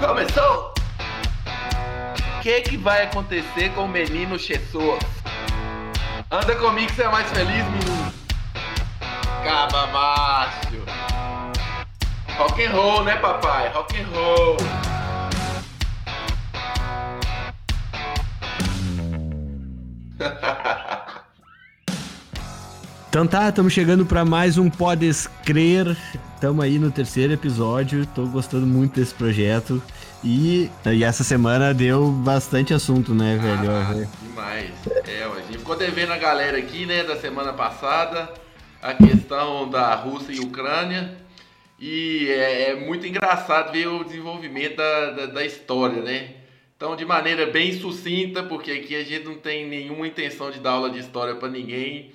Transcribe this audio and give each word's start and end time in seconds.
Começou! 0.00 0.72
O 2.38 2.42
que, 2.42 2.62
que 2.62 2.76
vai 2.78 3.02
acontecer 3.02 3.68
com 3.74 3.84
o 3.84 3.88
menino 3.88 4.38
Jesus? 4.38 4.98
Anda 6.30 6.56
comigo 6.56 6.86
que 6.88 6.94
você 6.94 7.02
é 7.02 7.08
mais 7.08 7.28
feliz, 7.30 7.64
menino. 7.66 8.12
Caba 9.44 9.86
macho. 9.88 10.82
Rock 12.38 12.64
and 12.64 12.70
roll, 12.70 13.04
né, 13.04 13.16
papai? 13.16 13.68
Rock 13.68 14.00
and 14.00 14.06
roll. 14.14 14.56
Então 23.10 23.26
tá, 23.26 23.48
estamos 23.48 23.72
chegando 23.72 24.06
para 24.06 24.24
mais 24.24 24.56
um 24.56 24.70
Podes 24.70 25.26
Crer. 25.44 25.96
Estamos 26.32 26.64
aí 26.64 26.78
no 26.78 26.92
terceiro 26.92 27.32
episódio. 27.32 28.06
Tô 28.06 28.24
gostando 28.24 28.64
muito 28.64 29.00
desse 29.00 29.12
projeto. 29.12 29.82
E, 30.22 30.70
e 30.86 31.02
essa 31.02 31.24
semana 31.24 31.74
deu 31.74 32.06
bastante 32.12 32.72
assunto, 32.72 33.12
né, 33.12 33.36
velho? 33.36 33.68
Ah, 33.68 34.06
demais. 34.22 34.70
É, 35.08 35.24
a 35.24 35.40
gente 35.40 35.58
ficou 35.58 35.74
devendo 35.74 36.12
a 36.12 36.18
galera 36.18 36.56
aqui, 36.56 36.86
né, 36.86 37.02
da 37.02 37.16
semana 37.16 37.52
passada, 37.52 38.32
a 38.80 38.94
questão 38.94 39.68
da 39.68 39.92
Rússia 39.96 40.32
e 40.32 40.38
Ucrânia. 40.38 41.16
E 41.80 42.28
é, 42.28 42.70
é 42.70 42.74
muito 42.76 43.08
engraçado 43.08 43.72
ver 43.72 43.88
o 43.88 44.04
desenvolvimento 44.04 44.76
da, 44.76 45.10
da, 45.10 45.26
da 45.26 45.44
história, 45.44 46.00
né? 46.00 46.34
Então, 46.76 46.94
de 46.94 47.04
maneira 47.04 47.46
bem 47.46 47.72
sucinta, 47.72 48.44
porque 48.44 48.70
aqui 48.70 48.94
a 48.94 49.02
gente 49.02 49.24
não 49.24 49.34
tem 49.34 49.68
nenhuma 49.68 50.06
intenção 50.06 50.48
de 50.52 50.60
dar 50.60 50.70
aula 50.70 50.90
de 50.90 51.00
história 51.00 51.34
para 51.34 51.48
ninguém. 51.48 52.12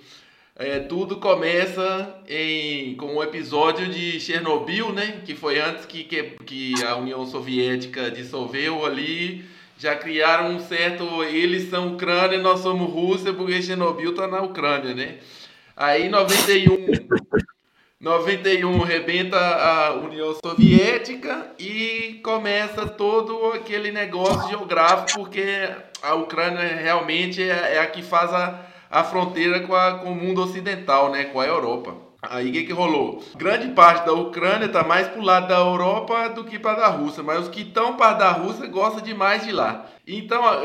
É, 0.58 0.80
tudo 0.80 1.18
começa 1.18 2.16
em, 2.30 2.96
com 2.96 3.08
o 3.08 3.18
um 3.18 3.24
episódio 3.24 3.90
de 3.90 4.22
Chernobyl, 4.22 4.94
né? 4.94 5.22
Que 5.26 5.36
foi 5.36 5.60
antes 5.60 5.86
que, 5.86 6.06
que, 6.06 6.24
que 6.46 6.82
a 6.82 6.96
União 6.96 7.26
Soviética 7.26 8.10
dissolveu 8.10 8.86
ali. 8.86 9.44
Já 9.78 9.98
criaram 9.98 10.52
um 10.52 10.60
certo. 10.62 11.24
Eles 11.26 11.70
são 11.70 11.96
Ucrânia, 11.96 12.38
nós 12.38 12.62
somos 12.62 12.90
Rússia, 12.90 13.34
porque 13.34 13.62
Chernobyl 13.62 14.12
está 14.12 14.28
na 14.30 14.42
Ucrânia, 14.42 14.96
né? 14.96 15.18
Aí, 15.76 16.04
em 16.06 16.10
91, 16.10 16.88
91 18.00 18.80
rebenta 18.80 19.38
a 19.38 19.94
União 19.96 20.34
Soviética 20.42 21.52
e 21.60 22.22
começa 22.24 22.88
todo 22.88 23.52
aquele 23.52 23.92
negócio 23.92 24.48
geográfico, 24.48 25.20
porque 25.20 25.70
a 26.02 26.16
Ucrânia 26.16 26.78
realmente 26.78 27.44
é, 27.44 27.76
é 27.76 27.80
a 27.80 27.88
que 27.88 28.02
faz 28.02 28.34
a, 28.34 28.66
a 28.90 29.04
fronteira 29.04 29.62
com, 29.62 29.76
a, 29.76 30.00
com 30.00 30.12
o 30.12 30.16
mundo 30.16 30.42
ocidental, 30.44 31.12
né, 31.12 31.26
com 31.26 31.40
a 31.40 31.46
Europa. 31.46 31.96
Aí 32.22 32.50
o 32.50 32.52
que, 32.52 32.64
que 32.64 32.74
rolou? 32.74 33.24
Grande 33.36 33.70
parte 33.74 34.06
da 34.06 34.14
Ucrânia 34.14 34.66
está 34.66 34.84
mais 34.84 35.08
pro 35.08 35.22
lado 35.22 35.48
da 35.48 35.58
Europa 35.58 36.30
do 36.30 36.44
que 36.44 36.58
para 36.58 36.80
da 36.80 36.88
Rússia, 36.88 37.22
mas 37.22 37.42
os 37.42 37.50
que 37.50 37.62
estão 37.62 37.96
para 37.96 38.14
da 38.14 38.32
Rússia 38.32 38.66
gostam 38.68 39.04
demais 39.04 39.44
de 39.44 39.52
lá. 39.52 39.86
Então 40.08 40.44
a, 40.44 40.62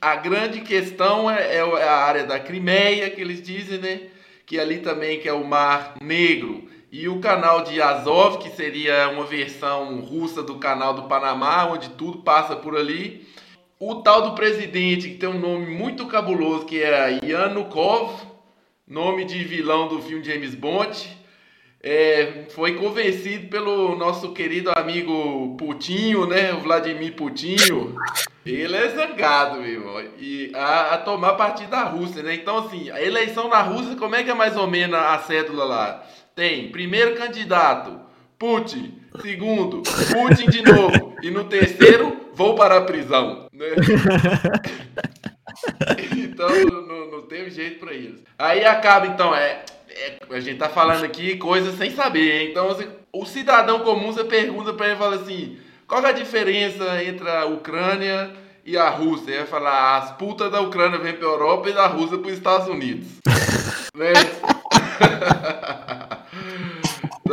a 0.00 0.16
grande 0.16 0.60
questão 0.60 1.30
é, 1.30 1.56
é 1.56 1.60
a 1.60 1.96
área 1.96 2.24
da 2.24 2.38
Crimeia, 2.38 3.08
que 3.10 3.20
eles 3.20 3.42
dizem, 3.42 3.78
né? 3.78 4.00
que 4.44 4.58
ali 4.60 4.78
também 4.78 5.18
que 5.18 5.28
é 5.28 5.32
o 5.32 5.46
Mar 5.46 5.94
Negro, 6.00 6.68
e 6.90 7.08
o 7.08 7.20
canal 7.20 7.64
de 7.64 7.80
Azov, 7.80 8.36
que 8.36 8.50
seria 8.50 9.08
uma 9.08 9.24
versão 9.24 9.98
russa 10.00 10.42
do 10.42 10.56
canal 10.56 10.92
do 10.92 11.04
Panamá, 11.04 11.64
onde 11.64 11.88
tudo 11.88 12.18
passa 12.18 12.54
por 12.54 12.76
ali. 12.76 13.26
O 13.84 13.96
tal 13.96 14.22
do 14.22 14.36
presidente, 14.36 15.08
que 15.08 15.16
tem 15.16 15.28
um 15.28 15.40
nome 15.40 15.66
muito 15.66 16.06
cabuloso, 16.06 16.64
que 16.64 16.80
é 16.80 17.18
Yanukov, 17.20 18.14
nome 18.86 19.24
de 19.24 19.42
vilão 19.42 19.88
do 19.88 20.00
filme 20.00 20.22
James 20.22 20.54
Bond, 20.54 21.08
é, 21.82 22.44
foi 22.50 22.76
convencido 22.76 23.48
pelo 23.48 23.96
nosso 23.96 24.32
querido 24.32 24.70
amigo 24.76 25.56
Putinho, 25.56 26.28
né? 26.28 26.52
O 26.52 26.60
Vladimir 26.60 27.16
Putinho. 27.16 27.96
Ele 28.46 28.76
é 28.76 28.88
zangado, 28.90 29.60
meu 29.60 29.68
irmão. 29.68 30.00
E 30.16 30.52
a, 30.54 30.94
a, 30.94 30.98
tomar 30.98 31.32
partido 31.32 31.70
da 31.70 31.82
Rússia, 31.82 32.22
né? 32.22 32.34
Então, 32.36 32.58
assim, 32.58 32.88
a 32.88 33.02
eleição 33.02 33.48
na 33.48 33.62
Rússia, 33.62 33.96
como 33.96 34.14
é 34.14 34.22
que 34.22 34.30
é 34.30 34.34
mais 34.34 34.56
ou 34.56 34.68
menos 34.68 34.96
a 34.96 35.18
cédula 35.18 35.64
lá? 35.64 36.06
Tem 36.36 36.70
primeiro 36.70 37.16
candidato, 37.16 37.98
Putin. 38.38 39.00
Segundo, 39.20 39.82
Putin 39.82 40.48
de 40.50 40.62
novo. 40.62 41.11
E 41.22 41.30
no 41.30 41.44
terceiro, 41.44 42.16
vou 42.34 42.54
para 42.54 42.78
a 42.78 42.82
prisão. 42.82 43.46
Né? 43.52 43.66
então, 46.16 46.48
não, 46.86 47.10
não 47.10 47.22
tem 47.22 47.48
jeito 47.48 47.80
para 47.80 47.94
isso. 47.94 48.22
Aí 48.38 48.64
acaba, 48.64 49.06
então, 49.06 49.34
é 49.34 49.64
é, 49.94 50.18
a 50.30 50.40
gente 50.40 50.58
tá 50.58 50.68
falando 50.68 51.04
aqui 51.04 51.36
coisas 51.36 51.76
sem 51.76 51.90
saber? 51.90 52.50
Então, 52.50 52.70
assim, 52.70 52.88
o 53.12 53.26
cidadão 53.26 53.80
comum, 53.80 54.12
você 54.12 54.24
pergunta 54.24 54.72
para 54.72 54.88
ele 54.88 54.96
fala 54.96 55.16
assim: 55.16 55.58
qual 55.86 56.04
é 56.04 56.08
a 56.08 56.12
diferença 56.12 57.04
entre 57.04 57.28
a 57.28 57.44
Ucrânia 57.44 58.30
e 58.64 58.76
a 58.76 58.88
Rússia? 58.88 59.30
Ele 59.30 59.38
vai 59.40 59.46
falar: 59.46 59.98
as 59.98 60.12
putas 60.12 60.50
da 60.50 60.60
Ucrânia 60.60 60.98
vêm 60.98 61.14
pra 61.14 61.26
Europa 61.26 61.68
e 61.68 61.74
da 61.74 61.86
Rússia 61.86 62.18
para 62.18 62.28
os 62.28 62.34
Estados 62.34 62.68
Unidos. 62.68 63.06
né? 63.94 64.12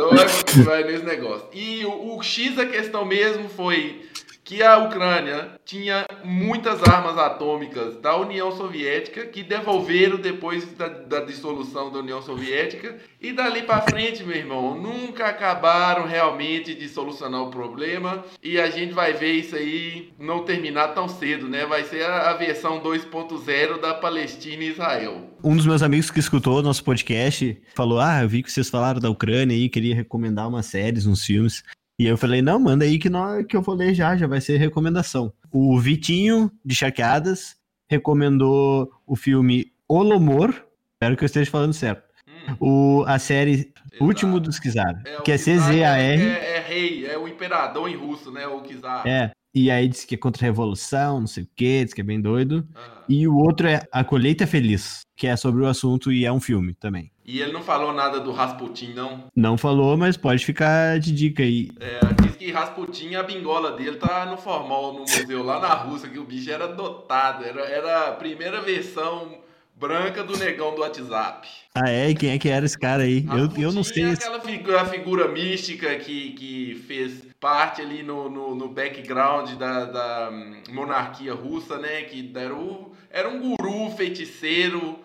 então, 0.00 0.64
vai, 0.64 0.64
vai 0.64 0.84
nesse 0.84 1.04
negócio. 1.04 1.46
E 1.52 1.84
o, 1.84 2.16
o 2.16 2.22
X, 2.22 2.58
a 2.58 2.66
questão 2.66 3.04
mesmo 3.04 3.48
foi 3.48 4.09
que 4.50 4.64
a 4.64 4.78
Ucrânia 4.78 5.52
tinha 5.64 6.04
muitas 6.24 6.82
armas 6.82 7.16
atômicas 7.16 7.96
da 7.98 8.16
União 8.16 8.50
Soviética 8.50 9.24
que 9.24 9.44
devolveram 9.44 10.16
depois 10.16 10.72
da, 10.72 10.88
da 10.88 11.20
dissolução 11.20 11.92
da 11.92 12.00
União 12.00 12.20
Soviética 12.20 12.96
e 13.20 13.30
dali 13.32 13.62
para 13.62 13.82
frente, 13.82 14.24
meu 14.24 14.36
irmão, 14.36 14.76
nunca 14.76 15.28
acabaram 15.28 16.04
realmente 16.04 16.74
de 16.74 16.88
solucionar 16.88 17.42
o 17.42 17.50
problema 17.52 18.24
e 18.42 18.58
a 18.60 18.68
gente 18.68 18.92
vai 18.92 19.12
ver 19.12 19.34
isso 19.34 19.54
aí 19.54 20.12
não 20.18 20.42
terminar 20.42 20.88
tão 20.94 21.06
cedo, 21.06 21.48
né? 21.48 21.64
Vai 21.64 21.84
ser 21.84 22.02
a, 22.02 22.30
a 22.30 22.34
versão 22.34 22.80
2.0 22.80 23.80
da 23.80 23.94
Palestina 23.94 24.64
e 24.64 24.70
Israel. 24.70 25.30
Um 25.44 25.54
dos 25.54 25.64
meus 25.64 25.80
amigos 25.80 26.10
que 26.10 26.18
escutou 26.18 26.58
o 26.58 26.62
nosso 26.62 26.82
podcast 26.82 27.56
falou: 27.76 28.00
Ah, 28.00 28.22
eu 28.22 28.28
vi 28.28 28.42
que 28.42 28.50
vocês 28.50 28.68
falaram 28.68 28.98
da 28.98 29.10
Ucrânia 29.10 29.54
e 29.54 29.68
queria 29.68 29.94
recomendar 29.94 30.48
umas 30.48 30.66
séries, 30.66 31.06
uns 31.06 31.24
filmes. 31.24 31.62
E 32.00 32.06
eu 32.06 32.16
falei, 32.16 32.40
não, 32.40 32.58
manda 32.58 32.82
aí 32.86 32.98
que, 32.98 33.10
nós, 33.10 33.44
que 33.44 33.54
eu 33.54 33.60
vou 33.60 33.74
ler 33.74 33.92
já, 33.92 34.16
já 34.16 34.26
vai 34.26 34.40
ser 34.40 34.56
recomendação. 34.56 35.30
O 35.52 35.78
Vitinho, 35.78 36.50
de 36.64 36.74
Charqueadas, 36.74 37.56
recomendou 37.86 38.90
o 39.06 39.14
filme 39.14 39.70
Olomor, 39.86 40.48
espero 40.94 41.14
que 41.14 41.24
eu 41.24 41.26
esteja 41.26 41.50
falando 41.50 41.74
certo. 41.74 42.02
Hum. 42.26 42.56
O, 42.58 43.04
a 43.06 43.18
série 43.18 43.70
Exato. 43.92 44.04
Último 44.04 44.40
dos 44.40 44.58
Kizar, 44.58 45.02
é, 45.04 45.20
que 45.20 45.30
é 45.30 45.36
C-Z-A-R. 45.36 46.22
É, 46.22 46.56
é, 46.56 46.60
rei, 46.60 47.04
é 47.04 47.18
o 47.18 47.28
imperador 47.28 47.86
em 47.86 47.96
russo, 47.96 48.32
né, 48.32 48.46
o 48.46 48.62
Kizar. 48.62 49.06
É, 49.06 49.30
e 49.54 49.70
aí 49.70 49.86
diz 49.86 50.06
que 50.06 50.14
é 50.14 50.18
contra 50.18 50.42
a 50.42 50.48
revolução, 50.48 51.20
não 51.20 51.26
sei 51.26 51.42
o 51.42 51.48
que, 51.54 51.84
diz 51.84 51.92
que 51.92 52.00
é 52.00 52.04
bem 52.04 52.18
doido. 52.18 52.66
Ah. 52.74 53.02
E 53.10 53.28
o 53.28 53.36
outro 53.36 53.68
é 53.68 53.82
A 53.92 54.02
Colheita 54.04 54.46
Feliz, 54.46 55.02
que 55.14 55.26
é 55.26 55.36
sobre 55.36 55.60
o 55.60 55.66
assunto 55.66 56.10
e 56.10 56.24
é 56.24 56.32
um 56.32 56.40
filme 56.40 56.72
também. 56.72 57.12
E 57.30 57.40
ele 57.40 57.52
não 57.52 57.62
falou 57.62 57.92
nada 57.92 58.18
do 58.18 58.32
Rasputin, 58.32 58.92
não? 58.92 59.22
Não 59.36 59.56
falou, 59.56 59.96
mas 59.96 60.16
pode 60.16 60.44
ficar 60.44 60.98
de 60.98 61.12
dica 61.12 61.44
aí. 61.44 61.70
É, 61.78 62.00
diz 62.20 62.34
que 62.34 62.50
Rasputin, 62.50 63.14
a 63.14 63.22
bingola 63.22 63.70
dele 63.70 63.98
tá 63.98 64.26
no 64.26 64.36
formal, 64.36 64.94
no 64.94 65.00
museu 65.02 65.44
lá 65.44 65.60
na 65.60 65.72
Rússia, 65.74 66.08
que 66.08 66.18
o 66.18 66.24
bicho 66.24 66.50
era 66.50 66.66
dotado. 66.66 67.44
Era, 67.44 67.60
era 67.60 68.08
a 68.08 68.12
primeira 68.14 68.60
versão 68.60 69.38
branca 69.76 70.24
do 70.24 70.36
negão 70.36 70.74
do 70.74 70.80
WhatsApp. 70.80 71.46
Ah, 71.72 71.88
é? 71.88 72.10
E 72.10 72.16
quem 72.16 72.30
é 72.30 72.38
que 72.38 72.48
era 72.48 72.66
esse 72.66 72.76
cara 72.76 73.04
aí? 73.04 73.24
eu, 73.30 73.62
eu 73.62 73.72
não 73.72 73.84
sei. 73.84 74.06
É 74.06 74.10
aquela 74.14 74.40
figura, 74.40 74.84
figura 74.86 75.28
mística 75.28 75.94
que, 76.00 76.32
que 76.32 76.82
fez 76.88 77.22
parte 77.38 77.80
ali 77.80 78.02
no, 78.02 78.28
no, 78.28 78.56
no 78.56 78.68
background 78.68 79.52
da, 79.52 79.84
da 79.84 80.32
monarquia 80.68 81.32
russa, 81.32 81.78
né? 81.78 82.02
Que 82.02 82.28
era, 82.34 82.52
o, 82.52 82.90
era 83.08 83.28
um 83.28 83.38
guru 83.38 83.88
feiticeiro 83.96 84.98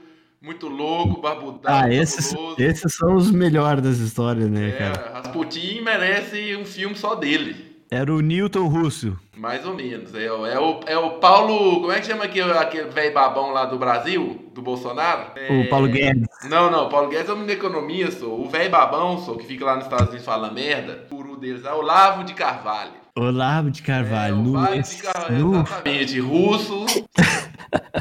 muito 0.45 0.67
louco, 0.67 1.19
barbudão. 1.19 1.73
Ah, 1.73 1.91
esses, 1.91 2.35
esses 2.59 2.93
são 2.93 3.15
os 3.15 3.31
melhores 3.31 3.81
das 3.83 3.97
histórias, 3.97 4.47
né, 4.47 4.69
é, 4.69 4.71
cara? 4.73 5.11
Rasputin 5.15 5.81
merece 5.81 6.55
um 6.55 6.63
filme 6.63 6.95
só 6.95 7.15
dele. 7.15 7.73
Era 7.89 8.13
o 8.13 8.19
Newton 8.19 8.67
Russo. 8.67 9.17
Mais 9.35 9.65
ou 9.65 9.73
menos. 9.73 10.13
É, 10.13 10.25
é, 10.25 10.59
o, 10.59 10.79
é 10.85 10.97
o 10.97 11.11
Paulo. 11.19 11.81
Como 11.81 11.91
é 11.91 11.99
que 11.99 12.07
chama 12.07 12.25
aquele, 12.25 12.51
aquele 12.51 12.89
velho 12.89 13.13
babão 13.13 13.51
lá 13.51 13.65
do 13.65 13.77
Brasil? 13.77 14.51
Do 14.53 14.61
Bolsonaro? 14.61 15.31
É, 15.35 15.61
o 15.61 15.69
Paulo 15.69 15.87
Guedes. 15.87 16.27
Não, 16.49 16.69
não. 16.69 16.89
Paulo 16.89 17.09
Guedes 17.09 17.29
é 17.29 17.33
um 17.33 17.47
economia, 17.47 18.11
sou. 18.11 18.41
O 18.41 18.49
velho 18.49 18.71
babão, 18.71 19.19
sou, 19.19 19.37
que 19.37 19.45
fica 19.45 19.65
lá 19.65 19.75
nos 19.75 19.85
Estados 19.85 20.07
Unidos 20.07 20.25
falando 20.25 20.53
merda. 20.53 21.05
O 21.11 21.15
guru 21.15 21.37
deles 21.37 21.63
é 21.63 21.71
o 21.71 21.81
Lavo 21.81 22.23
de 22.23 22.33
Carvalho. 22.33 23.05
Olavo 23.17 23.71
de 23.71 23.81
Carvalho. 23.81 24.35
É, 24.35 24.37
no... 24.37 24.83
de 24.83 25.01
Carvalho, 25.01 25.39
exatamente. 25.39 26.19
Russo. 26.19 26.85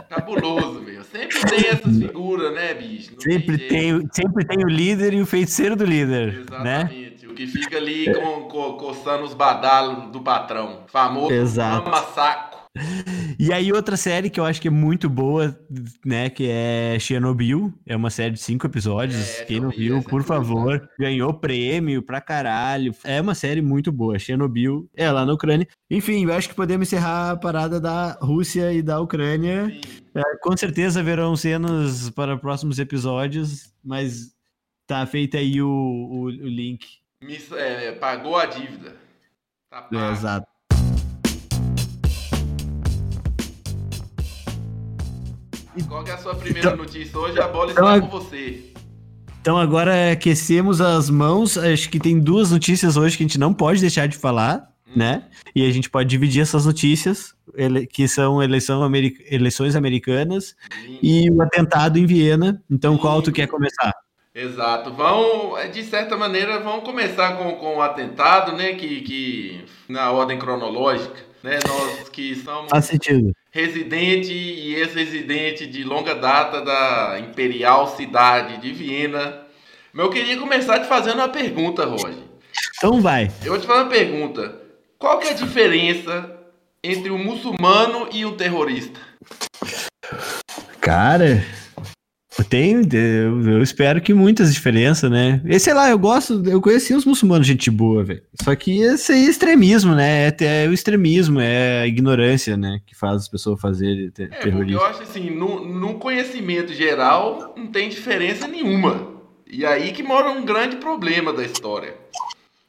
Cabuloso, 0.08 0.80
meu. 0.80 1.04
Sempre 1.04 1.40
tem 1.40 1.68
essas 1.68 1.98
figuras, 1.98 2.54
né, 2.54 2.74
bicho? 2.74 3.12
Não 3.12 3.20
sempre 3.20 3.58
tem, 3.58 3.98
tem, 3.98 4.08
sempre 4.12 4.44
tem 4.44 4.64
o 4.64 4.68
líder 4.68 5.14
e 5.14 5.20
o 5.20 5.26
feiticeiro 5.26 5.76
do 5.76 5.84
líder. 5.84 6.32
Né? 6.32 6.40
Exatamente. 6.40 7.26
Né? 7.26 7.32
O 7.32 7.34
que 7.34 7.46
fica 7.46 7.76
ali 7.76 8.12
com, 8.14 8.42
co, 8.42 8.74
coçando 8.74 9.24
os 9.24 9.34
badalos 9.34 10.10
do 10.12 10.20
patrão. 10.20 10.84
Famoso 10.86 11.32
Exato. 11.32 11.90
saco. 12.14 12.53
E 13.38 13.52
aí, 13.52 13.72
outra 13.72 13.96
série 13.96 14.30
que 14.30 14.38
eu 14.38 14.44
acho 14.44 14.60
que 14.60 14.68
é 14.68 14.70
muito 14.70 15.08
boa, 15.08 15.56
né? 16.04 16.28
Que 16.28 16.48
é 16.48 16.98
Chernobyl. 16.98 17.72
É 17.86 17.96
uma 17.96 18.10
série 18.10 18.32
de 18.32 18.40
cinco 18.40 18.66
episódios. 18.66 19.40
É, 19.40 19.44
Quem 19.44 19.60
não 19.60 19.70
viu, 19.70 20.02
por 20.02 20.22
favor, 20.22 20.78
coisa. 20.78 20.88
ganhou 20.98 21.32
prêmio 21.34 22.02
pra 22.02 22.20
caralho. 22.20 22.94
É 23.04 23.20
uma 23.20 23.34
série 23.34 23.62
muito 23.62 23.92
boa. 23.92 24.18
Chernobyl 24.18 24.88
é 24.94 25.10
lá 25.10 25.24
na 25.24 25.32
Ucrânia. 25.32 25.68
Enfim, 25.90 26.24
eu 26.24 26.32
acho 26.32 26.48
que 26.48 26.54
podemos 26.54 26.88
encerrar 26.88 27.32
a 27.32 27.36
parada 27.36 27.80
da 27.80 28.18
Rússia 28.20 28.72
e 28.72 28.82
da 28.82 29.00
Ucrânia. 29.00 29.72
É, 30.14 30.22
com 30.40 30.56
certeza 30.56 31.02
verão 31.02 31.36
cenas 31.36 32.10
para 32.10 32.36
próximos 32.36 32.78
episódios, 32.78 33.72
mas 33.84 34.32
tá 34.86 35.04
feito 35.06 35.36
aí 35.36 35.60
o, 35.60 35.68
o, 35.68 36.22
o 36.24 36.28
link. 36.30 36.86
É, 37.56 37.92
pagou 37.92 38.36
a 38.36 38.46
dívida. 38.46 38.96
Tá 39.70 39.88
é, 39.92 40.12
exato. 40.12 40.53
Qual 45.82 46.06
é 46.06 46.12
a 46.12 46.18
sua 46.18 46.34
primeira 46.34 46.68
então, 46.68 46.84
notícia 46.84 47.18
hoje? 47.18 47.40
A 47.40 47.48
bola 47.48 47.72
então, 47.72 47.94
está 47.94 48.00
com 48.06 48.18
você. 48.18 48.72
Então 49.40 49.58
agora 49.58 50.12
aquecemos 50.12 50.80
as 50.80 51.10
mãos. 51.10 51.58
Acho 51.58 51.90
que 51.90 51.98
tem 51.98 52.18
duas 52.18 52.50
notícias 52.50 52.96
hoje 52.96 53.16
que 53.16 53.24
a 53.24 53.26
gente 53.26 53.38
não 53.38 53.52
pode 53.52 53.80
deixar 53.80 54.06
de 54.06 54.16
falar, 54.16 54.70
hum. 54.88 54.92
né? 54.96 55.24
E 55.54 55.66
a 55.66 55.70
gente 55.70 55.90
pode 55.90 56.08
dividir 56.08 56.42
essas 56.42 56.64
notícias, 56.64 57.34
que 57.92 58.06
são 58.06 58.42
eleição 58.42 58.82
americ 58.82 59.24
eleições 59.28 59.74
americanas 59.74 60.54
e 61.02 61.28
o 61.30 61.42
atentado 61.42 61.98
em 61.98 62.06
Viena. 62.06 62.62
Então 62.70 62.96
qual 62.96 63.20
tu 63.20 63.32
quer 63.32 63.48
começar? 63.48 63.92
Exato. 64.34 64.92
Vão, 64.92 65.54
de 65.72 65.82
certa 65.84 66.16
maneira, 66.16 66.60
vão 66.60 66.80
começar 66.80 67.36
com, 67.36 67.52
com 67.56 67.76
o 67.76 67.82
atentado, 67.82 68.56
né? 68.56 68.74
Que, 68.74 69.00
que 69.00 69.64
na 69.88 70.10
ordem 70.12 70.38
cronológica, 70.38 71.20
né? 71.42 71.58
Nós 71.66 72.08
que 72.08 72.36
somos. 72.36 72.70
Faz 72.70 72.84
sentido 72.84 73.32
residente 73.54 74.32
e 74.32 74.74
ex-residente 74.74 75.64
de 75.64 75.84
longa 75.84 76.12
data 76.12 76.60
da 76.60 77.20
imperial 77.20 77.86
cidade 77.96 78.60
de 78.60 78.72
Viena. 78.72 79.42
Mas 79.92 80.06
eu 80.06 80.10
queria 80.10 80.36
começar 80.36 80.80
te 80.80 80.88
fazendo 80.88 81.18
uma 81.18 81.28
pergunta, 81.28 81.84
Roger. 81.84 82.18
Então 82.76 83.00
vai. 83.00 83.30
Eu 83.44 83.52
vou 83.52 83.60
te 83.60 83.66
fazer 83.68 83.82
uma 83.82 83.88
pergunta. 83.88 84.60
Qual 84.98 85.20
que 85.20 85.28
é 85.28 85.30
a 85.30 85.34
diferença 85.34 86.36
entre 86.82 87.12
um 87.12 87.18
muçulmano 87.18 88.08
e 88.10 88.26
um 88.26 88.36
terrorista? 88.36 88.98
Cara, 90.80 91.44
tem, 92.42 92.80
eu, 92.92 93.62
espero 93.62 94.00
que 94.00 94.12
muitas 94.12 94.52
diferenças, 94.52 95.10
né? 95.10 95.40
E 95.44 95.58
sei 95.58 95.72
lá, 95.72 95.88
eu 95.88 95.98
gosto, 95.98 96.42
eu 96.48 96.60
conheci 96.60 96.92
os 96.92 97.04
muçulmanos, 97.04 97.46
gente 97.46 97.70
boa, 97.70 98.02
velho. 98.02 98.22
Só 98.42 98.54
que 98.56 98.80
esse 98.80 99.12
aí 99.12 99.26
é 99.26 99.30
extremismo, 99.30 99.94
né? 99.94 100.28
É, 100.28 100.36
é, 100.40 100.68
o 100.68 100.72
extremismo, 100.72 101.38
é 101.40 101.82
a 101.82 101.86
ignorância, 101.86 102.56
né? 102.56 102.80
Que 102.84 102.96
faz 102.96 103.22
as 103.22 103.28
pessoas 103.28 103.60
fazerem 103.60 104.10
ter, 104.10 104.32
é, 104.32 104.38
terrorismo. 104.38 104.80
Eu 104.80 104.86
acho 104.86 105.02
assim, 105.02 105.30
no, 105.30 105.64
no 105.64 105.94
conhecimento 105.94 106.72
geral, 106.72 107.54
não 107.56 107.68
tem 107.68 107.88
diferença 107.88 108.48
nenhuma. 108.48 109.14
E 109.48 109.64
aí 109.64 109.92
que 109.92 110.02
mora 110.02 110.30
um 110.30 110.44
grande 110.44 110.76
problema 110.76 111.32
da 111.32 111.44
história. 111.44 111.94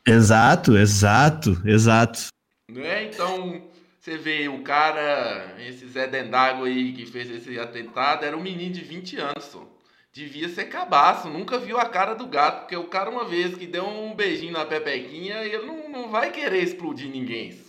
Exato, 0.07 0.77
exato, 0.77 1.59
exato. 1.65 2.27
Né? 2.71 3.05
Então, 3.05 3.63
você 4.05 4.19
vê 4.19 4.47
o 4.47 4.59
cara, 4.59 5.55
esse 5.67 5.87
Zé 5.87 6.05
Dendago 6.05 6.65
aí 6.65 6.93
que 6.93 7.07
fez 7.07 7.27
esse 7.27 7.57
atentado, 7.57 8.23
era 8.23 8.37
um 8.37 8.41
menino 8.41 8.71
de 8.71 8.81
20 8.81 9.17
anos, 9.17 9.45
só. 9.45 9.67
Devia 10.13 10.47
ser 10.47 10.65
cabaço, 10.65 11.27
nunca 11.27 11.57
viu 11.57 11.79
a 11.79 11.85
cara 11.85 12.13
do 12.13 12.27
gato, 12.27 12.59
porque 12.59 12.77
o 12.77 12.83
cara, 12.83 13.09
uma 13.09 13.25
vez 13.25 13.55
que 13.55 13.65
deu 13.65 13.83
um 13.83 14.13
beijinho 14.13 14.53
na 14.53 14.63
pepequinha, 14.63 15.37
ele 15.43 15.65
não, 15.65 15.89
não 15.89 16.09
vai 16.11 16.29
querer 16.29 16.61
explodir 16.61 17.09
ninguém. 17.09 17.59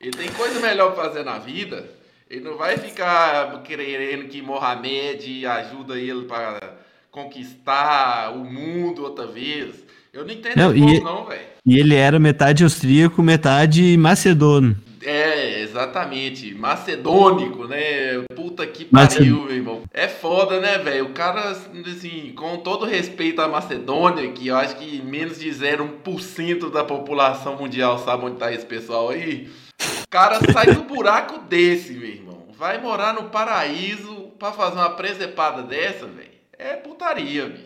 Ele 0.00 0.12
tem 0.12 0.30
coisa 0.34 0.60
melhor 0.60 0.94
pra 0.94 1.02
fazer 1.02 1.24
na 1.24 1.38
vida. 1.38 1.90
Ele 2.30 2.44
não 2.44 2.56
vai 2.56 2.78
ficar 2.78 3.60
querendo 3.64 4.28
que 4.28 4.40
Mohamed 4.40 5.44
ajuda 5.46 5.98
ele 5.98 6.26
para 6.26 6.76
conquistar 7.10 8.30
o 8.36 8.44
mundo 8.44 9.02
outra 9.02 9.26
vez. 9.26 9.84
Eu 10.12 10.24
não 10.24 10.32
entendo 10.32 10.56
não, 10.58 10.74
isso, 10.76 11.02
não, 11.02 11.24
velho. 11.24 11.42
E 11.66 11.76
ele 11.76 11.96
era 11.96 12.20
metade 12.20 12.62
austríaco, 12.62 13.20
metade 13.20 13.96
macedono. 13.96 14.76
É, 15.02 15.60
exatamente. 15.60 16.54
Macedônico, 16.54 17.66
né? 17.66 18.24
Puta 18.34 18.66
que 18.66 18.84
pariu, 18.84 19.44
meu 19.44 19.54
irmão. 19.54 19.82
É 19.92 20.08
foda, 20.08 20.60
né, 20.60 20.78
velho? 20.78 21.06
O 21.06 21.12
cara, 21.12 21.50
assim, 21.50 22.32
com 22.36 22.58
todo 22.58 22.86
respeito 22.86 23.40
à 23.42 23.48
Macedônia, 23.48 24.30
que 24.32 24.48
eu 24.48 24.56
acho 24.56 24.76
que 24.76 25.02
menos 25.02 25.38
de 25.38 25.50
0,1% 25.50 26.70
da 26.70 26.84
população 26.84 27.56
mundial 27.56 27.98
sabe 27.98 28.24
onde 28.24 28.36
tá 28.36 28.52
esse 28.52 28.66
pessoal 28.66 29.10
aí. 29.10 29.50
O 30.04 30.08
cara 30.08 30.38
sai 30.52 30.74
do 30.74 30.82
buraco 30.82 31.40
desse, 31.40 31.92
meu 31.92 32.08
irmão. 32.08 32.46
Vai 32.56 32.80
morar 32.80 33.12
no 33.12 33.24
paraíso 33.24 34.32
pra 34.38 34.52
fazer 34.52 34.76
uma 34.76 34.90
presepada 34.90 35.62
dessa, 35.62 36.06
velho 36.06 36.35
é 36.58 36.76
putaria, 36.76 37.48
bicho. 37.48 37.64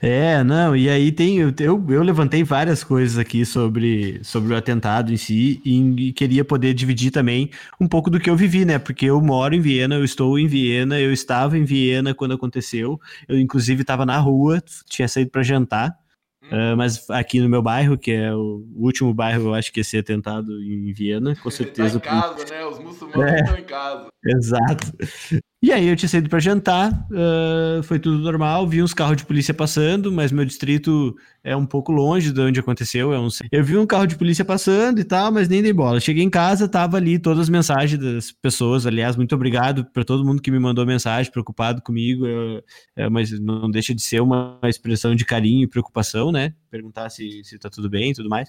É, 0.00 0.44
não, 0.44 0.76
e 0.76 0.88
aí 0.88 1.10
tem. 1.10 1.38
Eu, 1.38 1.52
eu 1.58 2.02
levantei 2.02 2.44
várias 2.44 2.84
coisas 2.84 3.18
aqui 3.18 3.44
sobre, 3.44 4.20
sobre 4.22 4.54
o 4.54 4.56
atentado 4.56 5.12
em 5.12 5.16
si 5.16 5.60
e, 5.64 6.08
e, 6.08 6.12
queria 6.12 6.44
poder 6.44 6.72
dividir 6.72 7.10
também 7.10 7.50
um 7.80 7.88
pouco 7.88 8.08
do 8.10 8.20
que 8.20 8.30
eu 8.30 8.36
vivi, 8.36 8.64
né? 8.64 8.78
Porque 8.78 9.06
eu 9.06 9.20
moro 9.20 9.54
em 9.54 9.60
Viena, 9.60 9.96
eu 9.96 10.04
estou 10.04 10.38
em 10.38 10.46
Viena, 10.46 11.00
eu 11.00 11.12
estava 11.12 11.58
em 11.58 11.64
Viena 11.64 12.14
quando 12.14 12.34
aconteceu. 12.34 13.00
Eu, 13.28 13.38
inclusive, 13.38 13.82
estava 13.82 14.06
na 14.06 14.18
rua, 14.18 14.62
tinha 14.88 15.08
saído 15.08 15.30
para 15.30 15.42
jantar. 15.42 15.96
Uh, 16.50 16.76
mas 16.76 17.08
aqui 17.10 17.40
no 17.40 17.48
meu 17.48 17.62
bairro, 17.62 17.98
que 17.98 18.10
é 18.10 18.34
o 18.34 18.66
último 18.74 19.12
bairro, 19.12 19.48
eu 19.48 19.54
acho 19.54 19.72
que 19.72 19.80
ia 19.80 19.84
ser 19.84 19.98
atentado 19.98 20.62
em 20.62 20.92
Viena, 20.92 21.36
com 21.36 21.50
certeza. 21.50 22.00
tá 22.00 22.16
em 22.16 22.20
casa, 22.20 22.44
né? 22.50 22.64
Os 22.64 22.78
muçulmanos 22.78 23.32
é, 23.32 23.40
estão 23.40 23.58
em 23.58 23.64
casa. 23.64 24.08
Exato. 24.24 24.92
E 25.60 25.72
aí 25.72 25.88
eu 25.88 25.96
tinha 25.96 26.08
saído 26.08 26.28
para 26.28 26.38
jantar, 26.38 26.92
uh, 27.10 27.82
foi 27.82 27.98
tudo 27.98 28.18
normal, 28.18 28.64
vi 28.68 28.80
uns 28.80 28.94
carros 28.94 29.16
de 29.16 29.26
polícia 29.26 29.52
passando, 29.52 30.12
mas 30.12 30.30
meu 30.30 30.44
distrito 30.44 31.16
é 31.42 31.56
um 31.56 31.66
pouco 31.66 31.90
longe 31.90 32.32
de 32.32 32.40
onde 32.40 32.60
aconteceu. 32.60 33.12
É 33.12 33.18
um... 33.18 33.26
Eu 33.50 33.64
vi 33.64 33.76
um 33.76 33.84
carro 33.84 34.06
de 34.06 34.14
polícia 34.14 34.44
passando 34.44 35.00
e 35.00 35.04
tal, 35.04 35.32
mas 35.32 35.48
nem 35.48 35.60
dei 35.60 35.72
bola. 35.72 35.98
Cheguei 35.98 36.22
em 36.22 36.30
casa, 36.30 36.68
tava 36.68 36.96
ali 36.96 37.18
todas 37.18 37.40
as 37.40 37.48
mensagens 37.48 38.00
das 38.00 38.30
pessoas. 38.30 38.86
Aliás, 38.86 39.16
muito 39.16 39.34
obrigado 39.34 39.84
para 39.84 40.04
todo 40.04 40.24
mundo 40.24 40.40
que 40.40 40.50
me 40.50 40.60
mandou 40.60 40.86
mensagem, 40.86 41.32
preocupado 41.32 41.82
comigo. 41.82 42.24
Eu, 42.24 42.62
é, 42.94 43.08
mas 43.08 43.32
não 43.40 43.68
deixa 43.68 43.92
de 43.92 44.02
ser 44.02 44.20
uma 44.20 44.60
expressão 44.62 45.12
de 45.12 45.24
carinho 45.24 45.64
e 45.64 45.66
preocupação, 45.66 46.30
né? 46.30 46.37
Perguntar 46.70 47.10
se, 47.10 47.42
se 47.44 47.58
tá 47.58 47.68
tudo 47.68 47.88
bem 47.88 48.10
e 48.10 48.14
tudo 48.14 48.28
mais. 48.28 48.48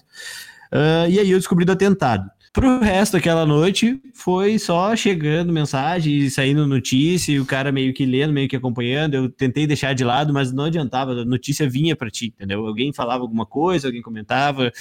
Uh, 0.72 1.08
e 1.08 1.18
aí 1.18 1.30
eu 1.30 1.38
descobri 1.38 1.64
do 1.64 1.72
atentado. 1.72 2.30
Pro 2.52 2.80
resto 2.80 3.12
daquela 3.12 3.46
noite, 3.46 4.00
foi 4.12 4.58
só 4.58 4.96
chegando 4.96 5.52
mensagem 5.52 6.28
saindo 6.28 6.66
notícia, 6.66 7.32
e 7.32 7.38
o 7.38 7.46
cara 7.46 7.70
meio 7.70 7.94
que 7.94 8.04
lendo, 8.04 8.32
meio 8.32 8.48
que 8.48 8.56
acompanhando. 8.56 9.14
Eu 9.14 9.28
tentei 9.30 9.66
deixar 9.66 9.94
de 9.94 10.02
lado, 10.04 10.32
mas 10.32 10.52
não 10.52 10.64
adiantava, 10.64 11.12
a 11.12 11.24
notícia 11.24 11.68
vinha 11.68 11.94
para 11.94 12.10
ti, 12.10 12.26
entendeu? 12.26 12.66
Alguém 12.66 12.92
falava 12.92 13.22
alguma 13.22 13.46
coisa, 13.46 13.86
alguém 13.86 14.02
comentava, 14.02 14.72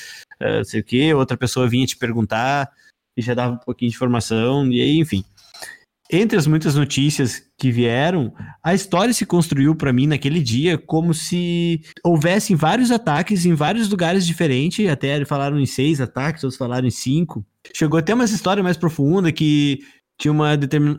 uh, 0.42 0.66
sei 0.66 0.80
o 0.80 0.84
quê, 0.84 1.14
outra 1.14 1.38
pessoa 1.38 1.68
vinha 1.68 1.86
te 1.86 1.96
perguntar, 1.96 2.72
e 3.16 3.22
já 3.22 3.36
dava 3.36 3.54
um 3.54 3.58
pouquinho 3.58 3.92
de 3.92 3.96
informação, 3.96 4.66
e 4.72 4.82
aí, 4.82 4.98
enfim 4.98 5.24
entre 6.12 6.38
as 6.38 6.48
muitas 6.48 6.74
notícias 6.74 7.42
que 7.56 7.72
vieram, 7.72 8.34
a 8.64 8.74
história 8.74 9.14
se 9.14 9.26
construiu 9.26 9.76
para 9.76 9.94
mim 9.94 10.08
naquele 10.08 10.42
dia 10.42 10.76
como 10.78 11.14
se 11.14 11.82
houvessem 12.04 12.56
vários 12.56 12.90
ataques 12.90 13.46
em 13.46 13.54
vários 13.54 13.88
lugares 13.90 14.26
diferentes. 14.26 14.90
Até 14.90 15.24
falaram 15.26 15.60
em 15.60 15.68
seis 15.68 16.02
ataques, 16.02 16.44
outros 16.44 16.58
falaram 16.58 16.88
em 16.88 16.92
cinco. 16.92 17.46
Chegou 17.76 18.00
até 18.00 18.14
uma 18.14 18.26
história 18.26 18.64
mais 18.64 18.78
profunda 18.78 19.32
que 19.32 19.80
tinha 20.20 20.34
uma 20.34 20.50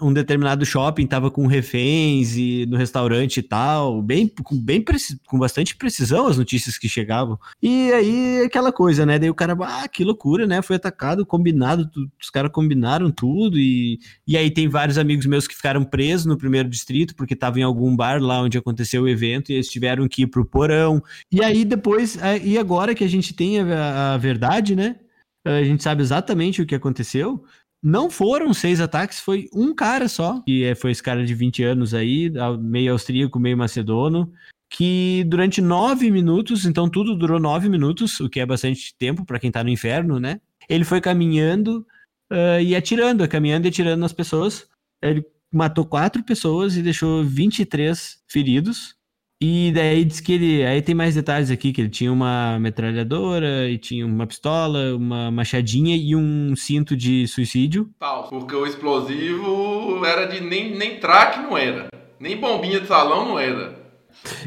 um 0.01 0.15
determinado 0.15 0.65
shopping, 0.65 1.07
tava 1.07 1.31
com 1.31 1.47
reféns 1.47 2.37
e 2.39 2.65
no 2.67 2.79
restaurante 2.79 3.37
e 3.37 3.43
tal, 3.43 4.01
bem, 4.01 4.27
com, 4.27 4.59
bem 4.59 4.83
com 5.27 5.39
bastante 5.39 5.77
precisão 5.77 6.27
as 6.27 6.39
notícias 6.39 6.79
que 6.79 6.89
chegavam. 6.89 7.39
E 7.63 7.93
aí, 7.93 8.41
aquela 8.47 8.73
coisa, 8.73 9.05
né? 9.05 9.19
Daí 9.19 9.29
o 9.29 9.35
cara, 9.35 9.55
ah, 9.61 9.87
que 9.87 10.03
loucura, 10.05 10.47
né? 10.47 10.63
Foi 10.63 10.77
atacado, 10.77 11.27
combinado, 11.27 11.87
tu, 11.91 12.11
os 12.19 12.31
caras 12.31 12.51
combinaram 12.51 13.11
tudo. 13.11 13.59
E, 13.59 13.99
e 14.27 14.39
aí 14.39 14.51
tem 14.51 14.69
vários 14.69 14.97
amigos 14.97 15.27
meus 15.27 15.47
que 15.47 15.55
ficaram 15.55 15.85
presos 15.85 16.25
no 16.25 16.39
primeiro 16.39 16.71
distrito, 16.71 17.15
porque 17.15 17.35
estavam 17.35 17.59
em 17.59 17.65
algum 17.65 17.95
bar 17.95 18.23
lá 18.23 18.41
onde 18.41 18.57
aconteceu 18.57 19.03
o 19.03 19.09
evento, 19.09 19.53
e 19.53 19.57
eles 19.57 19.69
tiveram 19.69 20.09
que 20.09 20.23
ir 20.23 20.29
pro 20.29 20.47
porão. 20.47 21.03
E 21.31 21.45
aí 21.45 21.63
depois, 21.67 22.19
e 22.43 22.57
agora 22.57 22.95
que 22.95 23.05
a 23.05 23.09
gente 23.09 23.35
tem 23.35 23.61
a, 23.61 24.15
a 24.15 24.17
verdade, 24.17 24.75
né? 24.75 24.97
A 25.45 25.63
gente 25.63 25.83
sabe 25.83 26.03
exatamente 26.03 26.61
o 26.61 26.67
que 26.67 26.75
aconteceu 26.75 27.43
não 27.83 28.11
foram 28.11 28.53
seis 28.53 28.81
ataques, 28.81 29.21
foi 29.21 29.49
um 29.53 29.75
cara 29.75 30.09
só, 30.09 30.41
que 30.43 30.65
é, 30.65 30.75
foi 30.75 30.91
esse 30.91 31.03
cara 31.03 31.25
de 31.25 31.35
20 31.35 31.63
anos 31.63 31.95
aí, 31.95 32.31
meio 32.61 32.93
austríaco, 32.93 33.39
meio 33.39 33.57
macedono, 33.57 34.33
que 34.71 35.25
durante 35.27 35.61
nove 35.61 36.11
minutos, 36.11 36.65
então 36.65 36.89
tudo 36.89 37.17
durou 37.17 37.41
nove 37.41 37.69
minutos, 37.69 38.21
o 38.21 38.29
que 38.29 38.39
é 38.39 38.47
bastante 38.47 38.95
tempo 38.97 39.25
para 39.25 39.39
quem 39.39 39.51
tá 39.51 39.65
no 39.65 39.71
inferno, 39.71 40.21
né? 40.21 40.41
Ele 40.69 40.85
foi 40.85 41.01
caminhando 41.01 41.85
uh, 42.31 42.61
e 42.63 42.77
atirando, 42.77 43.27
caminhando 43.29 43.67
e 43.67 43.69
atirando 43.69 44.01
nas 44.01 44.13
pessoas. 44.13 44.69
Ele 45.03 45.25
matou 45.53 45.85
quatro 45.85 46.23
pessoas 46.23 46.77
e 46.77 46.83
deixou 46.83 47.25
23 47.25 48.23
feridos. 48.29 48.95
E 49.43 49.73
daí 49.73 50.05
diz 50.05 50.21
que 50.21 50.35
ele. 50.35 50.67
Aí 50.67 50.83
tem 50.83 50.95
mais 50.95 51.15
detalhes 51.15 51.51
aqui: 51.51 51.73
que 51.73 51.81
ele 51.81 51.89
tinha 51.89 52.13
uma 52.13 52.59
metralhadora, 52.59 53.71
e 53.71 53.79
tinha 53.79 54.05
uma 54.05 54.27
pistola, 54.27 54.95
uma 54.95 55.31
machadinha 55.31 55.97
e 55.97 56.15
um 56.15 56.55
cinto 56.55 56.95
de 56.95 57.27
suicídio. 57.27 57.91
Falso, 57.99 58.29
porque 58.29 58.55
o 58.55 58.67
explosivo 58.67 60.05
era 60.05 60.27
de. 60.27 60.41
Nem, 60.41 60.77
nem 60.77 61.01
traque 61.01 61.41
não 61.41 61.57
era. 61.57 61.89
Nem 62.19 62.37
bombinha 62.37 62.81
de 62.81 62.87
salão 62.87 63.27
não 63.27 63.39
era. 63.39 63.81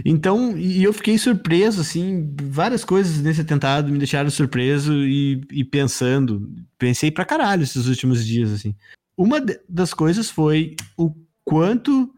Então, 0.06 0.56
e 0.56 0.84
eu 0.84 0.94
fiquei 0.94 1.18
surpreso, 1.18 1.82
assim, 1.82 2.36
várias 2.44 2.86
coisas 2.86 3.22
nesse 3.22 3.42
atentado 3.42 3.92
me 3.92 3.98
deixaram 3.98 4.30
surpreso 4.30 4.94
e, 4.94 5.42
e 5.52 5.64
pensando. 5.64 6.48
Pensei 6.78 7.10
pra 7.10 7.26
caralho 7.26 7.64
esses 7.64 7.88
últimos 7.88 8.24
dias, 8.24 8.52
assim. 8.52 8.76
Uma 9.18 9.44
das 9.68 9.92
coisas 9.94 10.30
foi 10.30 10.76
o 10.96 11.12
quanto 11.44 12.14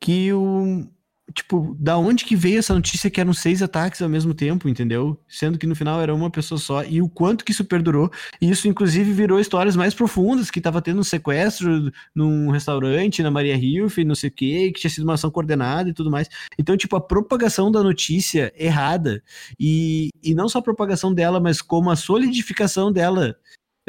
que 0.00 0.32
o, 0.32 0.86
tipo, 1.34 1.76
da 1.78 1.96
onde 1.98 2.24
que 2.24 2.36
veio 2.36 2.58
essa 2.58 2.74
notícia 2.74 3.10
que 3.10 3.20
eram 3.20 3.32
seis 3.32 3.62
ataques 3.62 4.02
ao 4.02 4.08
mesmo 4.08 4.34
tempo, 4.34 4.68
entendeu? 4.68 5.18
Sendo 5.28 5.58
que 5.58 5.66
no 5.66 5.74
final 5.74 6.00
era 6.00 6.14
uma 6.14 6.30
pessoa 6.30 6.58
só, 6.58 6.84
e 6.84 7.00
o 7.00 7.08
quanto 7.08 7.44
que 7.44 7.52
isso 7.52 7.64
perdurou, 7.64 8.10
e 8.40 8.50
isso 8.50 8.68
inclusive 8.68 9.12
virou 9.12 9.40
histórias 9.40 9.76
mais 9.76 9.94
profundas, 9.94 10.50
que 10.50 10.60
tava 10.60 10.82
tendo 10.82 11.00
um 11.00 11.04
sequestro 11.04 11.90
num 12.14 12.50
restaurante 12.50 13.22
na 13.22 13.30
Maria 13.30 13.56
Hilf, 13.56 13.98
não 13.98 14.14
sei 14.14 14.30
o 14.30 14.32
que, 14.32 14.72
que 14.72 14.80
tinha 14.80 14.90
sido 14.90 15.04
uma 15.04 15.14
ação 15.14 15.30
coordenada 15.30 15.88
e 15.88 15.92
tudo 15.92 16.10
mais. 16.10 16.28
Então, 16.58 16.76
tipo, 16.76 16.96
a 16.96 17.00
propagação 17.00 17.70
da 17.70 17.82
notícia 17.82 18.52
errada, 18.56 19.22
e, 19.58 20.10
e 20.22 20.34
não 20.34 20.48
só 20.48 20.58
a 20.58 20.62
propagação 20.62 21.12
dela, 21.12 21.40
mas 21.40 21.62
como 21.62 21.90
a 21.90 21.96
solidificação 21.96 22.92
dela 22.92 23.36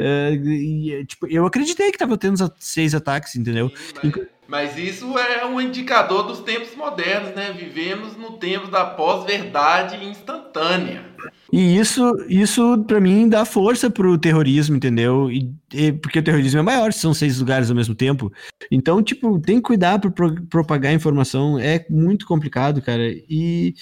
Uh, 0.00 0.34
e, 0.48 1.04
tipo, 1.06 1.28
eu 1.28 1.46
acreditei 1.46 1.92
que 1.92 1.98
tava 1.98 2.16
tendo 2.16 2.52
seis 2.58 2.94
ataques, 2.94 3.36
entendeu? 3.36 3.70
Sim, 4.00 4.10
mas, 4.48 4.76
isso 4.76 5.16
é 5.18 5.46
um 5.46 5.60
indicador 5.60 6.24
dos 6.24 6.40
tempos 6.40 6.74
modernos, 6.74 7.34
né? 7.34 7.52
Vivemos 7.52 8.16
no 8.16 8.32
tempo 8.38 8.70
da 8.70 8.84
pós-verdade 8.84 10.04
instantânea. 10.04 11.04
E 11.52 11.76
isso, 11.78 12.02
isso 12.28 12.82
para 12.84 13.00
mim 13.00 13.28
dá 13.28 13.44
força 13.44 13.88
pro 13.90 14.18
terrorismo, 14.18 14.76
entendeu? 14.76 15.30
E, 15.30 15.54
e, 15.72 15.92
porque 15.92 16.18
o 16.18 16.22
terrorismo 16.22 16.60
é 16.60 16.62
maior, 16.62 16.92
são 16.92 17.14
seis 17.14 17.38
lugares 17.38 17.70
ao 17.70 17.76
mesmo 17.76 17.94
tempo. 17.94 18.32
Então, 18.70 19.02
tipo, 19.02 19.38
tem 19.38 19.56
que 19.56 19.62
cuidar 19.62 19.98
para 19.98 20.10
pro, 20.10 20.46
propagar 20.46 20.92
informação, 20.92 21.58
é 21.58 21.86
muito 21.88 22.26
complicado, 22.26 22.82
cara. 22.82 23.06
E, 23.28 23.74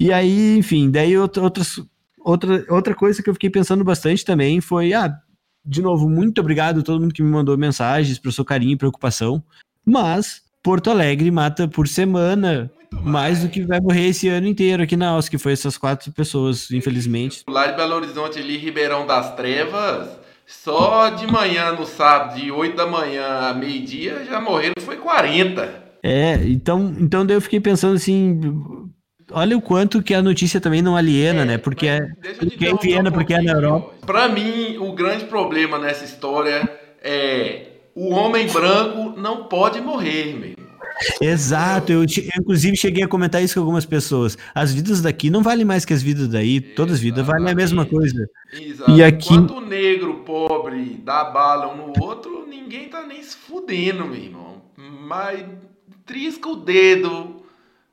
e 0.00 0.12
aí, 0.12 0.56
enfim, 0.56 0.90
daí 0.90 1.16
outras, 1.18 1.80
outra, 2.20 2.64
outra 2.68 2.94
coisa 2.94 3.22
que 3.22 3.28
eu 3.28 3.34
fiquei 3.34 3.50
pensando 3.50 3.84
bastante 3.84 4.24
também 4.24 4.60
foi, 4.60 4.92
ah, 4.92 5.12
de 5.64 5.82
novo, 5.82 6.08
muito 6.08 6.40
obrigado 6.40 6.80
a 6.80 6.82
todo 6.82 7.00
mundo 7.00 7.14
que 7.14 7.22
me 7.22 7.30
mandou 7.30 7.56
mensagens 7.58 8.18
pelo 8.18 8.32
seu 8.32 8.44
carinho 8.44 8.72
e 8.72 8.78
preocupação. 8.78 9.42
Mas 9.84 10.42
Porto 10.62 10.90
Alegre 10.90 11.30
mata 11.30 11.68
por 11.68 11.86
semana 11.86 12.70
mais 13.02 13.40
do 13.40 13.48
que 13.48 13.62
vai 13.62 13.80
morrer 13.80 14.08
esse 14.08 14.28
ano 14.28 14.46
inteiro 14.46 14.82
aqui 14.82 14.96
na 14.96 15.08
Alça, 15.08 15.30
que 15.30 15.38
foi 15.38 15.52
essas 15.52 15.76
quatro 15.76 16.12
pessoas, 16.12 16.70
infelizmente. 16.70 17.42
Lá 17.48 17.66
de 17.66 17.76
Belo 17.76 17.96
Horizonte, 17.96 18.38
ali, 18.38 18.56
Ribeirão 18.56 19.06
das 19.06 19.34
Trevas, 19.34 20.08
só 20.46 21.10
de 21.10 21.26
manhã 21.26 21.72
no 21.72 21.84
sábado, 21.84 22.40
de 22.40 22.50
8 22.50 22.76
da 22.76 22.86
manhã 22.86 23.50
a 23.50 23.54
meio-dia, 23.54 24.24
já 24.24 24.40
morreram, 24.40 24.74
foi 24.80 24.96
40. 24.96 25.84
É, 26.02 26.34
então, 26.44 26.94
então 26.98 27.24
daí 27.24 27.36
eu 27.36 27.40
fiquei 27.40 27.60
pensando 27.60 27.96
assim, 27.96 28.40
olha 29.30 29.56
o 29.56 29.62
quanto 29.62 30.02
que 30.02 30.14
a 30.14 30.22
notícia 30.22 30.60
também 30.60 30.82
não 30.82 30.96
aliena, 30.96 31.42
é, 31.42 31.44
né? 31.44 31.58
Porque 31.58 31.86
é, 31.86 32.00
porque 32.38 32.66
é 32.66 32.70
em 32.70 32.76
Viena, 32.76 33.10
um 33.10 33.12
porque 33.12 33.34
é 33.34 33.42
na 33.42 33.52
Europa. 33.52 33.94
Para 34.06 34.28
mim, 34.28 34.76
o 34.78 34.92
grande 34.92 35.24
problema 35.24 35.78
nessa 35.78 36.04
história 36.04 36.68
é 37.02 37.73
o 37.94 38.10
homem 38.10 38.46
branco 38.48 39.18
não 39.18 39.44
pode 39.44 39.80
morrer, 39.80 40.34
meu. 40.34 40.64
Exato, 41.20 41.92
eu, 41.92 42.02
eu, 42.02 42.06
inclusive 42.40 42.76
cheguei 42.76 43.02
a 43.02 43.08
comentar 43.08 43.42
isso 43.42 43.54
com 43.54 43.60
algumas 43.60 43.84
pessoas. 43.84 44.38
As 44.54 44.72
vidas 44.72 45.00
daqui 45.02 45.28
não 45.28 45.42
valem 45.42 45.64
mais 45.64 45.84
que 45.84 45.92
as 45.92 46.02
vidas 46.02 46.28
daí, 46.28 46.60
todas 46.60 46.94
as 46.94 47.00
vidas 47.00 47.26
valem 47.26 47.50
a 47.50 47.54
mesma 47.54 47.84
coisa. 47.84 48.28
Exato. 48.52 48.90
E 48.90 49.02
aqui... 49.02 49.34
Enquanto 49.34 49.56
o 49.56 49.60
negro 49.60 50.14
pobre 50.24 51.00
dá 51.04 51.24
bala 51.24 51.72
um 51.72 51.88
no 51.88 51.92
outro, 52.00 52.46
ninguém 52.48 52.88
tá 52.88 53.04
nem 53.06 53.22
se 53.22 53.36
fudendo, 53.36 54.04
meu 54.04 54.14
irmão. 54.14 54.62
Mas 54.76 55.44
trisca 56.06 56.48
o 56.48 56.56
dedo 56.56 57.43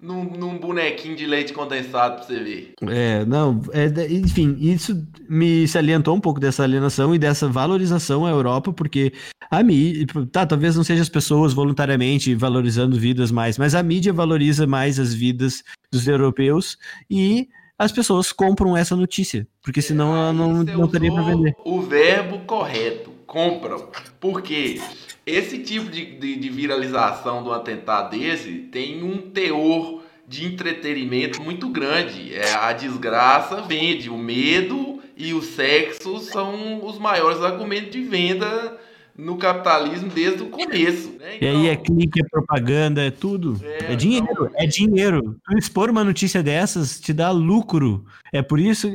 num, 0.02 0.24
num, 0.24 0.58
bonequinho 0.58 1.16
de 1.16 1.26
leite 1.26 1.54
condensado 1.54 2.16
pra 2.16 2.24
você 2.24 2.44
ver. 2.44 2.74
É, 2.90 3.24
não, 3.26 3.62
é, 3.72 3.86
enfim, 4.12 4.58
isso 4.60 5.06
me 5.30 5.68
salientou 5.68 6.16
um 6.16 6.20
pouco 6.20 6.40
dessa 6.40 6.64
alienação 6.64 7.14
e 7.14 7.20
dessa 7.20 7.48
valorização 7.48 8.26
à 8.26 8.30
Europa, 8.30 8.74
porque 8.74 9.14
a 9.50 9.62
mídia, 9.62 10.08
tá, 10.32 10.46
talvez 10.46 10.76
não 10.76 10.84
seja 10.84 11.02
as 11.02 11.10
pessoas 11.10 11.54
voluntariamente 11.54 12.34
valorizando 12.34 13.00
vidas 13.00 13.32
mais, 13.32 13.58
mas 13.58 13.76
a 13.76 13.84
mídia 13.84 14.12
valoriza 14.12 14.66
mais 14.66 15.00
as 15.00 15.14
vidas 15.14 15.64
dos 15.92 16.08
europeus 16.08 16.78
e 17.10 17.48
as 17.78 17.92
pessoas 17.92 18.32
compram 18.32 18.78
essa 18.78 18.96
notícia, 18.96 19.48
porque 19.64 19.82
senão 19.82 20.16
ela 20.16 20.34
não, 20.34 20.64
não 20.64 20.88
teria 20.88 21.12
para 21.12 21.24
vender. 21.24 21.56
O 21.66 21.82
verbo 21.82 22.40
correto, 22.40 23.12
compram. 23.26 23.88
Por 24.20 24.42
quê? 24.42 24.80
Esse 25.26 25.60
tipo 25.60 25.90
de, 25.90 26.18
de, 26.18 26.36
de 26.36 26.50
viralização 26.50 27.44
do 27.44 27.52
atentado 27.52 28.18
desse 28.18 28.52
tem 28.72 29.04
um 29.04 29.18
teor 29.30 30.02
de 30.28 30.46
entretenimento 30.46 31.42
muito 31.42 31.70
grande. 31.70 32.34
É, 32.34 32.54
a 32.54 32.74
desgraça 32.74 33.62
vende, 33.62 34.10
o 34.10 34.18
medo 34.18 35.00
e 35.16 35.34
o 35.34 35.42
sexo 35.42 36.20
são 36.20 36.84
os 36.86 36.98
maiores 36.98 37.42
argumentos 37.42 37.92
de 37.92 38.02
venda 38.02 38.80
no 39.16 39.38
capitalismo 39.38 40.10
desde 40.10 40.42
o 40.42 40.50
começo. 40.50 41.12
Né? 41.20 41.36
Então, 41.36 41.48
e 41.48 41.48
aí 41.48 41.68
é 41.68 41.74
então 41.74 41.96
clique, 41.96 42.22
é 42.22 42.24
propaganda, 42.30 43.04
é 43.04 43.12
tudo. 43.12 43.60
É, 43.64 43.94
é 43.94 43.96
dinheiro, 43.96 44.26
então, 44.32 44.50
é 44.56 44.66
dinheiro. 44.66 45.38
Tu 45.46 45.58
expor 45.58 45.90
uma 45.90 46.04
notícia 46.04 46.42
dessas 46.42 47.00
te 47.00 47.14
dá 47.14 47.30
lucro. 47.30 48.06
É 48.34 48.42
por 48.42 48.60
isso, 48.60 48.88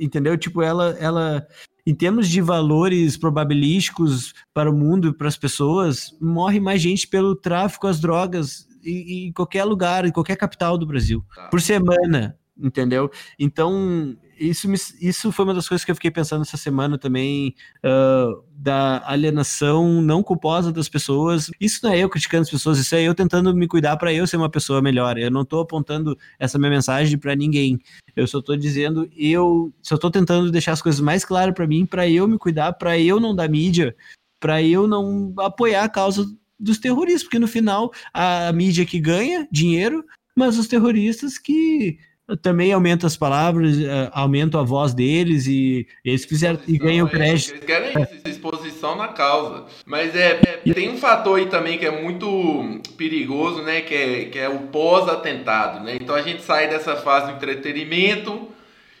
entendeu? 0.00 0.36
Tipo, 0.36 0.62
ela, 0.62 0.96
ela 0.98 1.46
em 1.86 1.94
termos 1.94 2.28
de 2.28 2.40
valores 2.40 3.16
probabilísticos 3.16 4.32
para 4.52 4.70
o 4.70 4.74
mundo 4.74 5.08
e 5.08 5.12
para 5.12 5.28
as 5.28 5.36
pessoas, 5.36 6.16
morre 6.20 6.58
mais 6.58 6.80
gente 6.80 7.06
pelo 7.06 7.36
tráfico 7.36 7.86
às 7.86 8.00
drogas 8.00 8.66
em, 8.84 9.26
em 9.26 9.32
qualquer 9.32 9.64
lugar, 9.64 10.04
em 10.04 10.12
qualquer 10.12 10.36
capital 10.36 10.78
do 10.78 10.86
Brasil, 10.86 11.24
tá. 11.34 11.48
por 11.48 11.60
semana, 11.60 12.38
entendeu? 12.56 13.10
Então, 13.38 14.16
isso, 14.38 14.68
me, 14.68 14.76
isso 15.00 15.32
foi 15.32 15.44
uma 15.44 15.54
das 15.54 15.68
coisas 15.68 15.84
que 15.84 15.90
eu 15.90 15.94
fiquei 15.94 16.10
pensando 16.10 16.42
essa 16.42 16.56
semana 16.56 16.98
também, 16.98 17.54
uh, 17.84 18.42
da 18.54 19.02
alienação 19.06 20.00
não 20.00 20.22
culposa 20.22 20.72
das 20.72 20.88
pessoas. 20.88 21.50
Isso 21.60 21.80
não 21.82 21.92
é 21.92 21.98
eu 21.98 22.08
criticando 22.08 22.42
as 22.42 22.50
pessoas, 22.50 22.78
isso 22.78 22.94
é 22.94 23.02
eu 23.02 23.14
tentando 23.14 23.54
me 23.54 23.66
cuidar 23.66 23.96
para 23.96 24.12
eu 24.12 24.26
ser 24.26 24.36
uma 24.36 24.50
pessoa 24.50 24.80
melhor. 24.82 25.18
Eu 25.18 25.30
não 25.30 25.42
estou 25.42 25.60
apontando 25.60 26.16
essa 26.38 26.58
minha 26.58 26.70
mensagem 26.70 27.18
para 27.18 27.34
ninguém. 27.34 27.78
Eu 28.14 28.26
só 28.26 28.38
estou 28.38 28.56
dizendo, 28.56 29.08
eu 29.16 29.72
só 29.82 29.96
estou 29.96 30.10
tentando 30.10 30.50
deixar 30.50 30.72
as 30.72 30.82
coisas 30.82 31.00
mais 31.00 31.24
claras 31.24 31.54
para 31.54 31.66
mim, 31.66 31.84
para 31.86 32.08
eu 32.08 32.28
me 32.28 32.38
cuidar, 32.38 32.72
para 32.74 32.98
eu 32.98 33.18
não 33.18 33.34
dar 33.34 33.48
mídia, 33.48 33.94
para 34.40 34.62
eu 34.62 34.86
não 34.86 35.34
apoiar 35.38 35.84
a 35.84 35.88
causa 35.88 36.26
dos 36.58 36.78
terroristas, 36.78 37.24
porque 37.24 37.38
no 37.38 37.48
final 37.48 37.92
a 38.12 38.52
mídia 38.52 38.86
que 38.86 39.00
ganha 39.00 39.48
dinheiro, 39.50 40.04
mas 40.36 40.58
os 40.58 40.68
terroristas 40.68 41.38
que 41.38 41.98
também 42.40 42.72
aumenta 42.72 43.06
as 43.06 43.16
palavras, 43.16 43.78
eh, 43.78 44.10
aumenta 44.12 44.58
a 44.58 44.62
voz 44.62 44.94
deles 44.94 45.46
e 45.46 45.86
eles 46.02 46.24
fizeram 46.24 46.58
e 46.66 46.78
ganham 46.78 47.06
é 47.06 47.10
crédito. 47.10 47.52
Eles 47.52 47.64
querem 47.64 48.02
isso, 48.02 48.28
exposição 48.28 48.96
na 48.96 49.08
causa. 49.08 49.66
Mas 49.84 50.16
é, 50.16 50.40
é, 50.64 50.72
tem 50.72 50.88
um 50.88 50.96
fator 50.96 51.38
aí 51.38 51.46
também 51.46 51.78
que 51.78 51.84
é 51.84 52.02
muito 52.02 52.80
perigoso, 52.96 53.62
né? 53.62 53.82
Que 53.82 53.94
é, 53.94 54.24
que 54.26 54.38
é 54.38 54.48
o 54.48 54.60
pós-atentado, 54.68 55.84
né? 55.84 55.96
Então 56.00 56.14
a 56.14 56.22
gente 56.22 56.42
sai 56.42 56.68
dessa 56.68 56.96
fase 56.96 57.26
do 57.26 57.36
entretenimento 57.36 58.48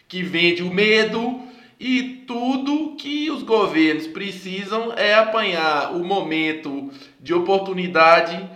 que 0.06 0.22
vende 0.22 0.62
o 0.62 0.72
medo 0.72 1.40
e 1.80 2.24
tudo 2.26 2.94
que 2.96 3.30
os 3.30 3.42
governos 3.42 4.06
precisam 4.06 4.92
é 4.92 5.14
apanhar 5.14 5.94
o 5.96 6.04
momento 6.04 6.90
de 7.20 7.32
oportunidade 7.32 8.48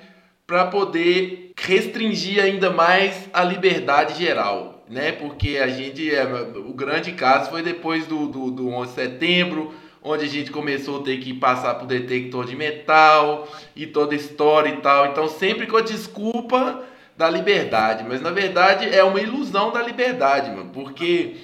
para 0.46 0.66
poder 0.66 1.47
restringir 1.66 2.42
ainda 2.42 2.70
mais 2.70 3.28
a 3.32 3.42
liberdade 3.42 4.22
geral, 4.22 4.84
né? 4.88 5.12
Porque 5.12 5.58
a 5.58 5.68
gente, 5.68 6.14
é, 6.14 6.24
o 6.56 6.72
grande 6.72 7.12
caso 7.12 7.50
foi 7.50 7.62
depois 7.62 8.06
do, 8.06 8.28
do, 8.28 8.50
do 8.50 8.68
11 8.68 8.88
de 8.88 8.94
setembro, 8.94 9.74
onde 10.02 10.24
a 10.24 10.28
gente 10.28 10.50
começou 10.50 11.00
a 11.00 11.02
ter 11.02 11.18
que 11.18 11.34
passar 11.34 11.74
por 11.74 11.86
detector 11.86 12.46
de 12.46 12.54
metal 12.54 13.48
e 13.74 13.86
toda 13.86 14.14
história 14.14 14.70
e 14.70 14.76
tal. 14.76 15.06
Então, 15.06 15.28
sempre 15.28 15.66
com 15.66 15.76
a 15.76 15.82
desculpa 15.82 16.84
da 17.16 17.28
liberdade, 17.28 18.04
mas 18.08 18.20
na 18.20 18.30
verdade 18.30 18.88
é 18.88 19.02
uma 19.02 19.20
ilusão 19.20 19.72
da 19.72 19.82
liberdade, 19.82 20.50
mano, 20.50 20.70
porque 20.72 21.34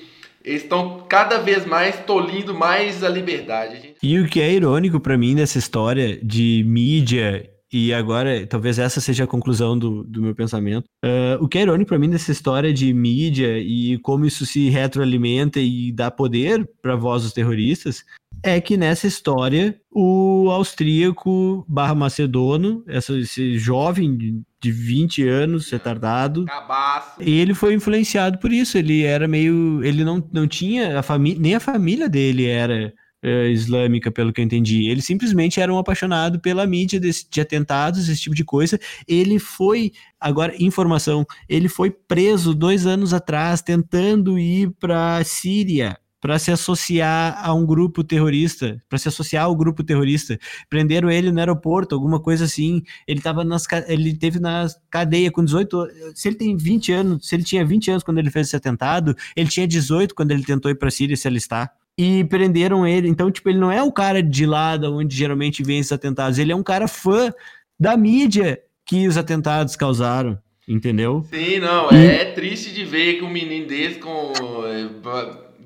eles 0.44 0.62
estão 0.62 1.04
cada 1.08 1.38
vez 1.38 1.66
mais 1.66 1.98
tolindo 2.06 2.54
mais 2.54 3.02
a 3.02 3.08
liberdade. 3.08 3.96
E 4.00 4.20
o 4.20 4.28
que 4.28 4.40
é 4.40 4.52
irônico 4.52 5.00
para 5.00 5.18
mim 5.18 5.34
nessa 5.34 5.58
história 5.58 6.16
de 6.22 6.62
mídia 6.64 7.50
e 7.74 7.92
agora 7.92 8.46
talvez 8.46 8.78
essa 8.78 9.00
seja 9.00 9.24
a 9.24 9.26
conclusão 9.26 9.76
do, 9.76 10.04
do 10.04 10.22
meu 10.22 10.32
pensamento. 10.32 10.84
Uh, 11.04 11.42
o 11.42 11.48
que 11.48 11.58
é 11.58 11.62
irônico 11.62 11.88
para 11.88 11.98
mim 11.98 12.08
dessa 12.08 12.30
história 12.30 12.72
de 12.72 12.94
mídia 12.94 13.58
e 13.58 13.98
como 13.98 14.24
isso 14.24 14.46
se 14.46 14.68
retroalimenta 14.68 15.58
e 15.58 15.90
dá 15.90 16.08
poder 16.08 16.64
para 16.80 16.94
voz 16.94 17.24
dos 17.24 17.32
terroristas 17.32 18.04
é 18.44 18.60
que 18.60 18.76
nessa 18.76 19.08
história 19.08 19.76
o 19.90 20.50
austríaco 20.50 21.64
barra 21.68 21.94
macedono, 21.96 22.84
esse 22.86 23.58
jovem 23.58 24.44
de 24.60 24.70
20 24.70 25.28
anos, 25.28 25.70
retardado, 25.70 26.44
Cabaço. 26.44 27.20
ele 27.20 27.54
foi 27.54 27.74
influenciado 27.74 28.38
por 28.38 28.52
isso. 28.52 28.78
Ele 28.78 29.02
era 29.02 29.26
meio. 29.26 29.82
Ele 29.84 30.04
não, 30.04 30.22
não 30.32 30.46
tinha. 30.46 30.98
A 30.98 31.02
família, 31.02 31.40
nem 31.40 31.54
a 31.54 31.60
família 31.60 32.08
dele 32.08 32.46
era 32.46 32.92
uh, 33.24 33.48
islâmica, 33.48 34.10
pelo 34.10 34.32
que 34.32 34.40
eu 34.40 34.44
entendi. 34.44 34.88
Ele 34.88 35.00
simplesmente 35.00 35.60
era 35.60 35.72
um 35.72 35.78
apaixonado 35.78 36.38
pela 36.38 36.66
mídia 36.66 37.00
desse, 37.00 37.26
de 37.28 37.40
atentados, 37.40 38.08
esse 38.08 38.20
tipo 38.20 38.36
de 38.36 38.44
coisa. 38.44 38.78
Ele 39.08 39.38
foi, 39.38 39.92
agora, 40.20 40.54
informação, 40.58 41.24
ele 41.48 41.68
foi 41.68 41.90
preso 41.90 42.54
dois 42.54 42.86
anos 42.86 43.14
atrás 43.14 43.62
tentando 43.62 44.38
ir 44.38 44.70
para 44.78 45.16
a 45.16 45.24
Síria 45.24 45.96
para 46.20 46.38
se 46.38 46.50
associar 46.50 47.38
a 47.38 47.52
um 47.52 47.66
grupo 47.66 48.02
terrorista, 48.02 48.82
para 48.88 48.96
se 48.96 49.08
associar 49.08 49.44
ao 49.44 49.54
grupo 49.54 49.84
terrorista. 49.84 50.38
Prenderam 50.70 51.10
ele 51.10 51.30
no 51.30 51.38
aeroporto, 51.38 51.94
alguma 51.94 52.18
coisa 52.18 52.46
assim. 52.46 52.82
Ele 53.06 53.20
tava 53.20 53.44
nas 53.44 53.66
ele 53.86 54.16
teve 54.16 54.40
na 54.40 54.66
cadeia 54.88 55.30
com 55.30 55.44
18, 55.44 55.86
se 56.14 56.28
ele 56.28 56.36
tem 56.36 56.56
20 56.56 56.92
anos, 56.92 57.28
se 57.28 57.36
ele 57.36 57.44
tinha 57.44 57.62
20 57.62 57.90
anos 57.90 58.02
quando 58.02 58.16
ele 58.20 58.30
fez 58.30 58.46
esse 58.46 58.56
atentado, 58.56 59.14
ele 59.36 59.50
tinha 59.50 59.68
18 59.68 60.14
quando 60.14 60.30
ele 60.30 60.44
tentou 60.44 60.70
ir 60.70 60.76
para 60.76 60.90
Síria 60.90 61.14
se 61.14 61.28
alistar 61.28 61.70
e 61.96 62.24
prenderam 62.24 62.86
ele. 62.86 63.08
Então, 63.08 63.30
tipo, 63.30 63.48
ele 63.48 63.58
não 63.58 63.70
é 63.70 63.82
o 63.82 63.92
cara 63.92 64.22
de 64.22 64.46
lá 64.46 64.76
onde 64.84 65.14
geralmente 65.14 65.62
vem 65.62 65.78
esses 65.78 65.92
atentados, 65.92 66.38
ele 66.38 66.52
é 66.52 66.56
um 66.56 66.62
cara 66.62 66.88
fã 66.88 67.32
da 67.78 67.96
mídia 67.96 68.60
que 68.84 69.08
os 69.08 69.16
atentados 69.16 69.76
causaram, 69.76 70.38
entendeu? 70.68 71.24
Sim, 71.30 71.58
não, 71.58 71.90
e... 71.90 71.96
é, 71.96 72.22
é, 72.22 72.24
triste 72.32 72.72
de 72.72 72.84
ver 72.84 73.18
que 73.18 73.24
um 73.24 73.30
menino 73.30 73.66
desse 73.66 73.98
com 73.98 74.32
é, 74.66 74.88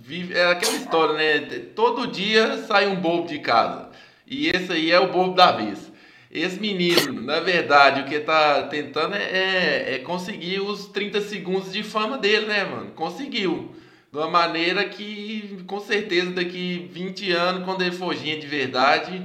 vive, 0.01 0.35
é 0.35 0.47
aquela 0.47 0.77
história, 0.77 1.15
né? 1.15 1.41
Todo 1.75 2.07
dia 2.07 2.59
sai 2.59 2.87
um 2.87 2.97
bobo 2.97 3.29
de 3.29 3.39
casa. 3.41 3.91
E 4.27 4.49
esse 4.49 4.73
aí 4.73 4.91
é 4.91 5.01
o 5.01 5.11
bobo 5.11 5.35
da 5.35 5.53
vez. 5.53 5.91
Esse 6.31 6.61
menino, 6.61 7.23
na 7.23 7.41
verdade, 7.41 8.03
o 8.03 8.05
que 8.05 8.21
tá 8.21 8.65
tentando 8.65 9.15
é, 9.15 9.23
é, 9.23 9.95
é 9.95 9.99
conseguir 9.99 10.61
os 10.61 10.87
30 10.87 11.23
segundos 11.23 11.73
de 11.73 11.83
fama 11.83 12.19
dele, 12.19 12.47
né, 12.47 12.65
mano? 12.65 12.91
Conseguiu 12.91 13.71
de 14.11 14.19
uma 14.19 14.29
maneira 14.29 14.85
que, 14.85 15.63
com 15.67 15.81
certeza, 15.81 16.31
daqui 16.31 16.91
20 16.93 17.33
anos, 17.33 17.65
quando 17.65 17.83
ele 17.83 17.93
for 17.93 18.15
de 18.15 18.47
verdade, 18.47 19.23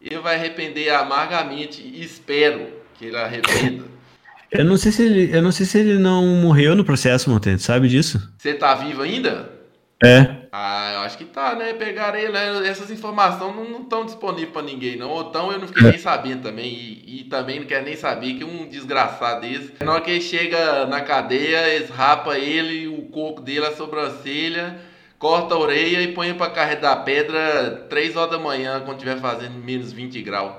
ele 0.00 0.18
vai 0.18 0.36
arrepender 0.36 0.90
amargamente. 0.90 1.82
E 1.82 2.02
espero 2.02 2.68
que 2.94 3.06
ele 3.06 3.16
arrependa. 3.16 3.84
Eu 4.50 4.64
não 4.64 4.76
sei 4.76 4.92
se 4.92 5.02
ele, 5.02 5.34
eu 5.34 5.42
não 5.42 5.50
sei 5.50 5.64
se 5.64 5.78
ele 5.78 5.98
não 5.98 6.26
morreu 6.26 6.74
no 6.74 6.84
processo, 6.84 7.30
Montente, 7.30 7.62
sabe 7.62 7.88
disso? 7.88 8.20
Você 8.36 8.52
tá 8.52 8.74
vivo 8.74 9.00
ainda? 9.00 9.50
É. 10.04 10.41
Ah, 10.54 10.92
eu 10.96 11.00
acho 11.00 11.16
que 11.16 11.24
tá, 11.24 11.54
né? 11.54 11.72
Pegaram 11.72 12.18
ele, 12.18 12.30
né? 12.30 12.68
essas 12.68 12.90
informações 12.90 13.56
não 13.56 13.80
estão 13.80 14.04
disponíveis 14.04 14.50
para 14.50 14.60
ninguém, 14.60 14.96
não. 14.98 15.08
Ou 15.08 15.30
então 15.30 15.50
eu 15.50 15.58
não 15.58 15.66
fiquei 15.66 15.82
nem 15.88 15.98
sabendo 15.98 16.42
também. 16.42 16.66
E, 16.66 17.20
e, 17.20 17.24
também 17.24 17.60
não 17.60 17.66
quero 17.66 17.86
nem 17.86 17.96
saber 17.96 18.34
que 18.34 18.44
um 18.44 18.68
desgraçado 18.68 19.40
desse. 19.40 19.72
Na 19.82 19.92
hora 19.92 20.02
que 20.02 20.10
ele 20.10 20.20
chega 20.20 20.84
na 20.84 21.00
cadeia, 21.00 21.74
eles 21.74 21.88
rapa 21.88 22.36
ele, 22.36 22.86
o 22.86 23.06
coco 23.06 23.40
dele, 23.40 23.64
a 23.64 23.74
sobrancelha, 23.74 24.78
corta 25.18 25.54
a 25.54 25.58
orelha 25.58 26.02
e 26.02 26.12
põe 26.12 26.34
para 26.34 26.50
carregar 26.50 26.96
pedra 26.96 27.86
3 27.88 28.14
horas 28.14 28.32
da 28.32 28.38
manhã, 28.38 28.82
quando 28.84 28.98
estiver 28.98 29.18
fazendo 29.18 29.54
menos 29.54 29.90
20 29.90 30.20
graus. 30.20 30.56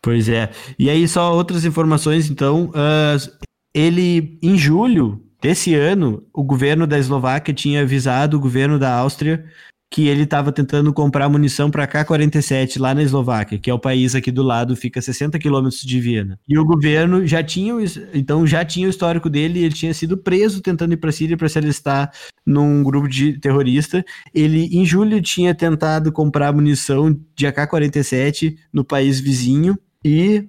Pois 0.00 0.30
é. 0.30 0.48
E 0.78 0.88
aí, 0.88 1.06
só 1.06 1.34
outras 1.34 1.66
informações, 1.66 2.30
então. 2.30 2.70
Uh, 2.70 3.46
ele, 3.74 4.38
em 4.42 4.56
julho, 4.56 5.22
desse 5.40 5.74
ano, 5.74 6.22
o 6.32 6.42
governo 6.42 6.86
da 6.86 6.98
Eslováquia 6.98 7.54
tinha 7.54 7.82
avisado 7.82 8.36
o 8.36 8.40
governo 8.40 8.78
da 8.78 8.92
Áustria 8.94 9.44
que 9.90 10.08
ele 10.08 10.24
estava 10.24 10.50
tentando 10.50 10.92
comprar 10.92 11.28
munição 11.28 11.70
para 11.70 11.86
K-47 11.86 12.80
lá 12.80 12.94
na 12.94 13.02
Eslováquia, 13.02 13.58
que 13.58 13.70
é 13.70 13.74
o 13.74 13.78
país 13.78 14.14
aqui 14.14 14.32
do 14.32 14.42
lado, 14.42 14.74
fica 14.74 14.98
a 14.98 15.02
60 15.02 15.38
quilômetros 15.38 15.80
de 15.82 16.00
Viena. 16.00 16.38
E 16.48 16.58
o 16.58 16.64
governo 16.64 17.24
já 17.26 17.42
tinha, 17.42 17.72
então 18.12 18.46
já 18.46 18.64
tinha 18.64 18.86
o 18.86 18.90
histórico 18.90 19.30
dele, 19.30 19.60
ele 19.60 19.74
tinha 19.74 19.94
sido 19.94 20.18
preso 20.18 20.60
tentando 20.60 20.92
ir 20.92 20.96
para 20.96 21.10
a 21.10 21.12
Síria 21.12 21.36
para 21.36 21.48
se 21.48 21.58
alistar 21.58 22.12
num 22.44 22.82
grupo 22.82 23.08
de 23.08 23.38
terrorista. 23.38 24.04
Ele 24.34 24.68
em 24.72 24.84
julho 24.84 25.22
tinha 25.22 25.54
tentado 25.54 26.10
comprar 26.10 26.52
munição 26.52 27.16
de 27.34 27.46
AK-47 27.46 28.56
no 28.72 28.84
país 28.84 29.20
vizinho 29.20 29.78
e 30.04 30.48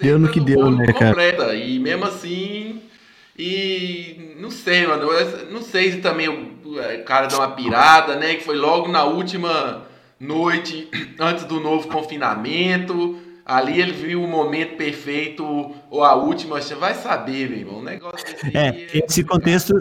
deu 0.00 0.18
no 0.18 0.30
que 0.30 0.40
deu, 0.40 0.70
né, 0.70 0.86
cara? 0.92 1.10
Completa. 1.10 1.54
E 1.54 1.80
mesmo 1.80 2.04
assim, 2.04 2.80
e 3.38 4.34
não 4.40 4.50
sei, 4.50 4.86
mano. 4.86 5.08
Não 5.50 5.62
sei 5.62 5.92
se 5.92 5.98
também 5.98 6.28
o 6.28 7.04
cara 7.04 7.28
deu 7.28 7.38
uma 7.38 7.52
pirada, 7.52 8.16
né? 8.16 8.34
Que 8.34 8.44
foi 8.44 8.56
logo 8.56 8.88
na 8.88 9.04
última 9.04 9.86
noite, 10.18 10.88
antes 11.20 11.44
do 11.44 11.60
novo 11.60 11.86
confinamento. 11.88 13.16
Ali 13.46 13.80
ele 13.80 13.92
viu 13.92 14.22
o 14.22 14.28
momento 14.28 14.76
perfeito, 14.76 15.42
ou 15.88 16.04
a 16.04 16.14
última, 16.14 16.60
vai 16.60 16.92
saber, 16.94 17.48
meu 17.48 17.58
irmão. 17.60 17.78
O 17.78 17.82
negócio 17.82 18.26
é, 18.52 18.88
esse 18.92 19.24
contexto. 19.24 19.72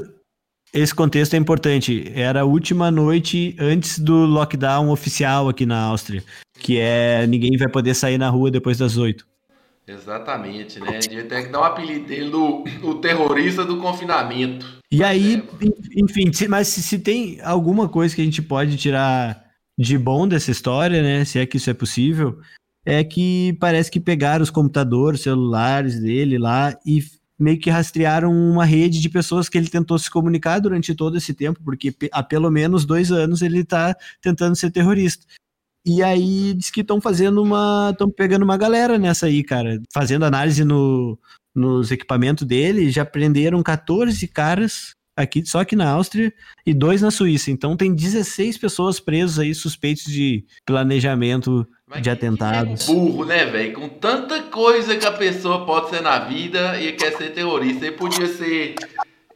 Esse 0.74 0.94
contexto 0.94 1.34
é 1.34 1.38
importante. 1.38 2.12
Era 2.14 2.42
a 2.42 2.46
última 2.46 2.92
noite 2.92 3.56
antes 3.58 4.00
do 4.00 4.26
lockdown 4.26 4.90
oficial 4.90 5.50
aqui 5.50 5.66
na 5.66 5.82
Áustria, 5.82 6.24
que 6.60 6.78
é 6.78 7.26
ninguém 7.26 7.58
vai 7.58 7.70
poder 7.70 7.94
sair 7.94 8.18
na 8.18 8.30
rua 8.30 8.52
depois 8.52 8.78
das 8.78 8.98
oito. 8.98 9.26
Exatamente, 9.88 10.82
né? 10.82 11.00
Devia 11.00 11.24
ter 11.24 11.46
que 11.46 11.52
dar 11.52 11.62
um 11.62 11.64
apelido 11.64 12.08
dele 12.08 12.30
do 12.30 12.66
o 12.84 12.96
terrorista 12.96 13.64
do 13.64 13.78
confinamento. 13.78 14.66
E 14.92 15.02
aí, 15.02 15.36
é. 15.36 16.02
enfim, 16.02 16.30
mas 16.50 16.68
se, 16.68 16.84
se, 16.84 17.00
tem 17.00 17.40
alguma 17.42 17.88
coisa 17.88 18.14
que 18.14 18.22
a 18.22 18.26
gente 18.26 18.42
pode 18.42 18.76
tirar 18.76 19.46
de 19.80 19.98
bom 19.98 20.28
dessa 20.28 20.52
história, 20.52 21.02
né? 21.02 21.24
Se 21.24 21.40
é 21.40 21.46
que 21.46 21.56
isso 21.56 21.70
é 21.70 21.74
possível, 21.74 22.38
é 22.86 23.02
que 23.02 23.56
parece 23.62 23.90
que 23.90 24.00
pegaram 24.00 24.44
os 24.44 24.50
computadores, 24.50 25.22
celulares 25.22 26.02
dele 26.02 26.38
lá 26.38 26.78
e 26.86 27.02
meio 27.40 27.60
que 27.60 27.70
rastrearam 27.70 28.32
uma 28.32 28.66
rede 28.66 29.00
de 29.00 29.10
pessoas 29.10 29.48
que 29.48 29.58
ele 29.58 29.70
tentou 29.70 29.98
se 30.00 30.10
comunicar 30.10 30.60
durante 30.60 30.96
todo 30.96 31.16
esse 31.16 31.34
tempo, 31.34 31.62
porque 31.64 31.96
há 32.12 32.24
pelo 32.24 32.50
menos 32.50 32.84
dois 32.84 33.12
anos 33.12 33.42
ele 33.42 33.60
está 33.60 33.96
tentando 34.22 34.56
ser 34.56 34.72
terrorista. 34.72 35.26
E 35.88 36.04
aí 36.04 36.54
diz 36.54 36.70
que 36.70 36.82
estão 36.82 37.00
fazendo 37.00 37.42
uma. 37.42 37.92
estão 37.94 38.12
pegando 38.12 38.44
uma 38.44 38.58
galera 38.58 38.98
nessa 38.98 39.28
aí, 39.28 39.42
cara. 39.42 39.82
Fazendo 39.94 40.26
análise 40.26 40.66
no, 40.66 41.18
nos 41.56 41.92
equipamentos 41.92 42.46
dele, 42.46 42.92
já 42.92 43.06
prenderam 43.06 43.64
14 43.64 44.28
caras 44.28 44.92
aqui, 45.16 45.46
só 45.46 45.62
aqui 45.62 45.78
na 45.78 45.90
Áustria, 45.90 46.34
e 46.66 46.74
dois 46.74 47.02
na 47.02 47.10
Suíça. 47.10 47.52
Então 47.52 47.78
tem 47.78 47.96
16 47.96 48.58
pessoas 48.58 49.00
presas 49.00 49.40
aí, 49.40 49.56
suspeitos 49.56 50.04
de 50.04 50.44
planejamento 50.66 51.66
Mas 51.88 52.02
de 52.02 52.10
atentados. 52.10 52.90
É 52.90 52.92
burro, 52.92 53.24
né, 53.24 53.46
velho? 53.46 53.74
Com 53.74 53.88
tanta 53.88 54.44
coisa 54.44 54.98
que 54.98 55.06
a 55.06 55.14
pessoa 55.14 55.66
pode 55.66 55.90
ser 55.90 56.02
na 56.02 56.20
vida 56.20 56.82
e 56.82 56.92
quer 56.92 57.16
ser 57.16 57.30
terrorista. 57.30 57.86
Ele 57.86 57.96
podia 57.96 58.28
ser 58.28 58.76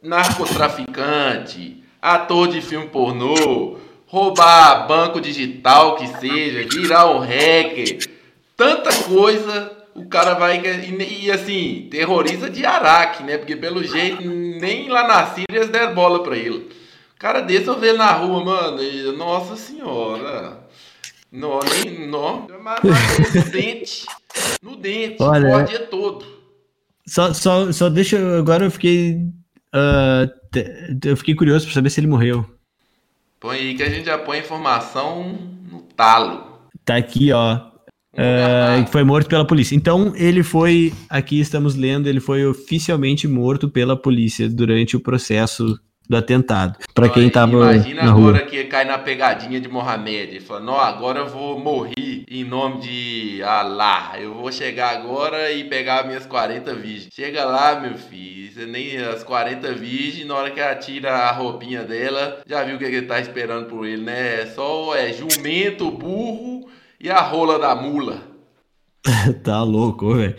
narcotraficante, 0.02 1.82
ator 2.02 2.48
de 2.48 2.60
filme 2.60 2.88
pornô 2.88 3.78
roubar 4.12 4.86
banco 4.86 5.22
digital 5.22 5.96
que 5.96 6.06
seja, 6.18 6.68
virar 6.68 7.10
um 7.10 7.20
hacker, 7.20 7.98
tanta 8.54 8.92
coisa, 9.04 9.72
o 9.94 10.04
cara 10.04 10.34
vai. 10.34 10.60
E, 10.60 11.24
e 11.24 11.30
assim, 11.30 11.88
terrorista 11.90 12.50
de 12.50 12.66
Araque, 12.66 13.22
né? 13.22 13.38
Porque 13.38 13.56
pelo 13.56 13.82
jeito, 13.82 14.22
nem 14.22 14.90
lá 14.90 15.08
na 15.08 15.26
Síria 15.28 15.46
eles 15.50 15.70
deram 15.70 15.94
bola 15.94 16.22
pra 16.22 16.36
ele. 16.36 16.68
Cara 17.18 17.40
desse 17.40 17.68
eu 17.68 17.80
vejo 17.80 17.96
na 17.96 18.12
rua, 18.12 18.44
mano, 18.44 18.82
e, 18.82 19.16
nossa 19.16 19.56
senhora. 19.56 20.60
Não, 21.30 21.60
nem. 21.60 22.06
Não, 22.06 22.46
no 22.46 23.50
dente. 23.50 24.04
No 24.62 24.76
dente, 24.76 25.16
Olha, 25.22 25.56
o 25.56 25.64
dia 25.64 25.86
todo. 25.86 26.26
Só, 27.06 27.32
só, 27.32 27.72
só 27.72 27.88
deixa. 27.88 28.18
Agora 28.38 28.66
eu 28.66 28.70
fiquei. 28.70 29.14
Uh, 29.74 30.28
eu 31.02 31.16
fiquei 31.16 31.34
curioso 31.34 31.64
pra 31.64 31.74
saber 31.74 31.88
se 31.88 31.98
ele 31.98 32.06
morreu. 32.06 32.44
Põe 33.42 33.56
aí 33.56 33.74
que 33.74 33.82
a 33.82 33.90
gente 33.90 34.06
já 34.06 34.16
põe 34.16 34.38
informação 34.38 35.36
no 35.68 35.80
talo. 35.96 36.44
Tá 36.84 36.94
aqui, 36.94 37.32
ó. 37.32 37.56
Uh, 38.14 38.86
foi 38.92 39.02
morto 39.02 39.28
pela 39.28 39.44
polícia. 39.44 39.74
Então, 39.74 40.12
ele 40.14 40.44
foi, 40.44 40.92
aqui 41.10 41.40
estamos 41.40 41.74
lendo, 41.74 42.06
ele 42.06 42.20
foi 42.20 42.46
oficialmente 42.46 43.26
morto 43.26 43.68
pela 43.68 44.00
polícia 44.00 44.48
durante 44.48 44.96
o 44.96 45.00
processo 45.00 45.76
do 46.08 46.16
atentado. 46.16 46.78
Para 46.94 47.08
quem 47.08 47.30
tava 47.30 47.52
Imagina 47.52 48.02
na 48.02 48.10
agora 48.10 48.38
rua. 48.38 48.46
que 48.46 48.64
cai 48.64 48.84
na 48.84 48.98
pegadinha 48.98 49.60
de 49.60 49.68
Mohamed. 49.68 50.40
Falando, 50.40 50.66
não, 50.66 50.78
agora 50.78 51.20
eu 51.20 51.28
vou 51.28 51.58
morrer 51.58 52.24
em 52.28 52.44
nome 52.44 52.80
de 52.80 53.42
Allah. 53.42 54.12
Eu 54.18 54.34
vou 54.34 54.52
chegar 54.52 54.90
agora 54.96 55.50
e 55.52 55.64
pegar 55.64 56.06
minhas 56.06 56.26
40 56.26 56.74
virgens. 56.74 57.08
Chega 57.12 57.44
lá, 57.44 57.80
meu 57.80 57.94
filho. 57.94 58.52
Você 58.52 58.66
nem 58.66 58.98
as 58.98 59.24
40 59.24 59.72
virgens, 59.72 60.26
na 60.26 60.34
hora 60.34 60.50
que 60.50 60.60
ela 60.60 60.74
tira 60.74 61.10
a 61.10 61.32
roupinha 61.32 61.84
dela, 61.84 62.42
já 62.46 62.62
viu 62.62 62.76
o 62.76 62.78
que 62.78 62.84
ele 62.84 63.06
tá 63.06 63.18
esperando 63.18 63.66
por 63.66 63.86
ele, 63.86 64.02
né? 64.02 64.42
É 64.42 64.46
só 64.46 64.94
é 64.94 65.10
jumento, 65.12 65.90
burro 65.90 66.68
e 67.00 67.08
a 67.08 67.20
rola 67.20 67.58
da 67.58 67.74
mula. 67.74 68.20
tá 69.42 69.62
louco, 69.62 70.14
velho. 70.14 70.36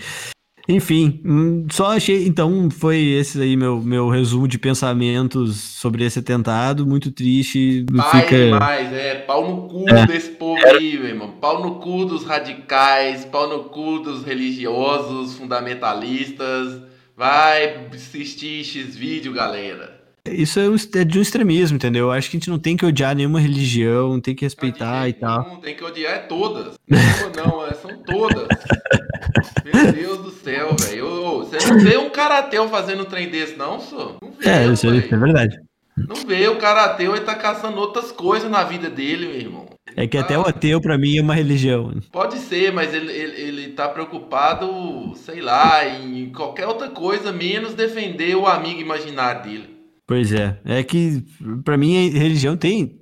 Enfim, 0.67 1.21
hum, 1.26 1.67
só 1.69 1.88
achei. 1.88 2.26
Então, 2.26 2.69
foi 2.71 2.99
esse 2.99 3.41
aí 3.41 3.58
meu, 3.58 3.82
meu 3.82 4.10
resumo 4.10 4.47
de 4.47 4.58
pensamentos 4.58 5.58
sobre 5.58 6.06
esse 6.06 6.19
atentado. 6.19 6.86
Muito 6.86 7.12
triste. 7.12 7.86
Pai 7.95 8.21
fica... 8.21 8.38
demais, 8.38 8.93
é. 8.93 9.15
Pau 9.15 9.49
no 9.49 9.67
cu 9.67 9.86
é. 9.89 10.06
desse 10.06 10.32
povo 10.32 10.62
aí, 10.65 10.97
meu 10.97 11.10
irmão. 11.10 11.32
Pau 11.41 11.62
no 11.62 11.76
cu 11.76 12.06
dos 12.06 12.23
radicais, 12.23 13.26
pau 13.26 13.49
no 13.49 13.65
cu 13.65 13.99
dos 13.99 14.23
religiosos, 14.23 15.36
fundamentalistas. 15.36 16.82
Vai 17.15 17.88
assistir 17.93 18.63
X 18.63 18.95
vídeo, 18.95 19.34
galera. 19.34 19.92
Isso 20.25 20.57
é, 20.57 20.99
é, 20.99 21.03
de 21.03 21.19
um 21.19 21.21
extremismo, 21.21 21.75
entendeu? 21.75 22.05
Eu 22.05 22.12
acho 22.12 22.29
que 22.29 22.38
a 22.38 22.39
gente 22.39 22.49
não 22.49 22.57
tem 22.57 22.77
que 22.77 22.86
odiar 22.86 23.13
nenhuma 23.13 23.41
religião, 23.41 24.21
tem 24.21 24.33
que 24.33 24.45
respeitar 24.45 25.09
e 25.09 25.13
tal. 25.13 25.43
Não, 25.43 25.55
tem 25.57 25.75
que 25.75 25.83
odiar 25.83 26.13
é 26.13 26.19
todas. 26.19 26.75
Não, 26.88 26.99
não, 27.36 27.67
é, 27.67 27.73
são 27.73 27.91
todas. 28.03 28.47
Meu 29.65 29.91
Deus 29.91 30.17
do 30.19 30.31
céu, 30.31 30.75
velho. 30.79 31.39
Você 31.39 31.57
não 31.67 31.79
vê 31.79 31.97
um 31.97 32.09
karateu 32.09 32.69
fazendo 32.69 33.03
um 33.03 33.05
trem 33.05 33.29
desse, 33.29 33.57
não, 33.57 33.81
só? 33.81 34.17
Não 34.21 34.31
vê, 34.31 34.49
é, 34.49 34.65
isso 34.67 34.88
é 34.88 35.17
verdade. 35.17 35.57
Não 35.97 36.15
vê, 36.15 36.47
o 36.47 36.55
karateu 36.55 37.15
ele 37.15 37.25
tá 37.25 37.36
caçando 37.36 37.77
outras 37.77 38.12
coisas 38.12 38.49
na 38.49 38.63
vida 38.63 38.89
dele, 38.89 39.27
meu 39.27 39.36
irmão. 39.36 39.65
É 39.95 40.07
que 40.07 40.17
até 40.17 40.39
o 40.39 40.47
ateu, 40.47 40.79
para 40.79 40.97
mim, 40.97 41.17
é 41.17 41.21
uma 41.21 41.36
religião. 41.36 41.93
Pode 42.12 42.38
ser, 42.38 42.71
mas 42.71 42.93
ele, 42.93 43.12
ele, 43.12 43.41
ele 43.41 43.67
tá 43.73 43.89
preocupado, 43.89 45.13
sei 45.17 45.41
lá, 45.41 45.86
em 45.86 46.31
qualquer 46.31 46.65
outra 46.65 46.89
coisa, 46.89 47.31
menos 47.31 47.75
defender 47.75 48.36
o 48.36 48.47
amigo 48.47 48.79
imaginário 48.79 49.43
dele. 49.43 49.72
Pois 50.05 50.31
é. 50.33 50.59
É 50.65 50.83
que, 50.83 51.23
para 51.63 51.77
mim, 51.77 52.09
religião 52.09 52.57
tem, 52.57 53.01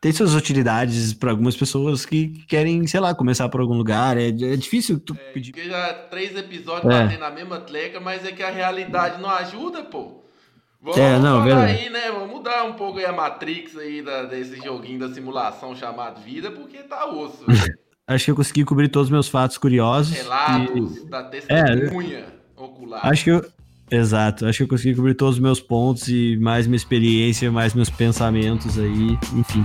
tem 0.00 0.12
suas 0.12 0.34
utilidades 0.34 1.12
para 1.12 1.30
algumas 1.30 1.56
pessoas 1.56 2.06
que 2.06 2.44
querem, 2.46 2.86
sei 2.86 3.00
lá, 3.00 3.14
começar 3.14 3.48
por 3.48 3.60
algum 3.60 3.76
lugar. 3.76 4.16
É, 4.16 4.28
é 4.28 4.56
difícil 4.56 5.00
tu 5.00 5.14
é, 5.14 5.32
pedir. 5.32 5.52
Porque 5.52 5.68
já 5.68 5.92
três 6.10 6.36
episódios 6.36 6.92
é. 6.92 7.02
batendo 7.02 7.20
na 7.20 7.30
mesma 7.30 7.60
tleca, 7.60 7.98
mas 8.00 8.24
é 8.24 8.32
que 8.32 8.42
a 8.42 8.50
realidade 8.50 9.20
não 9.20 9.30
ajuda, 9.30 9.82
pô. 9.82 10.22
Vamos 10.80 11.00
é, 11.00 11.18
não, 11.18 11.42
aí, 11.42 11.90
né? 11.90 12.12
Vamos 12.12 12.30
mudar 12.30 12.62
um 12.64 12.74
pouco 12.74 12.98
aí 12.98 13.06
a 13.06 13.12
Matrix 13.12 13.76
aí 13.76 14.02
da, 14.02 14.22
desse 14.22 14.56
joguinho 14.62 15.00
da 15.00 15.12
simulação 15.12 15.74
chamado 15.74 16.20
vida, 16.20 16.50
porque 16.52 16.78
tá 16.78 17.06
osso. 17.06 17.44
Acho 18.06 18.26
que 18.26 18.30
eu 18.30 18.36
consegui 18.36 18.64
cobrir 18.64 18.88
todos 18.88 19.08
os 19.08 19.10
meus 19.10 19.28
fatos 19.28 19.58
curiosos. 19.58 20.16
Relatos 20.16 20.98
e... 20.98 21.06
da 21.06 21.24
testemunha 21.24 22.18
é, 22.18 22.26
ocular. 22.56 23.04
Acho 23.04 23.24
que 23.24 23.30
eu, 23.30 23.44
Exato, 23.90 24.46
acho 24.46 24.58
que 24.58 24.64
eu 24.64 24.68
consegui 24.68 24.96
cobrir 24.96 25.14
todos 25.14 25.36
os 25.36 25.40
meus 25.40 25.60
pontos 25.60 26.08
e 26.08 26.36
mais 26.38 26.66
minha 26.66 26.76
experiência, 26.76 27.52
mais 27.52 27.72
meus 27.72 27.88
pensamentos 27.88 28.76
aí, 28.78 29.16
enfim. 29.32 29.64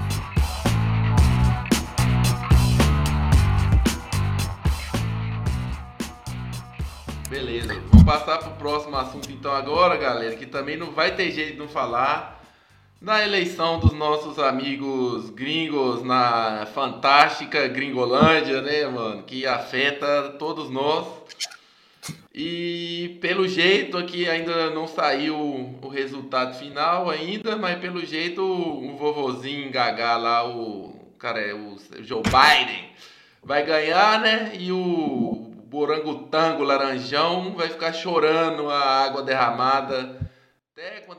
Beleza, 7.27 7.81
vamos 7.89 8.05
passar 8.05 8.37
para 8.37 8.49
o 8.49 8.55
próximo 8.57 8.95
assunto 8.95 9.31
então 9.31 9.51
agora, 9.53 9.97
galera, 9.97 10.35
que 10.35 10.45
também 10.45 10.77
não 10.77 10.91
vai 10.91 11.15
ter 11.15 11.31
jeito 11.31 11.53
de 11.53 11.57
não 11.57 11.67
falar 11.67 12.39
na 13.01 13.23
eleição 13.23 13.79
dos 13.79 13.93
nossos 13.93 14.37
amigos 14.37 15.31
gringos 15.31 16.03
na 16.03 16.67
fantástica 16.75 17.67
Gringolândia, 17.67 18.61
né, 18.61 18.85
mano, 18.85 19.23
que 19.23 19.47
afeta 19.47 20.35
todos 20.37 20.69
nós. 20.69 21.07
E 22.33 23.17
pelo 23.21 23.47
jeito 23.47 23.97
aqui 23.97 24.27
ainda 24.27 24.69
não 24.69 24.87
saiu 24.87 25.37
o 25.81 25.87
resultado 25.87 26.57
final 26.57 27.09
ainda, 27.09 27.55
mas 27.57 27.79
pelo 27.79 28.05
jeito 28.05 28.41
o 28.41 28.95
vovozinho 28.97 29.71
Gagá 29.71 30.15
lá, 30.17 30.47
o 30.47 31.13
cara 31.19 31.39
é 31.39 31.53
o 31.53 31.77
Joe 32.01 32.23
Biden, 32.23 32.89
vai 33.43 33.65
ganhar, 33.65 34.21
né? 34.21 34.53
E 34.57 34.71
o 34.71 35.51
Borangotango 35.65 36.63
Laranjão 36.63 37.53
vai 37.53 37.69
ficar 37.69 37.93
chorando 37.93 38.69
a 38.69 38.79
água 38.79 39.23
derramada. 39.23 40.19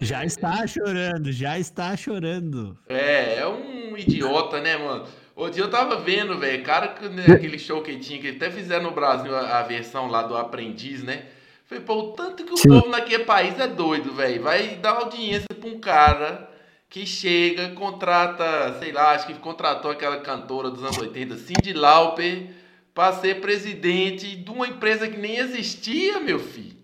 já 0.01 0.25
está 0.25 0.67
chorando, 0.67 1.31
já 1.31 1.59
está 1.59 1.97
chorando. 1.97 2.79
É, 2.89 3.37
é 3.39 3.47
um 3.47 3.97
idiota, 3.97 4.61
né, 4.61 4.77
mano? 4.77 5.07
Outro 5.35 5.55
dia 5.55 5.65
eu 5.65 5.71
tava 5.71 5.97
vendo, 5.97 6.39
velho, 6.39 6.63
cara, 6.63 6.95
né, 7.09 7.25
aquele 7.35 7.59
show 7.59 7.83
que 7.83 7.97
tinha, 7.99 8.21
que 8.21 8.31
até 8.31 8.51
fizeram 8.51 8.85
no 8.85 8.91
Brasil 8.91 9.35
a, 9.35 9.61
a, 9.61 9.63
versão 9.63 10.07
lá 10.07 10.23
do 10.23 10.37
Aprendiz, 10.37 11.03
né? 11.03 11.25
Falei, 11.65 11.83
pô, 11.85 11.95
o 11.95 12.13
tanto 12.13 12.45
que 12.45 12.53
o 12.53 12.57
Sim. 12.57 12.69
povo 12.69 12.89
naquele 12.89 13.25
país 13.25 13.59
é 13.59 13.67
doido, 13.67 14.13
velho. 14.13 14.43
Vai 14.43 14.77
dar 14.77 14.91
audiência 14.91 15.49
pra 15.59 15.69
um 15.69 15.81
cara 15.81 16.51
que 16.91 17.07
chega, 17.07 17.71
contrata, 17.71 18.77
sei 18.79 18.93
lá, 18.93 19.13
acho 19.13 19.27
que 19.27 19.35
contratou 19.35 19.91
aquela 19.91 20.21
cantora 20.21 20.71
dos 20.71 20.83
anos 20.83 20.99
80, 20.99 21.39
Cindy 21.39 21.73
Lauper, 21.73 22.51
pra 22.93 23.15
ser 23.15 23.41
presidente 23.41 24.37
de 24.37 24.51
uma 24.51 24.67
empresa 24.67 25.09
que 25.09 25.17
nem 25.17 25.39
existia, 25.39 26.21
meu 26.21 26.39
filho. 26.39 26.77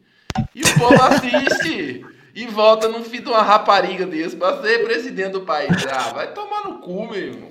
E 0.54 0.62
o 0.62 0.78
povo 0.78 0.96
assiste 1.04 2.02
e 2.34 2.46
volta 2.46 2.88
no 2.88 3.02
fim 3.02 3.20
de 3.20 3.28
uma 3.28 3.42
rapariga 3.42 4.06
desse 4.06 4.36
pra 4.36 4.60
ser 4.62 4.84
presidente 4.84 5.32
do 5.32 5.42
país. 5.42 5.70
Ah, 5.90 6.12
vai 6.12 6.32
tomar 6.32 6.64
no 6.64 6.78
cu, 6.78 7.06
meu 7.06 7.16
irmão. 7.16 7.48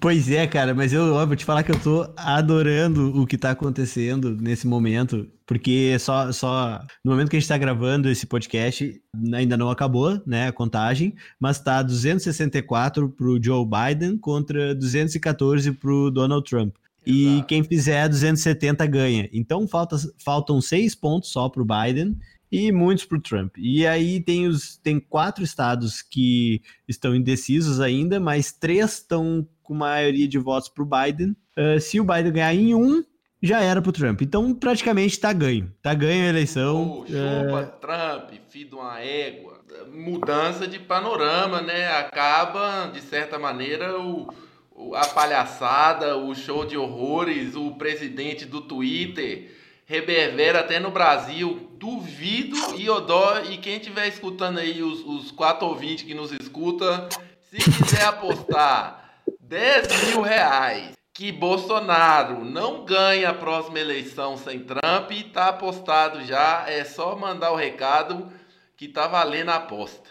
Pois 0.00 0.30
é, 0.30 0.46
cara, 0.46 0.74
mas 0.74 0.92
eu 0.92 1.14
ó, 1.14 1.26
vou 1.26 1.36
te 1.36 1.44
falar 1.44 1.62
que 1.62 1.70
eu 1.70 1.78
tô 1.78 2.10
adorando 2.16 3.20
o 3.20 3.26
que 3.26 3.36
tá 3.36 3.50
acontecendo 3.50 4.36
nesse 4.36 4.66
momento, 4.66 5.28
porque 5.46 5.96
só, 5.98 6.32
só 6.32 6.80
no 7.04 7.12
momento 7.12 7.30
que 7.30 7.36
a 7.36 7.40
gente 7.40 7.48
tá 7.48 7.58
gravando 7.58 8.08
esse 8.08 8.26
podcast, 8.26 9.00
ainda 9.34 9.56
não 9.56 9.70
acabou, 9.70 10.20
né, 10.26 10.48
a 10.48 10.52
contagem, 10.52 11.14
mas 11.38 11.58
tá 11.58 11.82
264 11.82 13.10
pro 13.10 13.42
Joe 13.42 13.66
Biden 13.66 14.16
contra 14.18 14.74
214 14.74 15.72
pro 15.72 16.10
Donald 16.10 16.48
Trump. 16.48 16.74
E 17.06 17.34
Exato. 17.34 17.46
quem 17.46 17.62
fizer 17.62 18.08
270 18.08 18.84
ganha. 18.86 19.28
Então 19.32 19.68
falta, 19.68 19.96
faltam 20.18 20.60
seis 20.60 20.92
pontos 20.92 21.30
só 21.30 21.48
pro 21.48 21.64
Biden 21.64 22.16
e 22.50 22.70
muitos 22.72 23.04
para 23.04 23.18
o 23.18 23.20
Trump. 23.20 23.56
E 23.58 23.86
aí 23.86 24.20
tem, 24.20 24.46
os, 24.46 24.76
tem 24.78 25.00
quatro 25.00 25.42
estados 25.42 26.02
que 26.02 26.62
estão 26.86 27.14
indecisos 27.14 27.80
ainda, 27.80 28.20
mas 28.20 28.52
três 28.52 28.94
estão 28.94 29.46
com 29.62 29.74
maioria 29.74 30.28
de 30.28 30.38
votos 30.38 30.68
para 30.68 30.82
o 30.82 30.86
Biden. 30.86 31.36
Uh, 31.56 31.80
se 31.80 31.98
o 31.98 32.04
Biden 32.04 32.32
ganhar 32.32 32.54
em 32.54 32.74
um, 32.74 33.02
já 33.42 33.60
era 33.60 33.82
para 33.82 33.90
o 33.90 33.92
Trump. 33.92 34.22
Então 34.22 34.54
praticamente 34.54 35.14
está 35.14 35.32
ganho. 35.32 35.72
Está 35.76 35.92
ganho 35.92 36.24
a 36.24 36.28
eleição. 36.28 37.00
Oh, 37.00 37.06
chupa 37.06 37.62
uh... 37.62 37.80
Trump, 37.80 38.30
filho 38.48 38.70
de 38.70 38.74
uma 38.74 39.00
égua. 39.00 39.56
Mudança 39.92 40.66
de 40.66 40.78
panorama, 40.78 41.60
né? 41.60 41.88
Acaba, 41.88 42.90
de 42.92 43.00
certa 43.00 43.38
maneira, 43.38 43.98
o, 43.98 44.32
o, 44.70 44.94
a 44.94 45.06
palhaçada, 45.06 46.16
o 46.16 46.34
show 46.34 46.64
de 46.64 46.76
horrores, 46.76 47.56
o 47.56 47.72
presidente 47.72 48.44
do 48.44 48.60
Twitter 48.60 49.50
reverbera 49.86 50.60
até 50.60 50.78
no 50.78 50.90
Brasil. 50.90 51.70
Duvido 51.78 52.56
e 52.76 52.90
Odó, 52.90 53.40
e 53.48 53.56
quem 53.58 53.76
estiver 53.76 54.08
escutando 54.08 54.58
aí, 54.58 54.82
os, 54.82 55.00
os 55.00 55.30
quatro 55.30 55.66
ouvintes 55.66 56.04
que 56.04 56.14
nos 56.14 56.32
escuta, 56.32 57.08
se 57.50 57.58
quiser 57.58 58.04
apostar 58.04 59.22
10 59.40 60.08
mil 60.08 60.20
reais 60.20 60.96
que 61.14 61.32
Bolsonaro 61.32 62.44
não 62.44 62.84
ganha 62.84 63.30
a 63.30 63.34
próxima 63.34 63.78
eleição 63.78 64.36
sem 64.36 64.60
Trump, 64.60 65.10
tá 65.32 65.48
apostado 65.48 66.22
já, 66.24 66.66
é 66.68 66.84
só 66.84 67.16
mandar 67.16 67.52
o 67.52 67.56
recado 67.56 68.30
que 68.76 68.86
tá 68.86 69.06
valendo 69.06 69.48
a 69.48 69.54
aposta. 69.54 70.10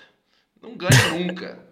Não 0.59 0.75
ganha 0.75 1.09
nunca. 1.11 1.64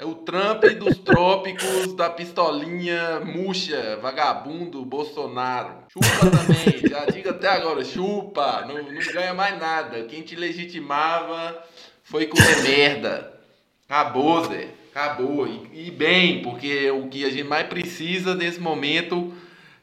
É 0.00 0.04
o 0.04 0.14
Trump 0.14 0.62
dos 0.78 0.96
trópicos, 0.98 1.92
da 1.96 2.08
pistolinha 2.08 3.18
murcha, 3.18 3.98
vagabundo, 4.00 4.84
Bolsonaro. 4.84 5.72
Chupa 5.92 6.30
também, 6.30 6.88
já 6.88 7.04
diga 7.06 7.30
até 7.30 7.48
agora, 7.48 7.84
chupa, 7.84 8.64
não, 8.64 8.76
não 8.76 9.12
ganha 9.12 9.34
mais 9.34 9.58
nada. 9.58 10.04
Quem 10.04 10.22
te 10.22 10.36
legitimava 10.36 11.64
foi 12.04 12.26
comer 12.26 12.62
merda. 12.62 13.40
Acabou, 13.88 14.44
Zé, 14.44 14.68
acabou. 14.94 15.48
E, 15.48 15.88
e, 15.88 15.90
bem, 15.90 16.42
porque 16.42 16.88
o 16.92 17.08
que 17.08 17.24
a 17.24 17.30
gente 17.30 17.48
mais 17.48 17.66
precisa 17.66 18.36
nesse 18.36 18.60
momento 18.60 19.34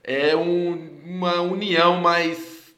é 0.02 0.34
um, 0.34 0.98
uma 1.04 1.42
união 1.42 2.00
mais, 2.00 2.74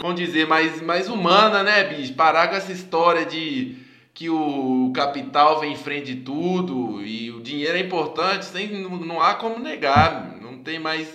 vamos 0.00 0.14
dizer, 0.14 0.46
mais, 0.46 0.80
mais 0.80 1.08
humana, 1.08 1.64
né, 1.64 1.82
bicho? 1.82 2.14
Parar 2.14 2.46
com 2.46 2.54
essa 2.54 2.70
história 2.70 3.26
de 3.26 3.79
que 4.20 4.28
o 4.28 4.92
capital 4.94 5.60
vem 5.60 5.72
em 5.72 5.76
frente 5.76 6.14
de 6.14 6.20
tudo 6.20 7.02
e 7.02 7.30
o 7.30 7.40
dinheiro 7.40 7.78
é 7.78 7.80
importante, 7.80 8.44
sem, 8.44 8.68
não, 8.86 9.18
há 9.18 9.32
como 9.32 9.58
negar, 9.58 10.36
não 10.42 10.58
tem 10.58 10.78
mais. 10.78 11.08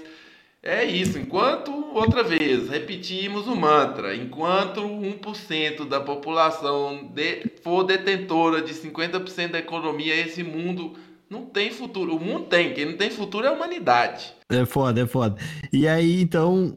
É 0.63 0.83
isso, 0.83 1.19
enquanto, 1.19 1.71
outra 1.93 2.23
vez, 2.23 2.67
repetimos 2.67 3.45
o 3.45 3.55
mantra, 3.55 4.15
enquanto 4.15 4.81
1% 4.81 5.87
da 5.87 6.01
população 6.01 7.11
de, 7.13 7.43
for 7.61 7.83
detentora 7.83 8.59
de 8.63 8.73
50% 8.73 9.51
da 9.51 9.59
economia, 9.59 10.15
esse 10.15 10.41
mundo 10.41 10.93
não 11.29 11.45
tem 11.45 11.69
futuro. 11.69 12.15
O 12.15 12.19
mundo 12.19 12.45
tem, 12.45 12.73
quem 12.73 12.85
não 12.85 12.97
tem 12.97 13.11
futuro 13.11 13.45
é 13.45 13.49
a 13.49 13.53
humanidade. 13.53 14.33
É 14.49 14.65
foda, 14.65 15.01
é 15.01 15.05
foda. 15.05 15.39
E 15.71 15.87
aí, 15.87 16.21
então, 16.21 16.75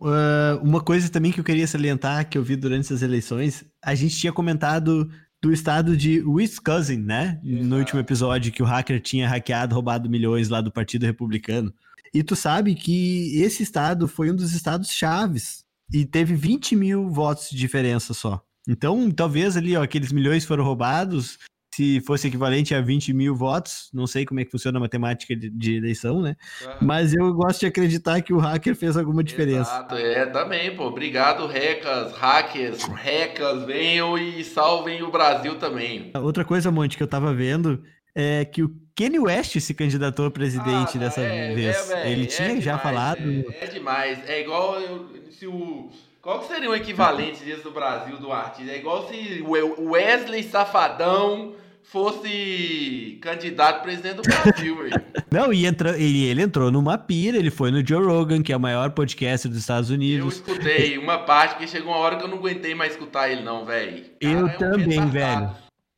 uma 0.62 0.82
coisa 0.82 1.10
também 1.10 1.32
que 1.32 1.40
eu 1.40 1.44
queria 1.44 1.66
salientar, 1.66 2.28
que 2.28 2.36
eu 2.36 2.42
vi 2.42 2.54
durante 2.54 2.84
essas 2.84 3.00
eleições, 3.00 3.64
a 3.82 3.94
gente 3.94 4.14
tinha 4.14 4.32
comentado 4.32 5.08
do 5.42 5.52
estado 5.52 5.96
de 5.96 6.20
Wisconsin, 6.20 6.98
né? 6.98 7.40
Exato. 7.44 7.64
No 7.64 7.78
último 7.78 8.00
episódio 8.00 8.52
que 8.52 8.62
o 8.62 8.66
hacker 8.66 9.00
tinha 9.00 9.28
hackeado, 9.28 9.74
roubado 9.74 10.10
milhões 10.10 10.48
lá 10.48 10.60
do 10.60 10.72
Partido 10.72 11.06
Republicano. 11.06 11.72
E 12.12 12.22
tu 12.22 12.34
sabe 12.34 12.74
que 12.74 13.40
esse 13.40 13.62
estado 13.62 14.08
foi 14.08 14.30
um 14.30 14.36
dos 14.36 14.52
estados 14.52 14.90
chaves 14.90 15.64
e 15.92 16.04
teve 16.04 16.34
20 16.34 16.74
mil 16.74 17.08
votos 17.08 17.50
de 17.50 17.56
diferença 17.56 18.14
só. 18.14 18.42
Então, 18.66 19.10
talvez 19.10 19.56
ali, 19.56 19.76
ó, 19.76 19.82
aqueles 19.82 20.12
milhões 20.12 20.44
foram 20.44 20.64
roubados, 20.64 21.38
se 21.78 22.00
fosse 22.00 22.26
equivalente 22.26 22.74
a 22.74 22.80
20 22.80 23.12
mil 23.12 23.36
votos, 23.36 23.88
não 23.94 24.04
sei 24.04 24.26
como 24.26 24.40
é 24.40 24.44
que 24.44 24.50
funciona 24.50 24.78
a 24.78 24.80
matemática 24.80 25.36
de, 25.36 25.48
de 25.48 25.76
eleição, 25.76 26.20
né? 26.20 26.34
Ah. 26.66 26.78
Mas 26.82 27.14
eu 27.14 27.32
gosto 27.32 27.60
de 27.60 27.66
acreditar 27.66 28.20
que 28.20 28.32
o 28.32 28.38
hacker 28.38 28.74
fez 28.74 28.96
alguma 28.96 29.22
diferença. 29.22 29.70
Exato, 29.70 29.94
é, 29.94 30.26
também, 30.26 30.74
pô. 30.74 30.88
Obrigado, 30.88 31.46
hackers, 31.46 32.12
hackers, 32.14 32.82
hackers, 32.82 33.64
venham 33.64 34.18
e 34.18 34.42
salvem 34.42 35.04
o 35.04 35.12
Brasil 35.12 35.54
também. 35.54 36.10
Outra 36.20 36.44
coisa, 36.44 36.68
Monte, 36.72 36.96
que 36.96 37.02
eu 37.02 37.06
tava 37.06 37.32
vendo 37.32 37.80
é 38.12 38.44
que 38.44 38.64
o 38.64 38.74
Kanye 38.96 39.20
West 39.20 39.60
se 39.60 39.72
candidatou 39.72 40.26
a 40.26 40.30
presidente 40.32 40.96
ah, 40.96 41.00
dessa 41.00 41.20
é, 41.20 41.54
vez. 41.54 41.90
É, 41.92 42.10
Ele 42.10 42.24
é 42.24 42.26
tinha 42.26 42.48
demais, 42.48 42.64
já 42.64 42.76
falado. 42.76 43.20
É, 43.20 43.64
é, 43.64 43.66
demais. 43.68 44.28
É 44.28 44.40
igual 44.40 44.80
eu, 44.80 45.08
se 45.30 45.46
o. 45.46 45.88
Qual 46.20 46.40
que 46.40 46.48
seria 46.48 46.68
o 46.68 46.74
equivalente 46.74 47.44
disso 47.44 47.62
do 47.62 47.70
Brasil 47.70 48.16
do 48.16 48.32
artista? 48.32 48.72
É 48.72 48.78
igual 48.78 49.08
se 49.08 49.44
o 49.46 49.90
Wesley 49.92 50.42
Safadão 50.42 51.54
fosse 51.90 53.18
candidato 53.22 53.82
presidente 53.82 54.16
do 54.16 54.22
Brasil, 54.22 54.76
Não, 55.32 55.52
e, 55.52 55.66
entra, 55.66 55.98
e 55.98 56.24
ele 56.24 56.42
entrou 56.42 56.70
numa 56.70 56.98
pira, 56.98 57.36
ele 57.36 57.50
foi 57.50 57.70
no 57.70 57.86
Joe 57.86 58.04
Rogan, 58.04 58.42
que 58.42 58.52
é 58.52 58.56
o 58.56 58.60
maior 58.60 58.90
podcast 58.90 59.48
dos 59.48 59.58
Estados 59.58 59.88
Unidos. 59.90 60.24
Eu 60.24 60.28
escutei 60.28 60.98
uma 60.98 61.18
parte, 61.18 61.58
que 61.58 61.66
chegou 61.66 61.92
uma 61.92 61.98
hora 61.98 62.16
que 62.16 62.24
eu 62.24 62.28
não 62.28 62.38
aguentei 62.38 62.74
mais 62.74 62.92
escutar 62.92 63.30
ele 63.30 63.42
não, 63.42 63.64
velho. 63.64 64.04
Eu 64.20 64.46
é 64.46 64.56
também, 64.56 65.00
um 65.00 65.08
velho. 65.08 65.50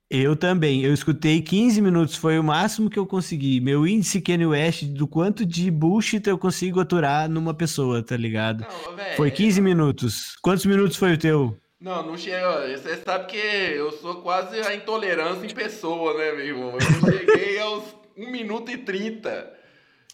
Eu 0.09 0.35
também. 0.35 0.83
Eu 0.83 0.93
escutei 0.93 1.41
15 1.41 1.81
minutos, 1.81 2.17
foi 2.17 2.39
o 2.39 2.45
máximo 2.45 2.91
que 2.91 2.99
eu 2.99 3.07
consegui. 3.07 3.61
Meu 3.61 3.87
índice 3.87 4.21
Kanye 4.21 4.47
West 4.47 4.85
do 4.85 5.07
quanto 5.07 5.47
de 5.47 5.71
bullshit 5.71 6.27
eu 6.27 6.39
consigo 6.39 6.81
aturar 6.81 7.29
numa 7.29 7.55
pessoa, 7.55 8.03
tá 8.03 8.17
ligado? 8.17 8.65
Não, 8.87 8.97
véio, 8.97 9.17
foi 9.17 9.31
15 9.31 9.61
minutos. 9.61 10.37
Quantos 10.43 10.67
minutos 10.67 10.97
foi 10.97 11.15
o 11.15 11.19
teu? 11.19 11.57
Não, 11.81 12.03
não 12.03 12.17
chega. 12.17 12.77
Você 12.77 12.97
sabe 12.99 13.27
que 13.27 13.39
eu 13.39 13.91
sou 13.93 14.17
quase 14.17 14.61
a 14.61 14.75
intolerância 14.75 15.47
em 15.47 15.55
pessoa, 15.55 16.13
né, 16.13 16.33
meu 16.33 16.45
irmão? 16.45 16.75
Eu 16.75 17.11
cheguei 17.11 17.59
aos 17.59 17.85
1 18.17 18.31
minuto 18.31 18.71
e 18.71 18.77
30. 18.77 19.59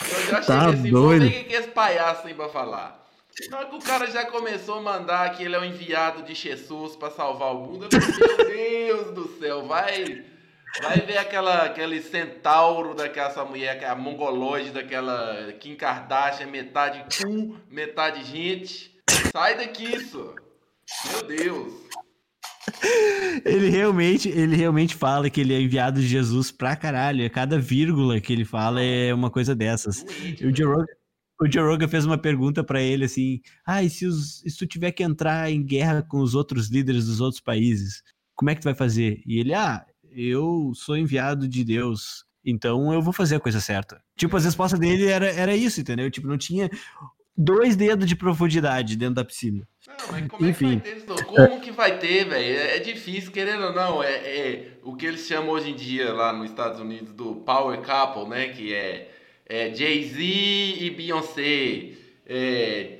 Eu 0.00 0.26
já 0.26 0.40
tá 0.40 0.61
cheguei 0.61 0.81
assim, 0.81 0.90
doido. 0.90 1.22
vou 1.22 1.31
ver 1.31 1.40
o 1.40 1.44
que 1.44 1.55
esse 1.55 1.68
palhaço 1.68 2.26
aí 2.29 2.35
pra 2.35 2.48
falar. 2.48 3.05
Na 3.50 3.59
hora 3.59 3.66
que 3.66 3.74
o 3.74 3.81
cara 3.81 4.07
já 4.07 4.24
começou 4.26 4.76
a 4.76 4.81
mandar 4.81 5.37
que 5.37 5.42
ele 5.42 5.57
é 5.57 5.59
o 5.59 5.64
enviado 5.64 6.22
de 6.22 6.35
Jesus 6.35 6.94
para 6.94 7.11
salvar 7.11 7.55
o 7.55 7.66
mundo, 7.66 7.88
eu 7.90 8.00
falei, 8.00 8.87
meu 8.87 9.05
Deus 9.05 9.14
do 9.14 9.38
céu, 9.38 9.66
vai, 9.66 10.24
vai 10.81 11.00
ver 11.00 11.18
aquela, 11.18 11.64
aquele 11.64 12.00
centauro 12.00 12.94
daquela 12.94 13.44
mulher, 13.44 13.79
que 13.79 13.85
é 13.85 13.88
a 13.88 13.94
mongoloide 13.94 14.70
daquela 14.70 15.52
Kim 15.61 15.74
Kardashian, 15.74 16.46
metade 16.46 17.05
cu, 17.20 17.59
metade 17.68 18.24
gente. 18.24 18.96
Sai 19.33 19.57
daqui, 19.57 19.96
isso. 19.96 20.35
Meu 21.11 21.27
Deus. 21.27 21.87
Ele 23.44 23.68
realmente, 23.68 24.29
ele 24.29 24.57
realmente 24.57 24.94
fala 24.94 25.31
que 25.31 25.40
ele 25.40 25.55
é 25.55 25.61
enviado 25.61 26.01
de 26.01 26.07
Jesus 26.07 26.51
pra 26.51 26.75
caralho. 26.77 27.29
Cada 27.31 27.59
vírgula 27.59 28.20
que 28.20 28.33
ele 28.33 28.44
fala 28.44 28.83
é 28.83 29.14
uma 29.14 29.31
coisa 29.31 29.55
dessas. 29.55 30.05
o 30.42 30.55
Joe 30.55 30.66
Rogan, 30.66 30.87
o 31.40 31.51
Joe 31.51 31.62
Rogan 31.64 31.88
fez 31.88 32.05
uma 32.05 32.18
pergunta 32.18 32.64
para 32.64 32.81
ele 32.81 33.05
assim: 33.05 33.40
ah, 33.64 33.83
e 33.83 33.90
se, 33.90 34.07
os, 34.07 34.40
se 34.40 34.57
tu 34.57 34.66
tiver 34.66 34.92
que 34.92 35.03
entrar 35.03 35.51
em 35.51 35.64
guerra 35.64 36.03
com 36.03 36.18
os 36.18 36.35
outros 36.35 36.68
líderes 36.68 37.07
dos 37.07 37.20
outros 37.20 37.40
países, 37.40 38.03
como 38.35 38.51
é 38.51 38.55
que 38.55 38.61
tu 38.61 38.64
vai 38.64 38.75
fazer? 38.75 39.22
E 39.27 39.38
ele, 39.38 39.55
ah, 39.55 39.85
eu 40.11 40.72
sou 40.75 40.96
enviado 40.96 41.46
de 41.46 41.64
Deus, 41.64 42.25
então 42.44 42.92
eu 42.92 43.03
vou 43.03 43.12
fazer 43.12 43.37
a 43.37 43.40
coisa 43.40 43.61
certa. 43.61 44.03
Tipo, 44.16 44.37
a 44.37 44.40
resposta 44.40 44.79
dele 44.79 45.07
era, 45.07 45.27
era 45.27 45.55
isso, 45.55 45.81
entendeu? 45.81 46.11
Tipo, 46.11 46.27
não 46.27 46.38
tinha 46.38 46.70
dois 47.37 47.77
dedos 47.77 48.07
de 48.09 48.16
profundidade 48.16 48.96
dentro 48.96 49.16
da 49.16 49.25
piscina. 49.25 49.68
Não, 50.00 50.28
como 50.28 50.48
Enfim. 50.48 50.82
É 50.85 50.90
que 50.90 51.06
vai 51.06 51.16
ter, 51.16 51.24
como 51.24 51.61
que 51.61 51.70
vai 51.70 51.98
ter, 51.98 52.24
velho? 52.24 52.59
É, 52.59 52.76
é 52.76 52.78
difícil, 52.78 53.32
querendo 53.32 53.64
ou 53.64 53.72
não. 53.72 54.02
É, 54.02 54.12
é, 54.12 54.68
o 54.82 54.94
que 54.94 55.06
eles 55.06 55.26
chamam 55.26 55.50
hoje 55.50 55.70
em 55.70 55.74
dia 55.74 56.12
lá 56.12 56.32
nos 56.32 56.50
Estados 56.50 56.80
Unidos 56.80 57.12
do 57.12 57.37
Power 57.37 57.78
Couple, 57.78 58.28
né? 58.28 58.48
Que 58.48 58.74
é 58.74 59.11
é, 59.48 59.72
Jay-Z 59.72 60.20
e 60.20 60.90
Beyoncé, 60.90 61.92
é, 62.26 62.98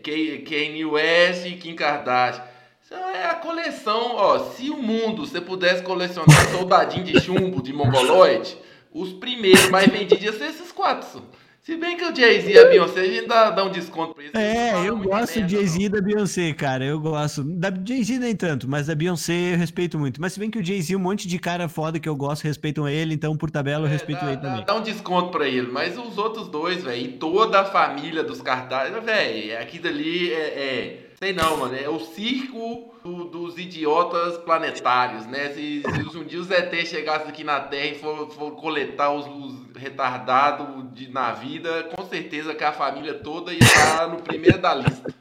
Kanye 0.48 0.85
West 0.85 1.46
e 1.46 1.56
Kim 1.56 1.74
Kardashian. 1.74 2.44
Isso 2.80 2.94
é 2.94 3.26
a 3.26 3.35
coleção, 3.35 4.14
ó. 4.14 4.38
Se 4.50 4.70
o 4.70 4.76
mundo 4.76 5.26
você 5.26 5.40
pudesse 5.40 5.82
colecionar 5.82 6.48
soldadinho 6.52 7.02
de 7.02 7.20
chumbo 7.20 7.61
de 7.61 7.72
mongoloide, 7.72 8.56
os 8.92 9.12
primeiros 9.12 9.68
mais 9.70 9.90
vendidos 9.90 10.22
iam 10.22 10.32
ser 10.32 10.50
esses 10.50 10.70
quatro. 10.70 11.24
Se 11.66 11.76
bem 11.76 11.96
que 11.96 12.05
o 12.05 12.14
Jay-Z 12.14 12.48
e 12.48 12.57
a 12.57 12.68
Beyoncé, 12.68 13.00
a 13.00 13.05
gente 13.05 13.26
dá, 13.26 13.50
dá 13.50 13.64
um 13.64 13.72
desconto 13.72 14.14
pra 14.14 14.22
eles. 14.22 14.35
É, 14.37 14.88
eu 14.88 14.96
gosto 14.98 15.40
do 15.40 15.48
Jay-Z 15.48 15.83
e 15.83 15.88
da 15.88 16.00
Beyoncé, 16.00 16.52
cara. 16.52 16.85
Eu 16.85 17.00
gosto. 17.00 17.42
Da 17.42 17.72
Jay-Z 17.85 18.20
nem 18.20 18.37
tanto, 18.37 18.70
mas 18.70 18.87
da 18.87 18.94
Beyoncé 18.94 19.55
eu 19.55 19.57
respeito 19.57 19.98
muito. 19.98 20.20
Mas 20.20 20.33
se 20.33 20.38
bem 20.38 20.48
que 20.48 20.61
o 20.61 20.64
Jay-Z, 20.64 20.94
um 20.94 21.00
monte 21.00 21.26
de 21.26 21.40
cara 21.40 21.68
foda 21.68 21.98
que 21.98 22.09
eu 22.09 22.14
gosto, 22.14 22.44
respeitam 22.44 22.88
ele, 22.88 23.14
então 23.14 23.37
por 23.37 23.50
tabela 23.50 23.83
eu 23.83 23.88
é, 23.88 23.90
respeito 23.90 24.20
dá, 24.20 24.26
ele 24.29 24.37
dá, 24.37 24.42
também. 24.42 24.64
Dá 24.64 24.76
um 24.76 24.83
desconto 24.83 25.33
pra 25.33 25.48
ele. 25.48 25.66
Mas 25.66 25.98
os 25.98 26.16
outros 26.16 26.46
dois, 26.46 26.85
velho, 26.85 27.05
e 27.05 27.09
toda 27.09 27.62
a 27.62 27.64
família 27.64 28.22
dos 28.22 28.40
cartazes, 28.40 29.02
velho, 29.02 29.59
aqui 29.61 29.81
dali 29.81 30.33
é, 30.33 30.37
é 30.37 31.06
Sei 31.18 31.33
não, 31.33 31.57
mano. 31.57 31.74
É 31.74 31.88
o 31.88 31.98
circo 31.98 32.94
do, 33.02 33.24
dos 33.24 33.59
idiotas 33.59 34.37
planetários, 34.38 35.26
né? 35.26 35.50
Se, 35.50 35.83
se, 35.83 36.18
um 36.18 36.24
dia 36.24 36.38
os 36.38 36.50
ET 36.50 36.72
chegassem 36.87 37.29
aqui 37.29 37.42
na 37.42 37.61
Terra 37.61 37.87
e 37.87 37.98
for, 37.98 38.31
for 38.31 38.50
coletar 38.52 39.11
os, 39.12 39.26
os 39.26 39.76
retardados 39.76 40.92
de, 40.92 41.09
na 41.09 41.33
vida, 41.33 41.85
com 41.85 42.05
certeza 42.05 42.55
que 42.55 42.64
a 42.64 42.72
família 42.72 43.14
toda 43.14 43.52
ia 43.52 43.59
estar 43.59 44.09
no 44.09 44.22
primeiro 44.22 44.59
da 44.59 44.74
lista. 44.74 45.14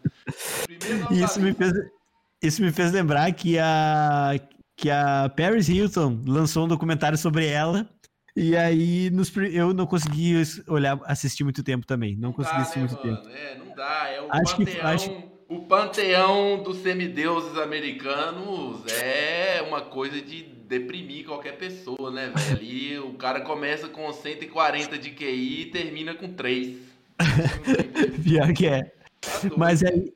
Primeiro 0.65 1.13
isso, 1.13 1.39
me 1.39 1.53
fez, 1.53 1.73
isso 2.41 2.61
me 2.61 2.71
fez 2.71 2.91
lembrar 2.91 3.31
que 3.31 3.57
a, 3.57 4.37
que 4.75 4.89
a 4.89 5.31
Paris 5.35 5.69
Hilton 5.69 6.21
lançou 6.27 6.65
um 6.65 6.67
documentário 6.67 7.17
sobre 7.17 7.47
ela. 7.47 7.87
E 8.35 8.53
aí 8.57 9.09
nos, 9.11 9.31
eu 9.37 9.73
não 9.73 9.85
consegui 9.85 10.43
olhar, 10.67 10.99
assistir 11.05 11.45
muito 11.45 11.63
tempo 11.63 11.87
também. 11.87 12.15
Não, 12.15 12.29
não 12.29 12.33
consegui 12.33 12.57
dá, 12.57 12.61
assistir 12.63 12.79
né, 12.79 12.87
muito 12.87 13.05
mano? 13.05 13.17
tempo. 13.17 13.29
É, 13.29 13.57
não 13.57 13.75
dá. 13.75 14.09
É 14.09 14.21
o 14.21 14.27
acho 14.29 14.57
panteão... 14.57 14.75
que, 14.75 14.81
acho, 14.81 15.34
o 15.47 15.59
panteão 15.61 16.63
dos 16.63 16.77
semideuses 16.77 17.57
americanos 17.57 18.85
é 18.91 19.61
uma 19.61 19.81
coisa 19.81 20.21
de 20.21 20.43
deprimir 20.43 21.25
qualquer 21.25 21.57
pessoa, 21.57 22.09
né, 22.11 22.31
velho? 22.35 22.57
Ali 22.57 22.99
o 22.99 23.13
cara 23.13 23.41
começa 23.41 23.87
com 23.87 24.11
140 24.11 24.97
de 24.97 25.11
QI 25.11 25.61
e 25.61 25.65
termina 25.67 26.15
com 26.15 26.33
3. 26.33 26.77
Pior 28.23 28.53
que 28.53 28.65
é. 28.67 28.83
Tá 29.21 29.49
mas 29.55 29.83
aí, 29.83 30.13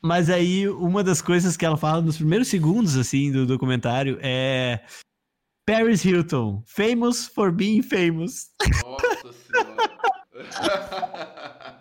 mas 0.00 0.30
aí, 0.30 0.66
uma 0.68 1.04
das 1.04 1.20
coisas 1.20 1.56
que 1.56 1.64
ela 1.64 1.76
fala 1.76 2.00
nos 2.00 2.16
primeiros 2.16 2.48
segundos, 2.48 2.96
assim, 2.96 3.30
do 3.30 3.46
documentário 3.46 4.18
é... 4.22 4.80
Paris 5.66 6.04
Hilton, 6.04 6.62
famous 6.66 7.28
for 7.28 7.52
being 7.52 7.82
famous. 7.82 8.50
Nossa 8.82 9.32
senhora. 9.32 9.90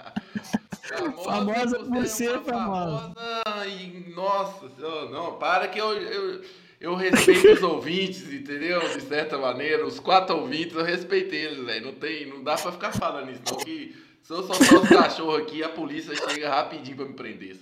famosa 1.23 1.79
por 1.79 2.05
ser 2.07 2.39
famosa. 2.41 3.13
famosa. 3.13 3.67
E, 3.67 4.13
nossa, 4.15 4.69
não, 5.11 5.33
para 5.33 5.67
que 5.67 5.79
eu, 5.79 5.93
eu, 5.93 6.41
eu 6.79 6.95
respeito 6.95 7.53
os 7.53 7.61
ouvintes, 7.63 8.31
entendeu? 8.31 8.79
De 8.81 9.01
certa 9.01 9.37
maneira, 9.37 9.85
os 9.85 9.99
quatro 9.99 10.37
ouvintes, 10.37 10.75
eu 10.75 10.83
respeitei 10.83 11.45
eles, 11.45 11.65
velho. 11.65 11.87
Não, 11.87 11.93
tem, 11.93 12.27
não 12.27 12.43
dá 12.43 12.55
pra 12.55 12.71
ficar 12.71 12.91
falando 12.91 13.31
isso, 13.31 13.41
não, 13.49 13.57
que 13.57 13.95
se 14.23 14.33
eu 14.33 14.43
soltar 14.43 14.83
os 14.83 14.89
cachorros 14.89 15.41
aqui, 15.41 15.63
a 15.63 15.69
polícia 15.69 16.13
chega 16.15 16.49
rapidinho 16.49 16.97
pra 16.97 17.05
me 17.05 17.13
prender. 17.13 17.57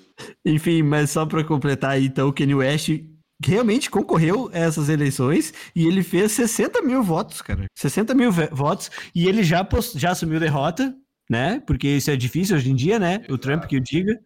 Enfim, 0.46 0.84
mas 0.84 1.12
só 1.12 1.26
pra 1.26 1.44
completar 1.44 1.92
aí, 1.92 2.06
então, 2.06 2.28
o 2.28 2.34
Kanye 2.34 2.56
West 2.56 2.90
realmente 3.44 3.90
concorreu 3.90 4.50
a 4.52 4.58
essas 4.58 4.90
eleições 4.90 5.54
e 5.76 5.86
ele 5.86 6.04
fez 6.04 6.32
60 6.34 6.82
mil 6.82 7.04
votos, 7.04 7.42
cara. 7.42 7.66
60 7.76 8.14
mil 8.14 8.32
votos 8.52 8.90
e 9.14 9.28
ele 9.28 9.44
já, 9.44 9.64
post... 9.64 9.98
já 9.98 10.12
assumiu 10.12 10.40
derrota, 10.40 10.94
né? 11.30 11.62
Porque 11.66 11.88
isso 11.88 12.12
é 12.12 12.16
difícil 12.16 12.56
hoje 12.56 12.72
em 12.72 12.76
dia, 12.76 13.00
né? 13.00 13.16
Exato. 13.16 13.34
O 13.34 13.38
Trump 13.38 13.66
que 13.66 13.78
o 13.78 13.82
diga. 13.82 14.18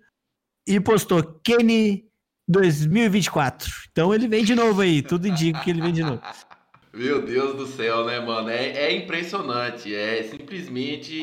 E 0.68 0.80
postou 0.80 1.24
Kenny 1.44 2.06
2024. 2.48 3.70
Então 3.92 4.14
ele 4.14 4.28
vem 4.28 4.44
de 4.44 4.56
novo 4.56 4.82
aí. 4.82 5.02
Tudo 5.02 5.28
indica 5.28 5.60
que 5.60 5.70
ele 5.70 5.82
vem 5.82 5.94
de 5.94 6.04
novo. 6.04 6.22
Meu 6.94 7.22
Deus 7.22 7.56
do 7.56 7.66
céu, 7.68 8.04
né, 8.06 8.20
mano? 8.20 8.50
É, 8.50 8.68
é, 8.72 8.94
impressionante, 8.94 9.96
é 9.96 10.24
simplesmente 10.24 11.16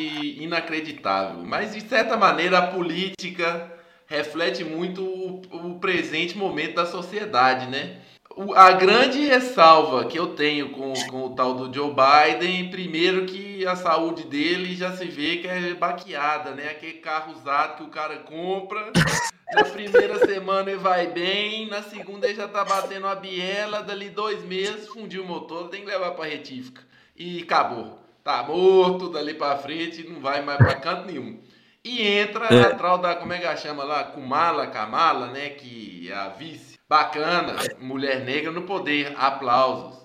inacreditável. 0.43 1.45
Mas, 1.45 1.75
de 1.75 1.83
certa 1.83 2.17
maneira, 2.17 2.59
a 2.59 2.67
política 2.69 3.71
reflete 4.07 4.64
muito 4.64 5.05
o, 5.05 5.43
o 5.75 5.79
presente 5.79 6.38
momento 6.38 6.77
da 6.77 6.87
sociedade, 6.87 7.67
né? 7.67 8.01
A 8.55 8.72
grande 8.72 9.24
ressalva 9.27 10.05
que 10.05 10.18
eu 10.18 10.29
tenho 10.29 10.70
com, 10.70 10.92
com 11.11 11.27
o 11.27 11.35
tal 11.35 11.55
do 11.55 11.74
Joe 11.74 11.92
Biden, 11.92 12.70
primeiro 12.70 13.27
que 13.27 13.66
a 13.66 13.74
saúde 13.74 14.24
dele 14.24 14.77
já 14.77 14.92
se 14.92 15.07
vê 15.07 15.38
que 15.38 15.48
é 15.48 15.74
baqueada, 15.74 16.53
né? 16.53 16.68
Aquele 16.68 16.94
carro 16.94 17.33
usado 17.33 17.77
que 17.77 17.83
o 17.83 17.88
cara 17.88 18.18
compra, 18.18 18.92
na 19.53 19.64
primeira 19.64 20.18
semana 20.24 20.70
ele 20.70 20.79
vai 20.79 21.09
bem, 21.09 21.68
na 21.68 21.83
segunda 21.83 22.27
ele 22.27 22.37
já 22.37 22.46
tá 22.46 22.64
batendo 22.64 23.09
a 23.09 23.14
biela, 23.16 23.83
dali 23.83 24.09
dois 24.09 24.44
meses 24.44 24.87
fundiu 24.88 25.24
o 25.24 25.27
motor, 25.27 25.68
tem 25.68 25.81
que 25.81 25.88
levar 25.88 26.12
pra 26.12 26.27
retífica. 26.27 26.83
E 27.16 27.42
acabou. 27.42 27.98
Tá 28.22 28.42
morto, 28.42 29.09
dali 29.09 29.35
pra 29.35 29.57
frente, 29.57 30.07
não 30.09 30.20
vai 30.20 30.42
mais 30.42 30.59
pra 30.59 30.74
canto 30.77 31.07
nenhum. 31.07 31.40
E 31.83 32.03
entra 32.03 32.46
é. 32.46 32.61
a 32.61 32.74
tal 32.74 32.98
da, 32.98 33.16
como 33.16 33.33
é 33.33 33.38
que 33.38 33.46
ela 33.46 33.57
chama 33.57 33.83
lá? 33.83 34.05
Kumala, 34.05 34.66
Kamala, 34.66 35.29
né? 35.29 35.48
Que 35.51 36.09
é 36.11 36.14
a 36.14 36.29
vice. 36.29 36.78
Bacana, 36.88 37.57
mulher 37.79 38.24
negra 38.24 38.51
no 38.51 38.62
poder, 38.62 39.14
aplausos. 39.16 39.98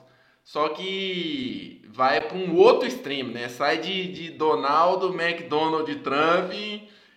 Só 0.43 0.67
que 0.69 1.81
vai 1.87 2.19
para 2.19 2.37
um 2.37 2.57
outro 2.57 2.85
extremo, 2.85 3.31
né? 3.31 3.47
Sai 3.47 3.77
de, 3.77 4.11
de 4.11 4.31
Donaldo 4.31 5.13
McDonald 5.13 5.95
Trump, 5.99 6.51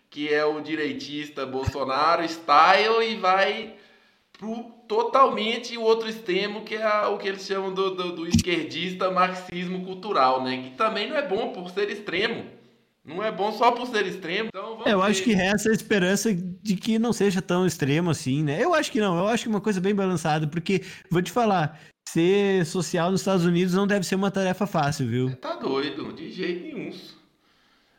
que 0.08 0.32
é 0.32 0.44
o 0.44 0.60
direitista 0.60 1.44
Bolsonaro 1.44 2.26
style, 2.28 3.10
e 3.10 3.16
vai 3.16 3.74
pro 4.32 4.70
totalmente 4.86 5.76
o 5.76 5.82
outro 5.82 6.08
extremo, 6.08 6.62
que 6.62 6.76
é 6.76 7.06
o 7.06 7.18
que 7.18 7.26
eles 7.26 7.44
chamam 7.44 7.74
do, 7.74 7.96
do, 7.96 8.12
do 8.12 8.28
esquerdista 8.28 9.10
marxismo 9.10 9.84
cultural, 9.84 10.44
né? 10.44 10.62
Que 10.62 10.76
também 10.76 11.08
não 11.08 11.16
é 11.16 11.26
bom 11.26 11.52
por 11.52 11.70
ser 11.70 11.90
extremo. 11.90 12.55
Não 13.06 13.22
é 13.22 13.30
bom 13.30 13.52
só 13.52 13.70
por 13.70 13.86
ser 13.86 14.04
extremo. 14.04 14.48
Então 14.48 14.82
é, 14.84 14.92
eu 14.92 15.00
ver. 15.00 15.06
acho 15.06 15.22
que 15.22 15.32
resta 15.32 15.70
a 15.70 15.72
esperança 15.72 16.34
de 16.34 16.76
que 16.76 16.98
não 16.98 17.12
seja 17.12 17.40
tão 17.40 17.64
extremo 17.64 18.10
assim, 18.10 18.42
né? 18.42 18.62
Eu 18.62 18.74
acho 18.74 18.90
que 18.90 18.98
não. 18.98 19.16
Eu 19.16 19.28
acho 19.28 19.44
que 19.44 19.48
é 19.48 19.52
uma 19.52 19.60
coisa 19.60 19.80
bem 19.80 19.94
balançada, 19.94 20.48
porque, 20.48 20.82
vou 21.08 21.22
te 21.22 21.30
falar, 21.30 21.80
ser 22.08 22.66
social 22.66 23.12
nos 23.12 23.20
Estados 23.20 23.44
Unidos 23.44 23.74
não 23.74 23.86
deve 23.86 24.04
ser 24.04 24.16
uma 24.16 24.30
tarefa 24.30 24.66
fácil, 24.66 25.06
viu? 25.06 25.36
Tá 25.36 25.54
doido, 25.54 26.12
de 26.12 26.32
jeito 26.32 26.74
nenhum. 26.74 26.90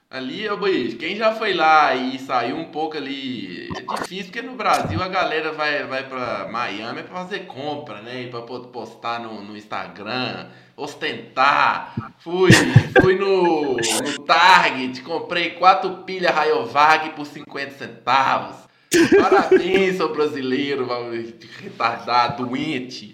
Ali, 0.10 0.46
eu, 0.46 0.58
quem 0.98 1.18
já 1.18 1.36
foi 1.36 1.54
lá 1.54 1.94
e 1.94 2.18
saiu 2.18 2.56
um 2.56 2.72
pouco 2.72 2.96
ali, 2.96 3.68
é 3.76 3.82
difícil, 3.96 4.32
porque 4.32 4.42
no 4.42 4.56
Brasil 4.56 5.04
a 5.04 5.08
galera 5.10 5.52
vai, 5.52 5.84
vai 5.84 6.08
pra 6.08 6.48
Miami 6.50 7.04
pra 7.04 7.24
fazer 7.24 7.40
compra, 7.42 8.02
né? 8.02 8.22
E 8.22 8.30
pra 8.30 8.42
postar 8.42 9.20
no, 9.20 9.44
no 9.44 9.58
Instagram, 9.58 10.48
ostentar. 10.78 12.14
Fui, 12.20 12.50
fui 13.02 13.16
no, 13.16 13.74
no 13.74 14.20
Target, 14.26 15.02
comprei 15.02 15.52
quatro 15.52 15.90
pilhas 16.06 16.34
Rayovac 16.34 17.10
por 17.10 17.26
50 17.26 17.72
centavos. 17.72 18.56
Parabéns, 19.20 19.98
sou 19.98 20.14
brasileiro, 20.14 20.88
retardado, 21.62 22.46
doente. 22.46 23.14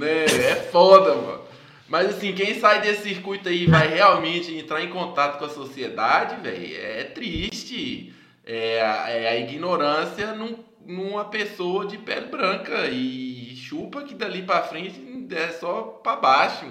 Né? 0.00 0.24
É 0.24 0.56
foda, 0.72 1.14
mano. 1.14 1.45
Mas 1.88 2.16
assim, 2.16 2.32
quem 2.32 2.58
sai 2.58 2.80
desse 2.80 3.02
circuito 3.02 3.48
aí 3.48 3.66
vai 3.66 3.86
realmente 3.88 4.52
entrar 4.54 4.82
em 4.82 4.90
contato 4.90 5.38
com 5.38 5.44
a 5.44 5.50
sociedade, 5.50 6.40
velho, 6.42 6.76
é 6.76 7.04
triste. 7.04 8.12
É, 8.44 8.78
é 8.78 9.28
a 9.28 9.36
ignorância 9.36 10.32
num, 10.32 10.58
numa 10.84 11.24
pessoa 11.24 11.86
de 11.86 11.98
pele 11.98 12.26
branca 12.26 12.86
e 12.86 13.54
chupa 13.56 14.02
que 14.02 14.14
dali 14.14 14.42
para 14.42 14.62
frente 14.62 15.26
é 15.30 15.48
só 15.48 15.82
para 15.82 16.16
baixo. 16.16 16.66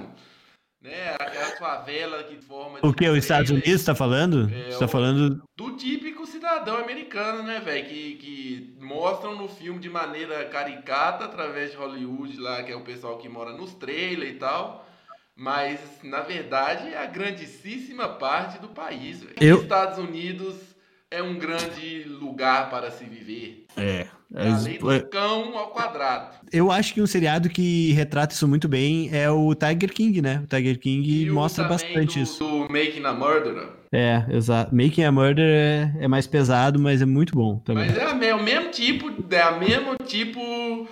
Né? 0.82 1.15
Aquela 1.19 1.58
favela 1.58 2.23
que 2.23 2.38
forma. 2.38 2.80
O 2.84 2.93
que? 2.93 3.10
Os 3.10 3.17
Estados 3.17 3.49
Unidos 3.49 3.71
está 3.71 3.95
falando? 3.95 4.49
É, 4.54 4.69
está 4.69 4.88
falando. 4.88 5.43
Do 5.58 5.71
típico 5.71 6.28
cidadão 6.28 6.78
americano, 6.78 7.41
né, 7.41 7.60
velho? 7.60 7.86
Que, 7.88 8.15
que 8.15 8.78
mostram 8.80 9.36
no 9.36 9.47
filme 9.47 9.80
de 9.80 9.89
maneira 9.89 10.45
caricata, 10.45 11.25
através 11.25 11.71
de 11.71 11.78
Hollywood, 11.78 12.39
lá, 12.39 12.63
que 12.63 12.71
é 12.71 12.75
o 12.75 12.84
pessoal 12.84 13.17
que 13.17 13.28
mora 13.28 13.51
nos 13.51 13.73
trailers 13.73 14.36
e 14.36 14.36
tal 14.36 14.85
mas 15.36 15.80
na 16.04 16.21
verdade 16.21 16.89
é 16.89 16.98
a 16.98 17.06
grandíssima 17.06 18.08
parte 18.08 18.60
do 18.60 18.69
país. 18.69 19.26
Eu... 19.39 19.58
Os 19.58 19.63
Estados 19.63 19.98
Unidos 19.98 20.56
é 21.12 21.21
um 21.21 21.38
grande 21.38 22.04
lugar 22.08 22.69
para 22.69 22.89
se 22.91 23.06
viver. 23.06 23.65
É. 23.78 24.08
é 24.34 24.50
além 24.50 24.80
do 24.80 24.91
é... 24.91 25.00
cão 25.00 25.58
ao 25.58 25.67
quadrado. 25.69 26.36
Eu 26.52 26.71
acho 26.71 26.93
que 26.93 27.02
um 27.02 27.08
seriado 27.08 27.50
que 27.50 27.91
retrata 27.93 28.34
isso 28.34 28.48
muito 28.48 28.67
bem 28.67 29.10
é 29.13 29.30
o 29.30 29.54
Tiger 29.54 29.93
King, 29.93 30.21
né? 30.21 30.41
O 30.43 30.48
Tiger 30.48 30.80
King 30.80 31.24
e 31.24 31.30
mostra 31.30 31.63
bastante 31.65 32.17
do, 32.17 32.24
isso. 32.24 32.39
Do 32.39 32.71
Making 32.71 33.06
a 33.06 33.13
Murderer. 33.13 33.69
É, 33.91 34.26
exato. 34.30 34.76
Making 34.76 35.04
a 35.04 35.12
Murder 35.12 35.45
é, 35.45 35.93
é, 36.00 36.08
mais 36.08 36.28
pesado, 36.28 36.80
mas 36.80 37.02
é 37.02 37.06
muito 37.06 37.34
bom 37.34 37.60
também. 37.60 37.88
Mas 37.88 37.98
é, 37.98 38.30
é 38.30 38.36
o 38.36 38.43
mesmo 38.43 38.71
tipo, 38.71 39.34
é 39.34 39.50
o 39.50 39.60
mesmo 39.60 39.95
tipo 40.06 40.88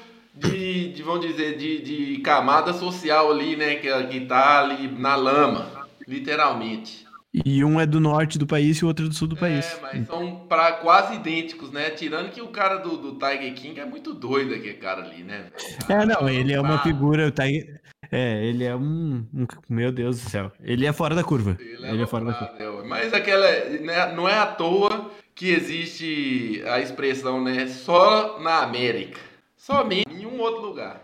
de, 0.93 0.97
de 0.97 1.03
vamos 1.03 1.25
dizer, 1.25 1.57
de, 1.57 1.81
de 1.81 2.17
camada 2.19 2.71
social 2.73 3.31
ali, 3.31 3.55
né? 3.55 3.75
Que, 3.75 4.03
que 4.07 4.21
tá 4.21 4.61
ali 4.61 4.87
na 4.87 5.15
lama, 5.15 5.87
literalmente. 6.07 7.03
E 7.45 7.65
um 7.65 7.81
é 7.81 7.85
do 7.85 7.99
norte 7.99 8.37
do 8.37 8.45
país 8.45 8.77
e 8.77 8.85
o 8.85 8.87
outro 8.87 9.05
é 9.07 9.09
do 9.09 9.15
sul 9.15 9.27
do 9.27 9.35
país. 9.35 9.65
É, 9.65 9.81
mas 9.81 10.05
são 10.05 10.45
pra, 10.47 10.73
quase 10.73 11.15
idênticos, 11.15 11.71
né? 11.71 11.89
Tirando 11.89 12.29
que 12.29 12.41
o 12.41 12.49
cara 12.49 12.77
do, 12.77 12.95
do 12.95 13.13
Tiger 13.13 13.53
King 13.55 13.79
é 13.79 13.85
muito 13.85 14.13
doido, 14.13 14.53
aquele 14.53 14.75
cara 14.75 15.01
ali, 15.03 15.23
né? 15.23 15.47
É, 15.89 16.05
não, 16.05 16.29
ele 16.29 16.53
é 16.53 16.61
uma 16.61 16.77
figura. 16.83 17.27
O 17.27 17.31
Tiger... 17.31 17.81
É, 18.11 18.45
ele 18.45 18.63
é 18.63 18.75
um, 18.75 19.25
um, 19.33 19.47
Meu 19.67 19.91
Deus 19.91 20.21
do 20.21 20.29
céu. 20.29 20.51
Ele 20.61 20.85
é 20.85 20.93
fora 20.93 21.15
da 21.15 21.23
curva. 21.23 21.57
Ele, 21.59 21.87
ele 21.87 22.01
é, 22.01 22.03
é 22.03 22.05
fora 22.05 22.25
da 22.25 22.33
curva. 22.33 22.53
É, 22.59 22.87
mas 22.87 23.11
aquela. 23.11 23.47
Né, 23.47 24.13
não 24.13 24.29
é 24.29 24.37
à 24.37 24.45
toa 24.45 25.09
que 25.33 25.49
existe 25.49 26.61
a 26.67 26.79
expressão, 26.79 27.43
né? 27.43 27.65
Só 27.65 28.39
na 28.39 28.61
América. 28.61 29.19
Somente 29.57 30.13
outro 30.41 30.61
lugar. 30.61 31.01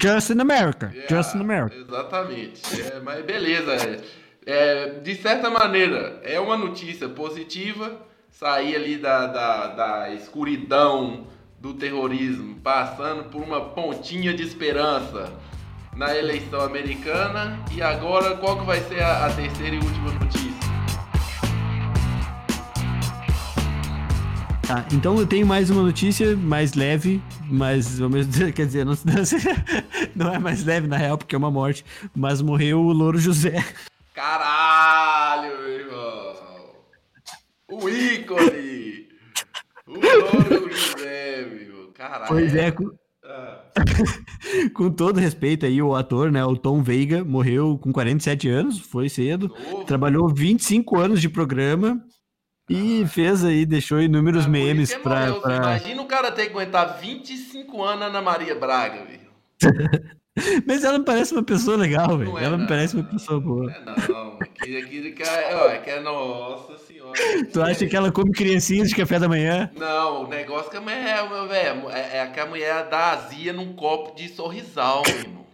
Just 0.00 0.30
in 0.30 0.40
America. 0.40 0.90
Yeah, 0.92 1.06
Just 1.08 1.34
in 1.34 1.40
America. 1.40 1.76
Exatamente. 1.76 2.60
É, 2.80 3.00
mas 3.00 3.24
beleza. 3.24 3.72
É, 3.74 4.00
é, 4.46 4.88
de 5.00 5.14
certa 5.16 5.48
maneira, 5.48 6.20
é 6.24 6.40
uma 6.40 6.56
notícia 6.56 7.08
positiva 7.08 8.00
sair 8.30 8.74
ali 8.74 8.96
da, 8.96 9.26
da, 9.26 9.66
da 9.68 10.14
escuridão 10.14 11.26
do 11.60 11.74
terrorismo, 11.74 12.56
passando 12.60 13.24
por 13.24 13.42
uma 13.42 13.60
pontinha 13.60 14.32
de 14.32 14.42
esperança 14.42 15.30
na 15.94 16.16
eleição 16.16 16.62
americana. 16.62 17.58
E 17.72 17.82
agora, 17.82 18.36
qual 18.36 18.58
que 18.58 18.64
vai 18.64 18.80
ser 18.80 19.02
a, 19.02 19.26
a 19.26 19.32
terceira 19.32 19.76
e 19.76 19.78
última 19.78 20.12
notícia? 20.12 20.59
Tá, 24.70 24.86
então 24.92 25.18
eu 25.18 25.26
tenho 25.26 25.44
mais 25.44 25.68
uma 25.68 25.82
notícia 25.82 26.36
mais 26.36 26.74
leve, 26.74 27.20
mas 27.50 28.00
ao 28.00 28.08
mesmo 28.08 28.30
tempo, 28.38 28.52
quer 28.52 28.66
dizer, 28.66 28.86
não, 28.86 28.94
não 30.14 30.32
é 30.32 30.38
mais 30.38 30.64
leve 30.64 30.86
na 30.86 30.96
real, 30.96 31.18
porque 31.18 31.34
é 31.34 31.38
uma 31.38 31.50
morte, 31.50 31.84
mas 32.14 32.40
morreu 32.40 32.78
o 32.78 32.92
Louro 32.92 33.18
José. 33.18 33.64
Caralho, 34.14 35.58
meu 35.58 35.68
irmão! 35.72 36.34
O 37.68 37.88
ícone! 37.88 39.08
O 39.88 39.94
Louro 39.94 40.70
José, 40.70 41.48
meu! 41.52 41.88
Caralho! 41.92 42.28
Pois 42.28 42.54
é, 42.54 42.70
com... 42.70 42.92
Ah. 43.24 43.64
com 44.72 44.88
todo 44.88 45.18
respeito 45.18 45.66
aí, 45.66 45.82
o 45.82 45.96
ator, 45.96 46.30
né, 46.30 46.44
o 46.44 46.56
Tom 46.56 46.80
Veiga, 46.80 47.24
morreu 47.24 47.76
com 47.76 47.92
47 47.92 48.48
anos, 48.48 48.78
foi 48.78 49.08
cedo, 49.08 49.48
Novo. 49.48 49.84
trabalhou 49.84 50.28
25 50.28 50.96
anos 50.96 51.20
de 51.20 51.28
programa, 51.28 52.00
e 52.70 53.04
fez 53.08 53.44
aí, 53.44 53.66
deixou 53.66 54.00
inúmeros 54.00 54.46
ah, 54.46 54.48
memes 54.48 54.94
pra, 54.94 55.26
morreu, 55.26 55.40
pra... 55.40 55.56
Imagina 55.56 56.02
o 56.02 56.06
cara 56.06 56.30
ter 56.30 56.46
que 56.46 56.52
aguentar 56.52 57.00
25 57.00 57.82
anos 57.82 57.98
na 57.98 58.06
Ana 58.06 58.22
Maria 58.22 58.54
Braga, 58.54 59.04
velho. 59.04 59.28
Mas 60.64 60.84
ela 60.84 61.00
me 61.00 61.04
parece 61.04 61.32
uma 61.32 61.42
pessoa 61.42 61.76
legal, 61.76 62.16
velho. 62.16 62.38
É, 62.38 62.44
ela 62.44 62.56
me 62.56 62.68
parece 62.68 62.94
uma 62.94 63.02
pessoa 63.02 63.40
boa. 63.40 63.66
Não 63.66 63.92
é 63.92 64.08
não, 64.08 64.38
que, 64.38 64.82
que, 64.82 65.10
que, 65.10 65.22
é, 65.24 65.78
que 65.78 65.90
é 65.90 66.00
nossa 66.00 66.78
senhora. 66.78 67.12
Tu 67.52 67.60
acha 67.60 67.86
que 67.88 67.96
ela 67.96 68.12
come 68.12 68.30
criancinhas 68.30 68.88
de 68.88 68.94
café 68.94 69.18
da 69.18 69.28
manhã? 69.28 69.68
Não, 69.76 70.24
o 70.24 70.28
negócio 70.28 70.70
que 70.70 70.76
a 70.76 70.80
mulher 70.80 71.08
é, 71.08 71.46
velho, 71.48 71.90
é, 71.90 72.18
é 72.18 72.26
que 72.28 72.38
a 72.38 72.46
mulher 72.46 72.88
dá 72.88 73.14
azia 73.14 73.52
num 73.52 73.72
copo 73.72 74.14
de 74.14 74.28
sorrisal, 74.28 75.02
meu 75.08 75.16
irmão. 75.16 75.44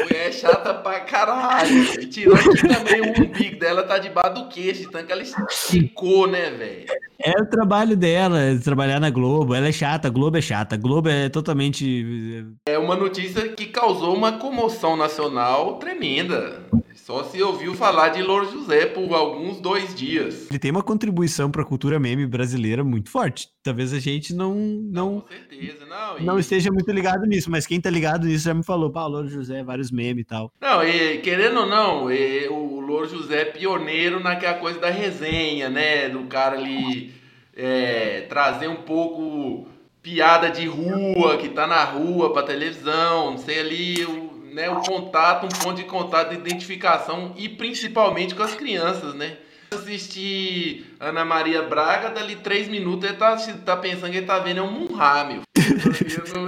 Mulher 0.00 0.28
é 0.28 0.32
chata 0.32 0.74
pra 0.74 1.00
caralho. 1.00 2.08
Tirou 2.08 2.36
que 2.36 2.66
também 2.66 3.00
o 3.00 3.22
umbigo 3.22 3.58
dela 3.58 3.82
tá 3.82 3.98
debaixo 3.98 4.34
do 4.34 4.48
queixo, 4.48 4.90
tanto 4.90 5.06
que 5.06 5.12
ela 5.12 5.22
esticou, 5.22 6.26
né, 6.26 6.50
velho? 6.50 6.86
É 7.18 7.32
o 7.40 7.46
trabalho 7.46 7.96
dela, 7.96 8.40
é 8.40 8.58
trabalhar 8.58 8.98
na 8.98 9.10
Globo. 9.10 9.54
Ela 9.54 9.68
é 9.68 9.72
chata, 9.72 10.08
a 10.08 10.10
Globo 10.10 10.38
é 10.38 10.40
chata. 10.40 10.74
A 10.74 10.78
Globo 10.78 11.08
é 11.08 11.28
totalmente. 11.28 12.46
É 12.66 12.78
uma 12.78 12.96
notícia 12.96 13.48
que 13.48 13.66
causou 13.66 14.14
uma 14.14 14.32
comoção 14.32 14.96
nacional 14.96 15.74
tremenda. 15.78 16.62
Só 17.10 17.24
se 17.24 17.42
ouviu 17.42 17.74
falar 17.74 18.10
de 18.10 18.22
Louro 18.22 18.48
José 18.48 18.86
por 18.86 19.12
alguns 19.12 19.60
dois 19.60 19.92
dias. 19.96 20.48
Ele 20.48 20.60
tem 20.60 20.70
uma 20.70 20.80
contribuição 20.80 21.50
para 21.50 21.62
a 21.62 21.64
cultura 21.64 21.98
meme 21.98 22.24
brasileira 22.24 22.84
muito 22.84 23.10
forte. 23.10 23.48
Talvez 23.64 23.92
a 23.92 23.98
gente 23.98 24.32
não 24.32 24.54
não 24.54 25.14
não, 25.14 25.24
certeza, 25.26 25.86
não, 25.86 26.18
e... 26.20 26.22
não 26.22 26.38
esteja 26.38 26.70
muito 26.70 26.88
ligado 26.92 27.26
nisso, 27.26 27.50
mas 27.50 27.66
quem 27.66 27.80
tá 27.80 27.90
ligado 27.90 28.28
nisso 28.28 28.44
já 28.44 28.54
me 28.54 28.62
falou, 28.62 28.92
pá, 28.92 29.06
Louro 29.06 29.26
José, 29.26 29.64
vários 29.64 29.90
memes 29.90 30.22
e 30.22 30.24
tal. 30.24 30.52
Não, 30.60 30.84
e 30.84 31.18
querendo 31.18 31.58
ou 31.58 31.66
não, 31.66 32.12
e, 32.12 32.46
o 32.46 32.78
Louro 32.78 33.08
José 33.08 33.40
é 33.40 33.44
pioneiro 33.46 34.20
naquela 34.20 34.60
coisa 34.60 34.78
da 34.78 34.88
resenha, 34.88 35.68
né? 35.68 36.08
Do 36.08 36.26
cara 36.26 36.56
ali 36.56 37.12
é, 37.56 38.20
trazer 38.28 38.68
um 38.68 38.82
pouco 38.82 39.66
piada 40.00 40.48
de 40.48 40.64
rua, 40.66 41.38
que 41.38 41.48
tá 41.48 41.66
na 41.66 41.82
rua 41.82 42.32
pra 42.32 42.44
televisão, 42.44 43.32
não 43.32 43.38
sei 43.38 43.58
ali, 43.58 44.04
o 44.04 44.30
né, 44.52 44.68
o 44.68 44.80
contato, 44.80 45.46
um 45.46 45.48
ponto 45.48 45.76
de 45.76 45.84
contato 45.84 46.30
de 46.30 46.36
identificação 46.36 47.34
e 47.36 47.48
principalmente 47.48 48.34
com 48.34 48.42
as 48.42 48.54
crianças, 48.54 49.14
né? 49.14 49.36
Assistir 49.70 50.89
Ana 51.00 51.24
Maria 51.24 51.62
Braga, 51.62 52.10
dali 52.10 52.36
três 52.36 52.68
minutos 52.68 53.08
ele 53.08 53.16
tá, 53.16 53.34
tá 53.64 53.74
pensando 53.74 54.10
que 54.10 54.18
ele 54.18 54.26
tá 54.26 54.38
vendo 54.38 54.58
é 54.58 54.62
um 54.62 54.70
Munhá, 54.70 55.24
meu. 55.24 55.40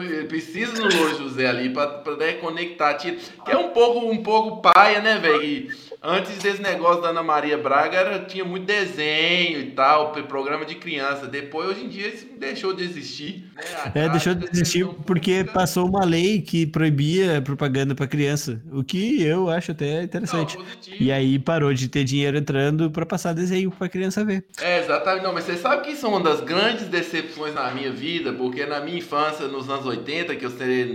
Ele 0.03 0.25
precisa 0.25 0.73
no 0.75 0.95
Louro 0.95 1.19
José 1.19 1.47
ali 1.47 1.71
pra, 1.71 1.87
pra 1.87 2.17
né, 2.17 2.35
conectar. 2.35 2.93
Que 2.95 3.19
é 3.47 3.57
um 3.57 3.71
pouco, 3.71 4.11
um 4.11 4.23
pouco 4.23 4.61
paia, 4.61 5.01
né, 5.01 5.19
velho? 5.19 5.69
Antes 6.03 6.39
desse 6.39 6.61
negócio 6.61 7.01
da 7.01 7.11
Ana 7.11 7.23
Maria 7.23 7.57
Braga, 7.57 7.97
era, 7.97 8.19
tinha 8.25 8.45
muito 8.45 8.67
desenho 8.67 9.61
e 9.61 9.71
tal, 9.71 10.11
programa 10.11 10.65
de 10.65 10.75
criança. 10.75 11.29
Depois, 11.29 11.69
hoje 11.69 11.85
em 11.85 11.89
dia, 11.89 12.09
isso 12.09 12.27
deixou 12.39 12.75
de 12.75 12.83
existir. 12.83 13.45
Né? 13.55 13.63
É, 13.95 14.09
deixou 14.09 14.35
de 14.35 14.47
existir 14.53 14.85
porque 15.07 15.45
passou 15.45 15.89
uma 15.89 16.05
lei 16.05 16.41
que 16.41 16.67
proibia 16.67 17.41
propaganda 17.41 17.95
para 17.95 18.09
criança, 18.09 18.61
o 18.73 18.83
que 18.83 19.23
eu 19.23 19.49
acho 19.49 19.71
até 19.71 20.03
interessante. 20.03 20.59
Não, 20.59 20.65
e 20.99 21.13
aí 21.13 21.39
parou 21.39 21.73
de 21.73 21.89
ter 21.89 22.03
dinheiro 22.03 22.37
entrando 22.37 22.91
para 22.91 23.07
passar 23.07 23.33
desenho 23.33 23.71
para 23.71 23.89
criança 23.89 24.25
ver. 24.25 24.42
É, 24.61 24.81
exatamente. 24.81 25.23
Não, 25.23 25.33
mas 25.33 25.45
você 25.45 25.57
sabe 25.57 25.83
que 25.83 25.93
isso 25.93 26.07
é 26.07 26.09
uma 26.09 26.21
das 26.21 26.41
grandes 26.41 26.89
decepções 26.89 27.55
na 27.55 27.71
minha 27.71 27.91
vida, 27.91 28.33
porque 28.33 28.67
na 28.67 28.81
minha 28.81 28.99
infância, 28.99 29.49
nos 29.49 29.69
anos 29.69 29.87
80, 29.87 30.37
que 30.37 30.45
você 30.45 30.89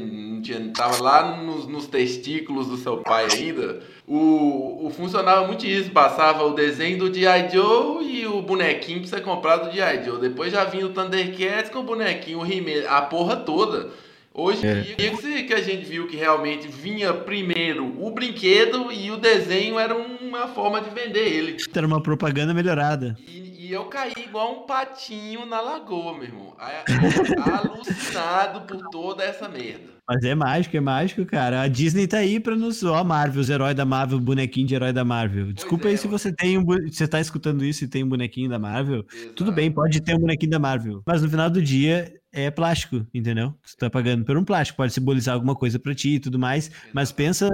tava 0.76 1.02
lá 1.02 1.38
nos, 1.38 1.68
nos 1.68 1.88
testículos 1.88 2.68
do 2.68 2.78
seu 2.78 2.98
pai 2.98 3.28
ainda 3.32 3.82
o, 4.08 4.88
o 4.88 4.90
funcionava 4.90 5.46
muito 5.46 5.68
isso, 5.68 5.92
passava 5.92 6.46
o 6.46 6.54
desenho 6.54 6.98
do 6.98 7.14
G.I. 7.14 7.50
Joe 7.52 8.06
e 8.06 8.26
o 8.26 8.42
bonequinho 8.42 9.02
pra 9.02 9.10
você 9.10 9.20
comprar 9.20 9.58
do 9.58 9.72
G.I. 9.72 10.06
Joe. 10.06 10.20
Depois 10.22 10.54
já 10.54 10.64
vinha 10.64 10.86
o 10.86 10.90
Thundercats 10.90 11.70
com 11.70 11.80
o 11.80 11.84
bonequinho, 11.84 12.40
o 12.40 12.46
he 12.46 12.86
a 12.88 13.02
porra 13.02 13.36
toda. 13.36 13.90
Hoje 14.34 14.66
em 14.66 14.70
é. 14.70 14.82
dia 14.82 15.44
que 15.44 15.54
a 15.54 15.62
gente 15.62 15.84
viu 15.84 16.08
que 16.08 16.16
realmente 16.16 16.68
vinha 16.68 17.12
primeiro 17.12 17.92
o 18.00 18.12
brinquedo 18.12 18.92
e 18.92 19.12
o 19.12 19.18
desenho 19.18 19.80
era 19.80 19.96
uma 20.28 20.48
forma 20.48 20.82
de 20.82 20.90
vender 20.90 21.28
ele. 21.28 21.58
Era 21.74 21.88
uma 21.88 22.02
propaganda 22.02 22.54
melhorada. 22.54 23.16
E, 23.28 23.68
e 23.68 23.72
eu 23.74 23.86
caí 23.86 24.14
igual 24.18 24.64
um 24.64 24.66
patinho 24.66 25.46
na 25.46 25.62
lagoa, 25.62 26.14
meu 26.14 26.24
irmão. 26.24 26.56
Alucinado 27.60 28.62
por 28.62 28.90
toda 28.90 29.24
essa 29.24 29.48
merda. 29.48 29.98
Mas 30.08 30.24
é 30.24 30.34
mágico, 30.34 30.78
é 30.78 30.80
mágico, 30.80 31.26
cara. 31.26 31.62
A 31.62 31.68
Disney 31.68 32.08
tá 32.08 32.20
aí 32.20 32.40
pra 32.40 32.56
nos. 32.56 32.82
Ó, 32.82 33.04
Marvel, 33.04 33.42
os 33.42 33.50
heróis 33.50 33.76
da 33.76 33.84
Marvel, 33.84 34.20
bonequinho 34.22 34.66
de 34.66 34.74
herói 34.74 34.94
da 34.94 35.04
Marvel. 35.04 35.52
Desculpa 35.52 35.90
é, 35.90 35.92
aí 35.92 35.98
se 35.98 36.08
você 36.08 36.32
tem 36.32 36.58
um. 36.58 36.64
Você 36.64 37.06
tá 37.06 37.20
escutando 37.20 37.66
isso 37.66 37.84
e 37.84 37.88
tem 37.90 38.06
um 38.06 38.10
bonequinho 38.10 38.50
da 38.50 38.58
Marvel. 38.58 39.06
Exato. 39.14 39.34
Tudo 39.34 39.52
bem, 39.52 39.70
pode 39.70 40.02
ter 40.02 40.16
um 40.16 40.20
bonequinho 40.20 40.52
da 40.52 40.60
Marvel. 40.60 41.04
Mas 41.06 41.22
no 41.22 41.30
final 41.30 41.50
do 41.50 41.62
dia 41.62 42.14
é 42.32 42.50
plástico, 42.50 43.06
entendeu? 43.14 43.54
Você 43.62 43.76
tá 43.76 43.90
pagando 43.90 44.24
por 44.24 44.38
um 44.38 44.46
plástico. 44.46 44.78
Pode 44.78 44.94
simbolizar 44.94 45.36
alguma 45.36 45.56
coisa 45.56 45.78
pra 45.78 45.94
ti 45.94 46.16
e 46.16 46.20
tudo 46.22 46.40
mais. 46.40 46.68
Exato. 46.68 46.90
Mas 46.94 47.12
pensa 47.12 47.50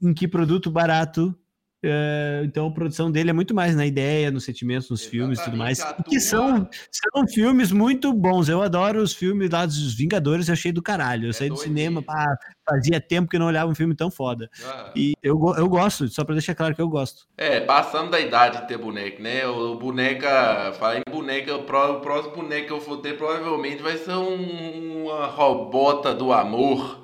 em 0.00 0.14
que 0.14 0.26
produto 0.26 0.70
barato 0.70 1.36
Uh, 1.84 2.44
então 2.44 2.66
a 2.66 2.70
produção 2.72 3.08
dele 3.08 3.30
é 3.30 3.32
muito 3.32 3.54
mais 3.54 3.76
na 3.76 3.86
ideia, 3.86 4.32
nos 4.32 4.44
sentimentos, 4.44 4.90
nos 4.90 5.00
Exatamente, 5.00 5.20
filmes 5.20 5.38
e 5.38 5.44
tudo 5.44 5.56
mais. 5.56 5.84
Que 6.08 6.18
são, 6.18 6.68
são 6.90 7.28
filmes 7.28 7.70
muito 7.70 8.12
bons. 8.12 8.48
Eu 8.48 8.62
adoro 8.62 9.00
os 9.00 9.12
filmes 9.12 9.50
lá 9.50 9.64
dos 9.64 9.94
Vingadores, 9.94 10.48
eu 10.48 10.54
achei 10.54 10.72
do 10.72 10.82
caralho. 10.82 11.26
Eu 11.26 11.30
é 11.30 11.32
saí 11.32 11.48
do 11.48 11.56
cinema, 11.56 12.02
pá, 12.02 12.36
fazia 12.68 13.00
tempo 13.00 13.30
que 13.30 13.38
não 13.38 13.46
olhava 13.46 13.70
um 13.70 13.74
filme 13.74 13.94
tão 13.94 14.10
foda. 14.10 14.50
Ah. 14.64 14.90
E 14.96 15.14
eu, 15.22 15.38
eu 15.56 15.68
gosto, 15.68 16.08
só 16.08 16.24
pra 16.24 16.34
deixar 16.34 16.54
claro 16.54 16.74
que 16.74 16.82
eu 16.82 16.88
gosto. 16.88 17.28
É, 17.36 17.60
passando 17.60 18.10
da 18.10 18.18
idade 18.18 18.60
de 18.60 18.68
ter 18.68 18.76
boneco, 18.76 19.22
né? 19.22 19.46
O 19.46 19.76
boneca, 19.76 20.72
fala 20.78 20.98
em 20.98 21.02
boneca, 21.08 21.54
o 21.54 21.62
próximo 21.62 22.34
boneco 22.34 22.66
que 22.66 22.72
eu 22.72 22.80
for 22.80 22.96
ter 22.98 23.16
provavelmente 23.16 23.82
vai 23.82 23.96
ser 23.96 24.12
um, 24.12 25.04
uma 25.04 25.26
robota 25.26 26.12
do 26.12 26.32
amor 26.32 27.02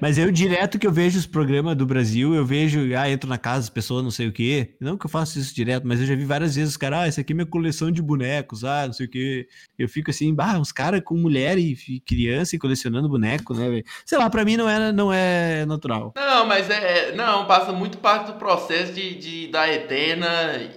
mas 0.00 0.18
eu 0.18 0.30
direto 0.30 0.78
que 0.78 0.86
eu 0.86 0.92
vejo 0.92 1.18
os 1.18 1.26
programas 1.26 1.76
do 1.76 1.86
Brasil, 1.86 2.34
eu 2.34 2.44
vejo, 2.44 2.80
ah, 2.96 3.10
entro 3.10 3.28
na 3.28 3.38
casa, 3.38 3.60
as 3.60 3.70
pessoas 3.70 4.02
não 4.02 4.10
sei 4.10 4.28
o 4.28 4.32
quê. 4.32 4.74
Não 4.80 4.96
que 4.96 5.06
eu 5.06 5.10
faça 5.10 5.38
isso 5.38 5.54
direto, 5.54 5.86
mas 5.86 6.00
eu 6.00 6.06
já 6.06 6.14
vi 6.14 6.24
várias 6.24 6.54
vezes 6.56 6.70
os 6.70 6.76
caras, 6.76 6.98
ah, 7.00 7.06
essa 7.06 7.20
aqui 7.20 7.32
é 7.32 7.34
minha 7.34 7.46
coleção 7.46 7.90
de 7.90 8.02
bonecos, 8.02 8.64
ah, 8.64 8.86
não 8.86 8.92
sei 8.92 9.06
o 9.06 9.10
quê. 9.10 9.48
Eu 9.78 9.88
fico 9.88 10.10
assim, 10.10 10.34
bah, 10.34 10.58
uns 10.58 10.72
caras 10.72 11.00
com 11.04 11.14
mulher 11.16 11.58
e 11.58 12.00
criança 12.06 12.56
e 12.56 12.58
colecionando 12.58 13.08
boneco, 13.08 13.54
né, 13.54 13.68
velho? 13.68 13.84
Sei 14.04 14.18
lá, 14.18 14.28
pra 14.30 14.44
mim 14.44 14.56
não 14.56 14.68
é, 14.68 14.92
não 14.92 15.12
é 15.12 15.64
natural. 15.66 16.12
Não, 16.16 16.46
mas 16.46 16.68
é. 16.70 17.14
Não, 17.14 17.46
passa 17.46 17.72
muito 17.72 17.98
parte 17.98 18.32
do 18.32 18.38
processo 18.38 18.92
de, 18.92 19.14
de 19.14 19.48
da 19.48 19.72
eterna 19.72 20.28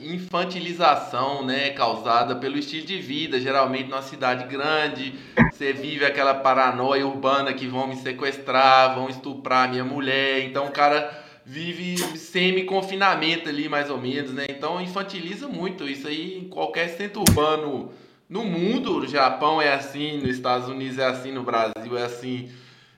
infantilização, 0.01 1.45
né, 1.45 1.71
causada 1.71 2.35
pelo 2.35 2.57
estilo 2.57 2.85
de 2.85 2.99
vida, 2.99 3.39
geralmente 3.39 3.89
numa 3.89 4.01
cidade 4.01 4.47
grande, 4.47 5.13
você 5.51 5.73
vive 5.73 6.05
aquela 6.05 6.33
paranoia 6.33 7.05
urbana 7.05 7.53
que 7.53 7.67
vão 7.67 7.87
me 7.87 7.95
sequestrar 7.95 8.70
vão 8.95 9.09
estuprar 9.09 9.69
minha 9.69 9.83
mulher. 9.83 10.43
Então 10.45 10.67
o 10.67 10.71
cara 10.71 11.23
vive 11.45 11.97
semi-confinamento 12.17 13.49
ali, 13.49 13.67
mais 13.67 13.89
ou 13.89 13.97
menos, 13.97 14.31
né? 14.31 14.45
Então 14.49 14.81
infantiliza 14.81 15.47
muito. 15.47 15.87
Isso 15.87 16.07
aí 16.07 16.37
em 16.37 16.49
qualquer 16.49 16.89
centro 16.89 17.21
urbano 17.21 17.91
no 18.29 18.45
mundo, 18.45 19.01
no 19.01 19.07
Japão 19.07 19.61
é 19.61 19.73
assim, 19.73 20.17
nos 20.19 20.29
Estados 20.29 20.69
Unidos 20.69 20.97
é 20.97 21.05
assim, 21.05 21.31
no 21.31 21.43
Brasil 21.43 21.97
é 21.97 22.03
assim. 22.03 22.49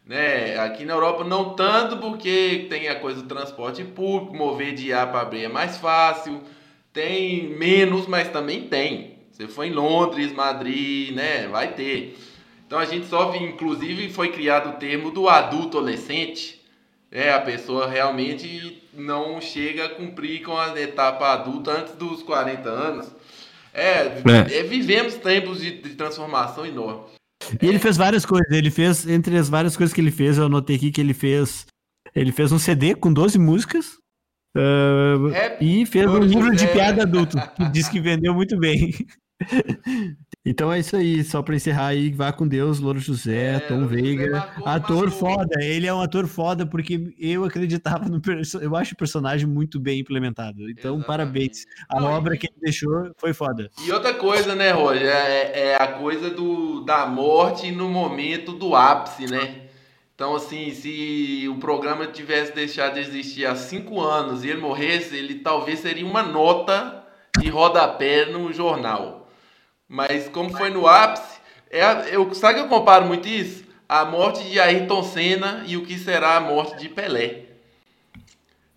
Né? 0.05 0.59
Aqui 0.59 0.86
na 0.86 0.93
Europa 0.93 1.24
não 1.24 1.55
tanto, 1.55 1.97
porque 1.97 2.67
tem 2.69 2.89
a 2.89 2.99
coisa 2.99 3.21
do 3.21 3.28
transporte 3.28 3.84
público, 3.84 4.36
mover 4.36 4.76
de 4.76 4.93
A 4.93 5.07
para 5.07 5.26
B 5.26 5.43
é 5.43 5.49
mais 5.49 5.78
fácil. 5.78 6.41
Tem 6.91 7.47
menos, 7.57 8.05
mas 8.05 8.30
também 8.30 8.67
tem. 8.67 9.17
Você 9.32 9.47
foi 9.47 9.69
em 9.69 9.74
Londres, 9.74 10.32
Madrid, 10.32 11.15
né? 11.15 11.47
Vai 11.47 11.74
ter. 11.74 12.15
Então 12.66 12.80
a 12.80 12.86
gente 12.86 13.07
só, 13.07 13.36
inclusive, 13.36 14.09
foi 14.09 14.30
criado 14.30 14.70
o 14.70 14.74
termo 14.74 15.11
do 15.11 15.30
adulto 15.30 15.78
adolescente. 15.78 16.61
É, 17.11 17.32
a 17.32 17.39
pessoa 17.39 17.88
realmente 17.88 18.82
não 18.93 19.39
chega 19.39 19.86
a 19.86 19.89
cumprir 19.89 20.41
com 20.41 20.57
a 20.57 20.80
etapa 20.80 21.32
adulta 21.32 21.72
antes 21.72 21.93
dos 21.93 22.24
40 22.24 22.70
anos. 22.70 23.07
É, 23.74 24.01
é. 24.01 24.59
é 24.59 24.64
vivemos 24.64 25.16
tempos 25.16 25.59
de, 25.59 25.82
de 25.82 25.89
transformação 25.95 26.66
enorme. 26.66 27.03
E 27.61 27.68
ele 27.68 27.80
fez 27.80 27.97
várias 27.97 28.26
coisas. 28.26 28.51
Ele 28.51 28.72
fez, 28.72 29.07
entre 29.07 29.38
as 29.38 29.49
várias 29.49 29.76
coisas 29.76 29.93
que 29.93 30.01
ele 30.01 30.11
fez, 30.11 30.38
eu 30.38 30.45
anotei 30.45 30.76
aqui 30.76 30.91
que 30.91 31.01
ele 31.01 31.14
fez. 31.14 31.66
Ele 32.16 32.32
fez 32.32 32.51
um 32.51 32.59
CD 32.59 32.95
com 32.95 33.11
12 33.11 33.38
músicas. 33.39 33.97
Uh, 34.55 35.34
e 35.59 35.84
fez 35.86 36.07
um 36.07 36.20
livro 36.20 36.55
de 36.55 36.68
piada 36.68 37.01
adulto, 37.01 37.38
que 37.55 37.70
diz 37.72 37.89
que 37.89 37.99
vendeu 37.99 38.34
muito 38.34 38.57
bem. 38.57 38.93
Então 40.45 40.73
é 40.73 40.79
isso 40.79 40.97
aí, 40.97 41.23
só 41.23 41.41
pra 41.41 41.55
encerrar 41.55 41.87
aí, 41.87 42.11
vá 42.11 42.33
com 42.33 42.45
Deus, 42.45 42.77
Louro 42.77 42.99
José, 42.99 43.55
é, 43.55 43.59
Tom 43.59 43.87
Veiga, 43.87 44.51
ator 44.65 45.09
foda, 45.09 45.63
ele 45.63 45.87
é 45.87 45.93
um 45.93 46.01
ator 46.01 46.27
foda 46.27 46.65
porque 46.65 47.15
eu 47.17 47.45
acreditava 47.45 48.09
no 48.09 48.21
eu 48.61 48.75
acho 48.75 48.93
o 48.93 48.97
personagem 48.97 49.47
muito 49.47 49.79
bem 49.79 50.01
implementado, 50.01 50.69
então 50.69 50.95
Exatamente. 50.95 51.07
parabéns, 51.07 51.65
a 51.87 52.01
Não, 52.01 52.11
obra 52.11 52.35
e... 52.35 52.37
que 52.37 52.47
ele 52.47 52.57
deixou 52.61 53.13
foi 53.17 53.33
foda. 53.33 53.69
E 53.85 53.91
outra 53.93 54.13
coisa, 54.15 54.53
né, 54.53 54.71
Roger, 54.71 55.07
é, 55.07 55.69
é 55.69 55.75
a 55.81 55.87
coisa 55.93 56.29
do, 56.29 56.81
da 56.81 57.05
morte 57.05 57.71
no 57.71 57.87
momento 57.87 58.51
do 58.51 58.75
ápice, 58.75 59.25
né? 59.25 59.61
Então, 60.13 60.35
assim, 60.35 60.71
se 60.71 61.47
o 61.49 61.55
programa 61.55 62.05
tivesse 62.07 62.53
deixado 62.53 62.95
de 62.95 62.99
existir 62.99 63.45
há 63.45 63.55
cinco 63.55 64.01
anos 64.01 64.43
e 64.43 64.49
ele 64.49 64.61
morresse, 64.61 65.15
ele 65.15 65.35
talvez 65.35 65.79
seria 65.79 66.05
uma 66.05 66.21
nota 66.21 67.03
de 67.39 67.49
rodapé 67.49 68.25
no 68.25 68.53
jornal. 68.53 69.22
Mas 69.93 70.27
como 70.27 70.49
foi 70.49 70.71
no 70.71 70.87
ápice, 70.87 71.39
é, 71.69 71.83
eu, 72.15 72.33
sabe 72.33 72.55
que 72.55 72.61
eu 72.61 72.67
comparo 72.67 73.05
muito 73.05 73.27
isso? 73.27 73.63
A 73.87 74.03
morte 74.03 74.43
de 74.49 74.59
Ayrton 74.59 75.03
Senna 75.03 75.63
e 75.67 75.77
o 75.77 75.85
que 75.85 75.99
será 75.99 76.37
a 76.37 76.39
morte 76.39 76.79
de 76.79 76.89
Pelé. 76.89 77.43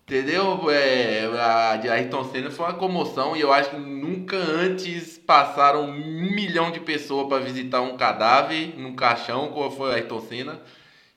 Entendeu? 0.03 0.69
É, 0.69 1.25
a 1.41 1.77
de 1.77 1.89
Ayrton 1.89 2.23
Senna 2.25 2.51
foi 2.51 2.67
uma 2.67 2.75
comoção 2.75 3.35
e 3.35 3.41
eu 3.41 3.51
acho 3.51 3.71
que 3.71 3.77
nunca 3.77 4.37
antes 4.37 5.17
passaram 5.17 5.85
um 5.85 5.91
milhão 6.35 6.69
de 6.69 6.81
pessoas 6.81 7.27
para 7.27 7.43
visitar 7.43 7.81
um 7.81 7.97
cadáver 7.97 8.77
num 8.77 8.95
caixão, 8.95 9.47
como 9.47 9.71
foi 9.71 9.95
Ayrton 9.95 10.21
Senna. 10.21 10.61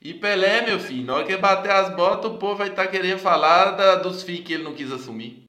E 0.01 0.15
Pelé, 0.15 0.65
meu 0.65 0.79
filho, 0.79 1.05
na 1.05 1.13
hora 1.13 1.27
que 1.27 1.37
bater 1.37 1.73
as 1.73 1.95
botas, 1.95 2.31
o 2.31 2.39
povo 2.39 2.55
vai 2.55 2.69
estar 2.69 2.85
tá 2.85 2.89
querendo 2.89 3.19
falar 3.19 3.73
da, 3.73 3.97
dos 3.97 4.23
FII 4.23 4.39
que 4.39 4.53
ele 4.53 4.63
não 4.63 4.73
quis 4.73 4.91
assumir. 4.91 5.43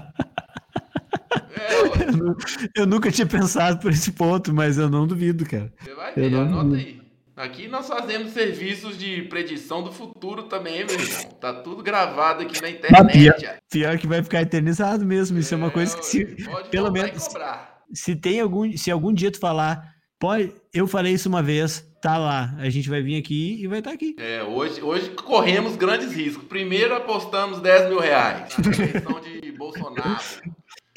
eu, 2.76 2.86
nunca 2.86 3.10
tinha 3.10 3.26
pensado 3.26 3.78
por 3.78 3.92
esse 3.92 4.12
ponto, 4.12 4.52
mas 4.52 4.78
eu 4.78 4.88
não 4.88 5.06
duvido, 5.06 5.44
cara. 5.44 5.72
Você 5.80 5.94
vai 5.94 6.14
ver, 6.14 6.34
anota 6.34 6.64
duvido. 6.64 6.76
aí. 6.76 7.00
Aqui 7.36 7.68
nós 7.68 7.88
fazemos 7.88 8.32
serviços 8.32 8.98
de 8.98 9.22
predição 9.22 9.82
do 9.82 9.90
futuro 9.90 10.42
também, 10.42 10.84
meu 10.84 10.94
irmão. 10.94 11.30
Tá 11.40 11.54
tudo 11.54 11.82
gravado 11.82 12.42
aqui 12.42 12.60
na 12.60 12.68
ah, 12.68 12.70
internet. 12.70 13.12
pior, 13.12 13.58
pior, 13.70 13.98
que 13.98 14.06
vai 14.06 14.22
ficar 14.22 14.42
eternizado 14.42 15.06
mesmo. 15.06 15.38
Isso 15.38 15.54
é, 15.54 15.56
é 15.56 15.58
uma 15.58 15.70
coisa 15.70 15.96
que 15.96 16.04
se, 16.04 16.26
pelo 16.70 16.90
menos 16.92 17.28
se 17.92 18.14
tem 18.14 18.40
algum, 18.40 18.76
se 18.76 18.90
algum 18.90 19.12
dia 19.12 19.30
tu 19.30 19.38
falar, 19.38 19.94
pode, 20.18 20.52
eu 20.72 20.86
falei 20.86 21.14
isso 21.14 21.28
uma 21.28 21.42
vez, 21.42 21.84
tá 22.00 22.18
lá. 22.18 22.54
A 22.58 22.68
gente 22.68 22.88
vai 22.88 23.02
vir 23.02 23.16
aqui 23.16 23.62
e 23.62 23.66
vai 23.66 23.78
estar 23.78 23.90
tá 23.90 23.96
aqui. 23.96 24.14
É, 24.18 24.42
hoje, 24.42 24.82
hoje 24.82 25.10
corremos 25.10 25.76
grandes 25.76 26.12
riscos. 26.12 26.44
Primeiro 26.44 26.94
apostamos 26.94 27.60
10 27.60 27.88
mil 27.88 28.00
reais 28.00 28.54
na 28.58 28.84
eleição 28.84 29.20
de 29.20 29.52
Bolsonaro. 29.52 30.20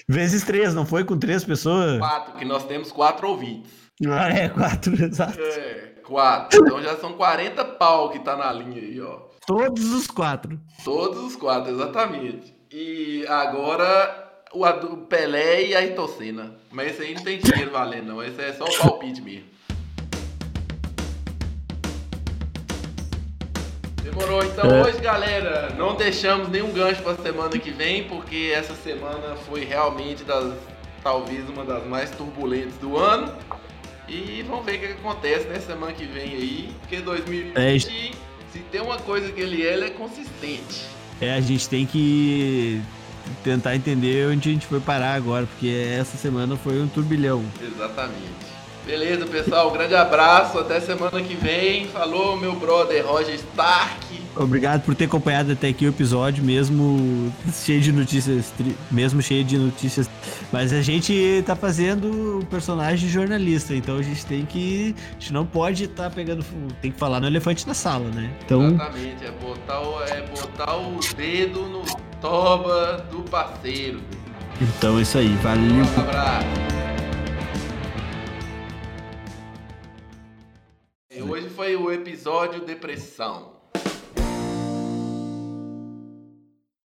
Vezes 0.07 0.43
três, 0.43 0.73
não 0.73 0.85
foi 0.85 1.03
com 1.03 1.17
três 1.17 1.43
pessoas? 1.43 1.99
Quatro, 1.99 2.33
que 2.33 2.45
nós 2.45 2.65
temos 2.65 2.91
quatro 2.91 3.29
ouvintes. 3.29 3.71
Ah, 4.07 4.29
é, 4.29 4.49
quatro, 4.49 4.93
exato. 5.03 5.39
É, 5.39 5.93
quatro. 6.03 6.59
Então 6.65 6.81
já 6.81 6.97
são 6.97 7.13
40 7.13 7.63
pau 7.65 8.09
que 8.09 8.19
tá 8.19 8.35
na 8.35 8.51
linha 8.51 8.81
aí, 8.81 8.99
ó. 8.99 9.21
Todos 9.45 9.91
os 9.91 10.07
quatro. 10.07 10.59
Todos 10.83 11.19
os 11.23 11.35
quatro, 11.35 11.71
exatamente. 11.71 12.55
E 12.71 13.25
agora 13.27 14.23
o, 14.53 14.65
o 14.65 14.97
Pelé 15.05 15.67
e 15.67 15.75
a 15.75 15.85
Itocena. 15.85 16.55
Mas 16.71 16.91
esse 16.91 17.03
aí 17.03 17.13
não 17.15 17.23
tem 17.23 17.39
dinheiro 17.39 17.71
valendo, 17.71 18.07
não. 18.07 18.23
Esse 18.23 18.41
é 18.41 18.53
só 18.53 18.65
o 18.65 18.77
palpite 18.77 19.21
mesmo. 19.21 19.47
Demorou. 24.03 24.43
Então 24.43 24.69
É. 24.69 24.83
hoje, 24.83 24.99
galera, 24.99 25.73
não 25.77 25.95
deixamos 25.95 26.49
nenhum 26.49 26.71
gancho 26.71 27.01
pra 27.01 27.15
semana 27.15 27.57
que 27.57 27.71
vem, 27.71 28.03
porque 28.03 28.51
essa 28.53 28.75
semana 28.75 29.35
foi 29.47 29.63
realmente 29.63 30.23
das 30.23 30.53
talvez 31.01 31.47
uma 31.49 31.63
das 31.65 31.85
mais 31.85 32.11
turbulentas 32.11 32.73
do 32.75 32.97
ano. 32.97 33.33
E 34.07 34.43
vamos 34.47 34.65
ver 34.65 34.75
o 34.75 34.79
que 34.79 34.85
acontece 34.87 35.47
nessa 35.47 35.67
semana 35.67 35.93
que 35.93 36.05
vem 36.05 36.23
aí, 36.33 36.75
porque 36.81 36.97
2020, 36.97 37.57
É, 37.57 37.79
se 37.79 38.59
tem 38.71 38.81
uma 38.81 38.97
coisa 38.97 39.31
que 39.31 39.39
ele 39.39 39.65
é, 39.65 39.73
ele 39.73 39.85
é 39.85 39.89
consistente. 39.89 40.81
É, 41.21 41.33
a 41.33 41.39
gente 41.41 41.69
tem 41.69 41.85
que 41.85 42.81
tentar 43.43 43.75
entender 43.75 44.27
onde 44.27 44.49
a 44.49 44.51
gente 44.51 44.67
foi 44.67 44.81
parar 44.81 45.13
agora, 45.13 45.45
porque 45.45 45.69
essa 45.97 46.17
semana 46.17 46.57
foi 46.57 46.81
um 46.81 46.87
turbilhão. 46.87 47.43
Exatamente. 47.61 48.52
Beleza, 48.85 49.25
pessoal, 49.25 49.69
um 49.69 49.73
grande 49.73 49.95
abraço, 49.95 50.59
até 50.59 50.79
semana 50.81 51.21
que 51.21 51.35
vem. 51.35 51.87
Falou, 51.87 52.35
meu 52.35 52.53
brother 52.53 53.05
Roger 53.05 53.35
Stark. 53.35 54.21
Obrigado 54.35 54.81
por 54.81 54.93
ter 54.93 55.05
acompanhado 55.05 55.53
até 55.53 55.69
aqui 55.69 55.85
o 55.85 55.89
episódio, 55.89 56.43
mesmo 56.43 57.31
cheio 57.53 57.79
de 57.79 57.93
notícias, 57.93 58.51
mesmo 58.91 59.21
cheio 59.21 59.43
de 59.43 59.57
notícias. 59.57 60.09
Mas 60.51 60.73
a 60.73 60.81
gente 60.81 61.41
tá 61.45 61.55
fazendo 61.55 62.39
o 62.39 62.45
personagem 62.45 63.07
jornalista, 63.07 63.73
então 63.73 63.97
a 63.97 64.01
gente 64.01 64.25
tem 64.25 64.45
que. 64.45 64.93
A 65.11 65.13
gente 65.13 65.31
não 65.31 65.45
pode 65.45 65.85
estar 65.85 66.09
pegando. 66.09 66.43
Tem 66.81 66.91
que 66.91 66.99
falar 66.99 67.21
no 67.21 67.27
elefante 67.27 67.65
na 67.65 67.73
sala, 67.73 68.09
né? 68.09 68.31
Então, 68.43 68.67
Exatamente, 68.67 69.23
é 69.23 69.31
botar, 69.31 69.79
o, 69.81 70.03
é 70.03 70.21
botar 70.23 70.75
o 70.75 70.99
dedo 71.15 71.61
no 71.69 71.83
toba 72.19 73.05
do 73.09 73.21
parceiro. 73.29 74.01
então 74.59 74.99
é 74.99 75.03
isso 75.03 75.17
aí. 75.17 75.33
Valeu. 75.41 75.85
Um 75.85 76.01
abraço. 76.01 76.82
Hoje 81.33 81.49
foi 81.49 81.75
o 81.75 81.91
episódio 81.91 82.63
Depressão. 82.63 83.53